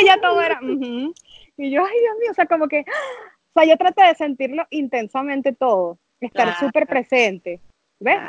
[0.00, 3.76] ella todo era, y yo, ay Dios mío, o sea, como que, o sea, yo
[3.76, 7.60] traté de sentirlo intensamente todo, estar súper presente,
[7.98, 8.20] ¿ves?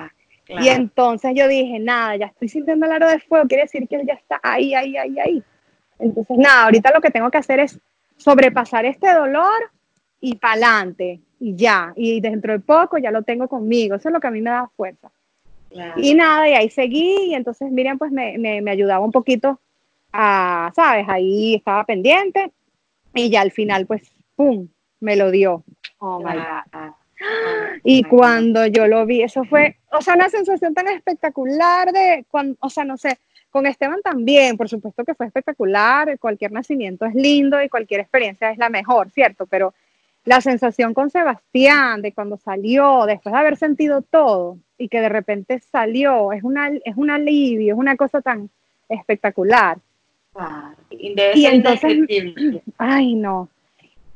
[0.48, 3.96] Y entonces yo dije, nada, ya estoy sintiendo el aro de fuego, quiere decir que
[3.96, 5.44] él ya está ahí, ahí, ahí, ahí.
[6.02, 7.80] Entonces, nada, ahorita lo que tengo que hacer es
[8.18, 9.72] sobrepasar este dolor
[10.20, 14.14] y para adelante, y ya, y dentro de poco ya lo tengo conmigo, eso es
[14.14, 15.10] lo que a mí me da fuerza.
[15.96, 19.60] Y nada, y ahí seguí, y entonces Miriam pues me, me, me, ayudaba un poquito
[20.12, 21.08] a, ¿sabes?
[21.08, 22.52] Ahí estaba pendiente,
[23.14, 24.68] y ya al final pues, ¡pum!,
[25.00, 25.64] me lo dio.
[26.00, 26.92] Oh, my God.
[27.84, 32.58] Y cuando yo lo vi, eso fue, o sea, una sensación tan espectacular de, cuando,
[32.60, 33.20] o sea, no sé,
[33.52, 38.50] con Esteban también, por supuesto que fue espectacular, cualquier nacimiento es lindo y cualquier experiencia
[38.50, 39.46] es la mejor, ¿cierto?
[39.46, 39.74] Pero
[40.24, 45.10] la sensación con Sebastián de cuando salió, después de haber sentido todo y que de
[45.10, 48.50] repente salió, es, una, es un alivio, es una cosa tan
[48.88, 49.78] espectacular.
[50.90, 51.98] y entonces,
[52.78, 53.50] ay no.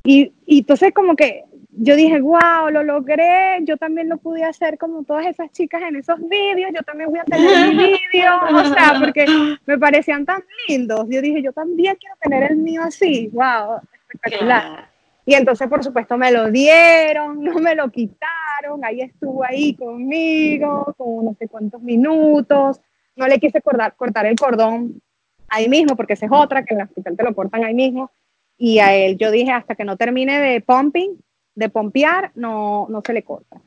[0.03, 1.44] Y, y entonces como que
[1.77, 5.97] yo dije, wow, lo logré, yo también lo pude hacer como todas esas chicas en
[5.97, 7.76] esos vídeos, yo también voy a tener mi
[8.11, 9.26] vídeo, o sea, porque
[9.65, 11.06] me parecían tan lindos.
[11.10, 14.89] Yo dije, yo también quiero tener el mío así, wow, espectacular.
[15.26, 20.93] Y entonces, por supuesto, me lo dieron, no me lo quitaron, ahí estuvo ahí conmigo,
[20.97, 22.80] con no sé cuántos minutos.
[23.15, 25.02] No le quise cortar, cortar el cordón
[25.49, 28.11] ahí mismo, porque esa es otra, que en el hospital te lo cortan ahí mismo.
[28.57, 31.18] Y a él yo dije, hasta que no termine de pumping,
[31.56, 33.57] de pompear, no, no se le corta.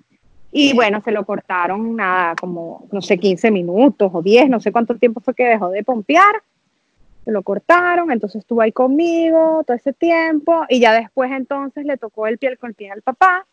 [0.51, 4.73] Y bueno, se lo cortaron nada, como, no sé, 15 minutos o 10, no sé
[4.73, 6.43] cuánto tiempo fue que dejó de pompear.
[7.25, 11.99] Se lo cortaron, entonces estuvo ahí conmigo todo ese tiempo y ya después entonces le
[11.99, 13.47] tocó el piel con el pie al papá.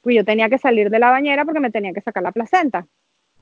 [0.00, 2.86] Pues yo tenía que salir de la bañera porque me tenía que sacar la placenta.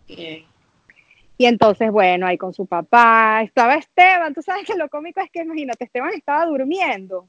[0.09, 5.31] Y entonces, bueno, ahí con su papá, estaba Esteban, tú sabes que lo cómico es
[5.31, 7.29] que, imagínate, Esteban estaba durmiendo.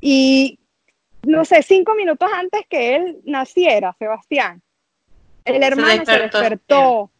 [0.00, 0.60] Y
[1.22, 4.62] no sé, cinco minutos antes que él naciera, Sebastián,
[5.44, 7.10] el hermano se despertó.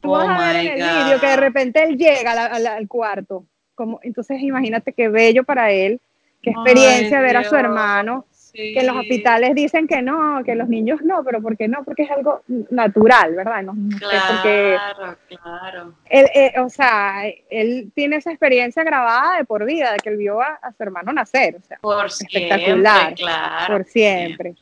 [0.00, 3.46] Tú vas a ver en el oh vídeo que de repente él llega al, cuarto.
[3.74, 6.00] Como, entonces imagínate qué bello para él,
[6.42, 8.26] qué experiencia ver a su hermano.
[8.52, 11.84] Que en los hospitales dicen que no, que los niños no, pero ¿por qué no?
[11.84, 13.62] Porque es algo natural, ¿verdad?
[13.62, 15.94] No, claro, claro.
[16.10, 20.18] Él, eh, o sea, él tiene esa experiencia grabada de por vida, de que él
[20.18, 24.54] vio a, su hermano nacer, o sea, por espectacular, claro, por siempre.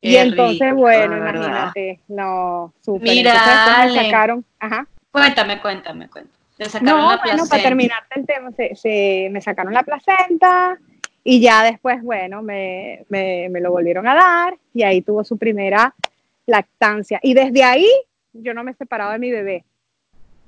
[0.00, 3.10] y entonces, bueno, imagínate, no, súper.
[3.10, 4.86] Mira, me sacaron, ajá.
[5.10, 6.34] Cuéntame, cuéntame, cuéntame.
[6.80, 10.78] no, bueno, para terminarte el tema, se, me sacaron la placenta,
[11.24, 15.36] y ya después, bueno, me, me, me, lo volvieron a dar y ahí tuvo su
[15.36, 15.94] primera
[16.46, 17.20] lactancia.
[17.22, 17.88] Y desde ahí
[18.32, 19.64] yo no me he separado de mi bebé.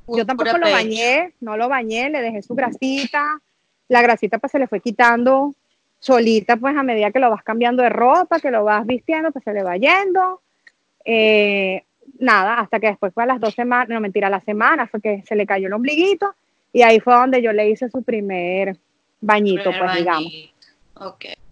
[0.09, 3.41] Yo tampoco lo bañé, no lo bañé, le dejé su grasita.
[3.89, 5.55] La grasita pues se le fue quitando
[5.99, 9.45] solita pues a medida que lo vas cambiando de ropa, que lo vas vistiendo, pues
[9.45, 10.41] se le va yendo.
[11.05, 11.85] Eh,
[12.19, 15.01] nada, hasta que después fue a las dos semanas, no mentira, a la semana fue
[15.01, 16.35] que se le cayó el ombliguito
[16.73, 18.77] y ahí fue donde yo le hice su primer
[19.21, 20.33] bañito, pues digamos.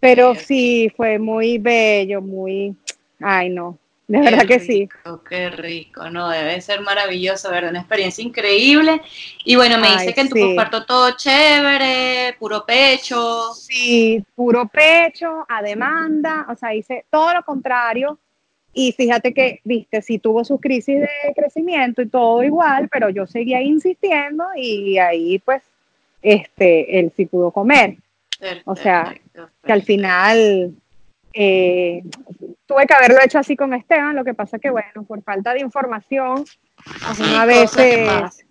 [0.00, 2.74] Pero sí, fue muy bello, muy,
[3.20, 4.88] ay no, de verdad que sí.
[5.28, 7.70] Qué rico, no, debe ser maravilloso, ¿verdad?
[7.70, 9.02] Una experiencia increíble.
[9.44, 10.56] Y bueno, me dice que en tu sí.
[10.86, 13.52] todo chévere, puro pecho.
[13.54, 18.18] Sí, puro pecho, a demanda, o sea, hice todo lo contrario.
[18.72, 23.26] Y fíjate que, viste, sí tuvo sus crisis de crecimiento y todo igual, pero yo
[23.26, 25.62] seguía insistiendo y ahí pues,
[26.22, 27.96] este, él sí pudo comer
[28.64, 29.14] o sea,
[29.64, 30.74] que al final
[31.32, 32.02] eh,
[32.66, 35.60] tuve que haberlo hecho así con Esteban, lo que pasa que, bueno, por falta de
[35.60, 36.44] información,
[37.36, 38.44] a veces...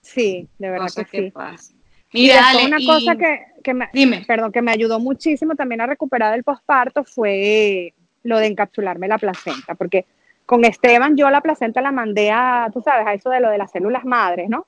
[0.00, 1.74] Sí, de verdad que, sí.
[2.12, 7.04] Mira, una cosa que, me, perdón, que me ayudó muchísimo también a recuperar el posparto
[7.04, 10.06] fue lo de encapsularme la placenta, porque
[10.46, 13.58] con Esteban yo la placenta la mandé a, tú sabes, a eso de lo de
[13.58, 14.66] las células madres, ¿no?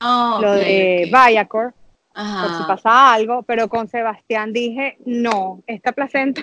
[0.00, 1.72] Oh, lo de Viacor
[2.18, 6.42] por si pasa algo, pero con Sebastián dije, no, esta placenta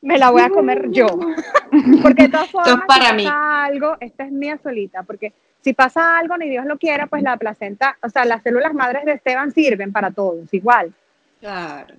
[0.00, 1.06] me la voy a comer yo.
[2.02, 3.24] porque de todas formas, para si mí.
[3.24, 7.22] pasa algo, esta es mía solita, porque si pasa algo, ni Dios lo quiera, pues
[7.22, 10.92] la placenta, o sea, las células madres de Esteban sirven para todos, igual.
[11.40, 11.94] Claro.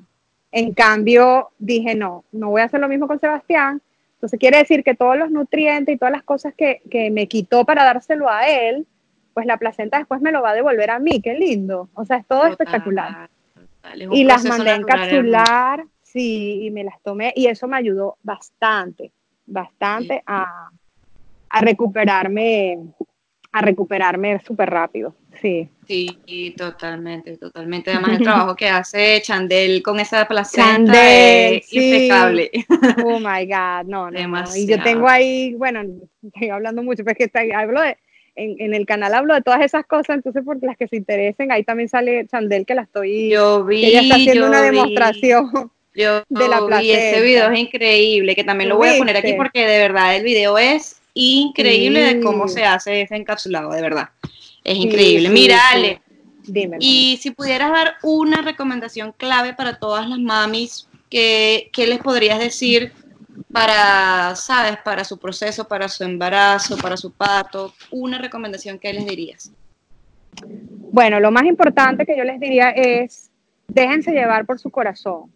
[0.51, 3.81] En cambio, dije, no, no voy a hacer lo mismo con Sebastián.
[4.15, 7.65] Entonces quiere decir que todos los nutrientes y todas las cosas que, que me quitó
[7.65, 8.85] para dárselo a él,
[9.33, 11.89] pues la placenta después me lo va a devolver a mí, qué lindo.
[11.93, 13.29] O sea, es todo espectacular.
[14.11, 19.11] y las mandé a encapsular, sí, y me las tomé, y eso me ayudó bastante,
[19.45, 20.69] bastante a,
[21.49, 22.79] a recuperarme,
[23.51, 25.15] a recuperarme súper rápido.
[25.41, 25.69] Sí.
[25.87, 27.91] Sí, totalmente, totalmente.
[27.91, 32.51] Además, el trabajo que hace Chandel con esa placenta es impecable.
[33.03, 35.81] Oh my God, no, no, Y yo tengo ahí, bueno,
[36.21, 37.97] estoy hablando mucho, pero es que hablo de
[38.35, 41.63] en, el canal hablo de todas esas cosas, entonces por las que se interesen, ahí
[41.63, 45.71] también sale Chandel que la estoy, yo vi, ella está haciendo una demostración.
[45.95, 49.33] Yo de la vi, ese video es increíble, que también lo voy a poner aquí
[49.33, 54.09] porque de verdad el video es increíble de cómo se hace ese encapsulado, de verdad.
[54.63, 55.29] Es increíble.
[55.29, 56.01] Mira, Ale,
[56.79, 62.39] y si pudieras dar una recomendación clave para todas las mamis, ¿qué, qué les podrías
[62.39, 62.91] decir
[63.51, 69.05] para, sabes, para su proceso, para su embarazo, para su parto, una recomendación que les
[69.05, 69.51] dirías?
[70.91, 73.31] Bueno, lo más importante que yo les diría es,
[73.67, 75.31] déjense llevar por su corazón.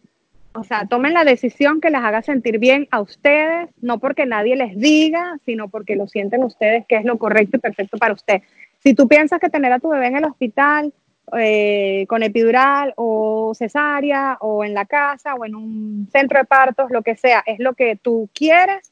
[0.53, 4.55] O sea, tomen la decisión que les haga sentir bien a ustedes, no porque nadie
[4.55, 8.41] les diga, sino porque lo sienten ustedes que es lo correcto y perfecto para usted.
[8.83, 10.93] Si tú piensas que tener a tu bebé en el hospital
[11.37, 16.89] eh, con epidural o cesárea o en la casa o en un centro de partos,
[16.89, 18.91] lo que sea, es lo que tú quieres,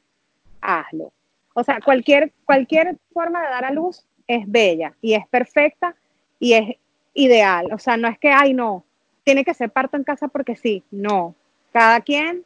[0.60, 1.12] hazlo.
[1.54, 5.94] O sea, cualquier, cualquier forma de dar a luz es bella y es perfecta
[6.38, 6.76] y es
[7.14, 7.72] ideal.
[7.72, 8.84] O sea, no es que, ay, no,
[9.24, 11.34] tiene que ser parto en casa porque sí, no.
[11.72, 12.44] Cada quien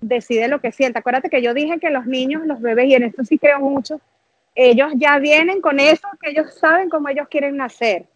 [0.00, 0.98] decide lo que siente.
[0.98, 4.00] Acuérdate que yo dije que los niños, los bebés, y en esto sí creo mucho,
[4.54, 8.06] ellos ya vienen con eso, que ellos saben cómo ellos quieren nacer.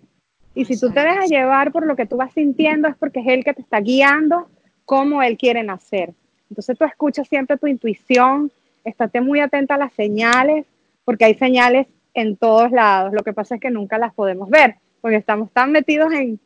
[0.55, 3.27] Y si tú te dejas llevar por lo que tú vas sintiendo, es porque es
[3.29, 4.49] Él que te está guiando
[4.85, 6.13] cómo Él quiere nacer.
[6.51, 8.53] Entonces tú escuchas siempre tu intuición,
[8.85, 10.67] estate muy atenta a las señales,
[11.05, 13.13] porque hay señales en todos lados.
[13.15, 16.39] Lo que pasa es que nunca las podemos ver, porque estamos tan metidos en,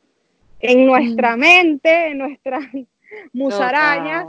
[0.61, 2.61] en nuestra mente, en nuestra
[3.33, 4.27] musarañas,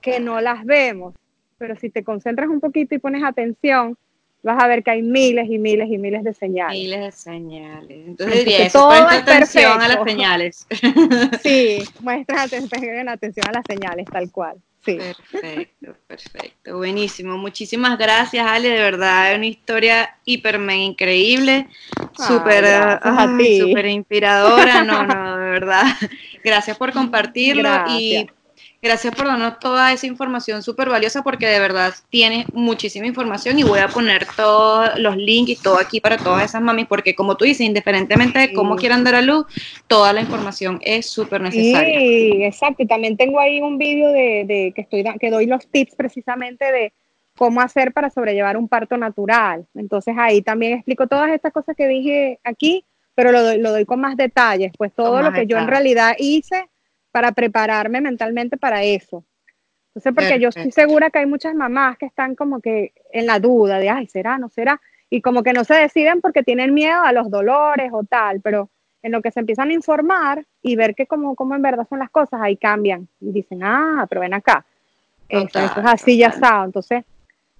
[0.00, 1.14] que no las vemos.
[1.58, 3.96] Pero si te concentras un poquito y pones atención,
[4.48, 6.78] vas a ver que hay miles y miles y miles de señales.
[6.78, 8.06] Miles de señales.
[8.06, 10.66] Entonces diría eso, atención a las señales.
[11.42, 14.56] Sí, muestra atención, atención a las señales, tal cual.
[14.84, 14.96] Sí.
[14.96, 16.76] Perfecto, perfecto.
[16.78, 17.36] Buenísimo.
[17.36, 18.70] Muchísimas gracias, Ale.
[18.70, 21.68] De verdad, es una historia hiper increíble.
[22.16, 22.64] Súper
[23.86, 24.84] inspiradora.
[24.84, 25.84] No, no, de verdad.
[26.42, 27.68] Gracias por compartirlo.
[27.88, 28.28] Y
[28.80, 33.64] Gracias por darnos toda esa información súper valiosa porque de verdad tienes muchísima información y
[33.64, 37.36] voy a poner todos los links y todo aquí para todas esas mamis porque como
[37.36, 39.46] tú dices, independientemente de cómo quieran dar a luz,
[39.88, 41.98] toda la información es súper necesaria.
[41.98, 42.84] Sí, exacto.
[42.84, 46.70] Y también tengo ahí un vídeo de, de, que, estoy, que doy los tips precisamente
[46.70, 46.92] de
[47.36, 49.66] cómo hacer para sobrellevar un parto natural.
[49.74, 52.84] Entonces ahí también explico todas estas cosas que dije aquí,
[53.16, 56.14] pero lo doy, lo doy con más detalles, pues todo lo que yo en realidad
[56.16, 56.68] hice
[57.18, 59.24] para prepararme mentalmente para eso.
[59.88, 63.40] Entonces, porque yo estoy segura que hay muchas mamás que están como que en la
[63.40, 64.80] duda de, ay, ¿será, no será?
[65.10, 68.70] Y como que no se deciden porque tienen miedo a los dolores o tal, pero
[69.02, 71.98] en lo que se empiezan a informar y ver que como, como en verdad son
[71.98, 74.64] las cosas, ahí cambian y dicen, ah, pero ven acá.
[75.28, 76.62] Esto, es así, ya está.
[76.64, 77.04] Entonces,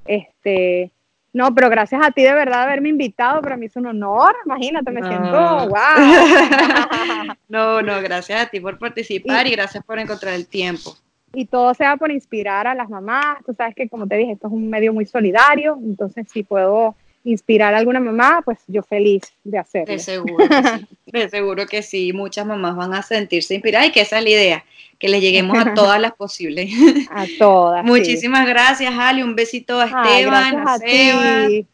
[0.06, 0.92] este,
[1.38, 4.90] no, pero gracias a ti de verdad haberme invitado, para mí es un honor, imagínate,
[4.90, 5.76] me siento, wow.
[7.48, 10.96] no, no, gracias a ti por participar y, gracias por encontrar el tiempo.
[11.32, 14.48] Y todo sea por inspirar a las mamás, tú sabes que como te dije, esto
[14.48, 16.96] es un medio muy solidario, entonces si puedo
[17.28, 19.92] inspirar a alguna mamá, pues yo feliz de hacerlo.
[19.92, 23.92] De seguro que sí, de seguro que sí, muchas mamás van a sentirse inspiradas y
[23.92, 24.64] que esa es la idea,
[24.98, 26.70] que le lleguemos a todas las posibles.
[27.10, 27.84] A todas.
[27.84, 29.22] Muchísimas gracias, Ali.
[29.22, 31.50] Un besito a Esteban, a, Seba.
[31.50, 31.66] Y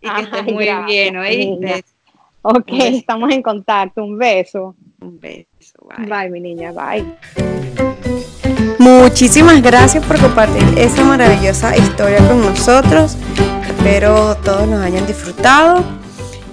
[0.00, 1.84] que estés muy bien, ¿oíste?
[2.42, 4.04] Ok, estamos en contacto.
[4.04, 4.76] Un beso.
[5.00, 5.88] Un beso.
[5.96, 6.06] Bye.
[6.06, 6.72] bye, mi niña.
[6.72, 7.04] Bye.
[8.78, 13.16] Muchísimas gracias por compartir esa maravillosa historia con nosotros.
[13.88, 15.82] Espero todos nos hayan disfrutado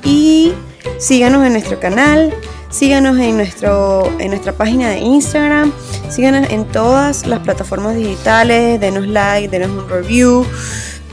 [0.06, 0.54] y
[0.98, 2.34] síganos en nuestro canal
[2.70, 5.72] Síganos en, nuestro, en nuestra página de Instagram,
[6.10, 10.46] síganos en todas las plataformas digitales, denos like, denos un review,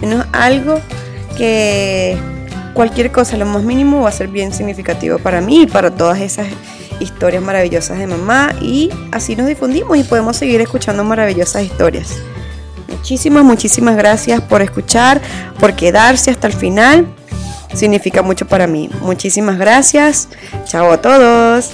[0.00, 0.80] denos algo
[1.36, 2.16] que
[2.74, 6.20] cualquier cosa, lo más mínimo, va a ser bien significativo para mí y para todas
[6.20, 6.48] esas
[6.98, 12.16] historias maravillosas de mamá y así nos difundimos y podemos seguir escuchando maravillosas historias.
[13.02, 15.20] Muchísimas, muchísimas gracias por escuchar,
[15.58, 17.04] por quedarse hasta el final
[17.74, 18.88] significa mucho para mí.
[19.00, 20.28] Muchísimas gracias.
[20.66, 21.70] Chao a todos.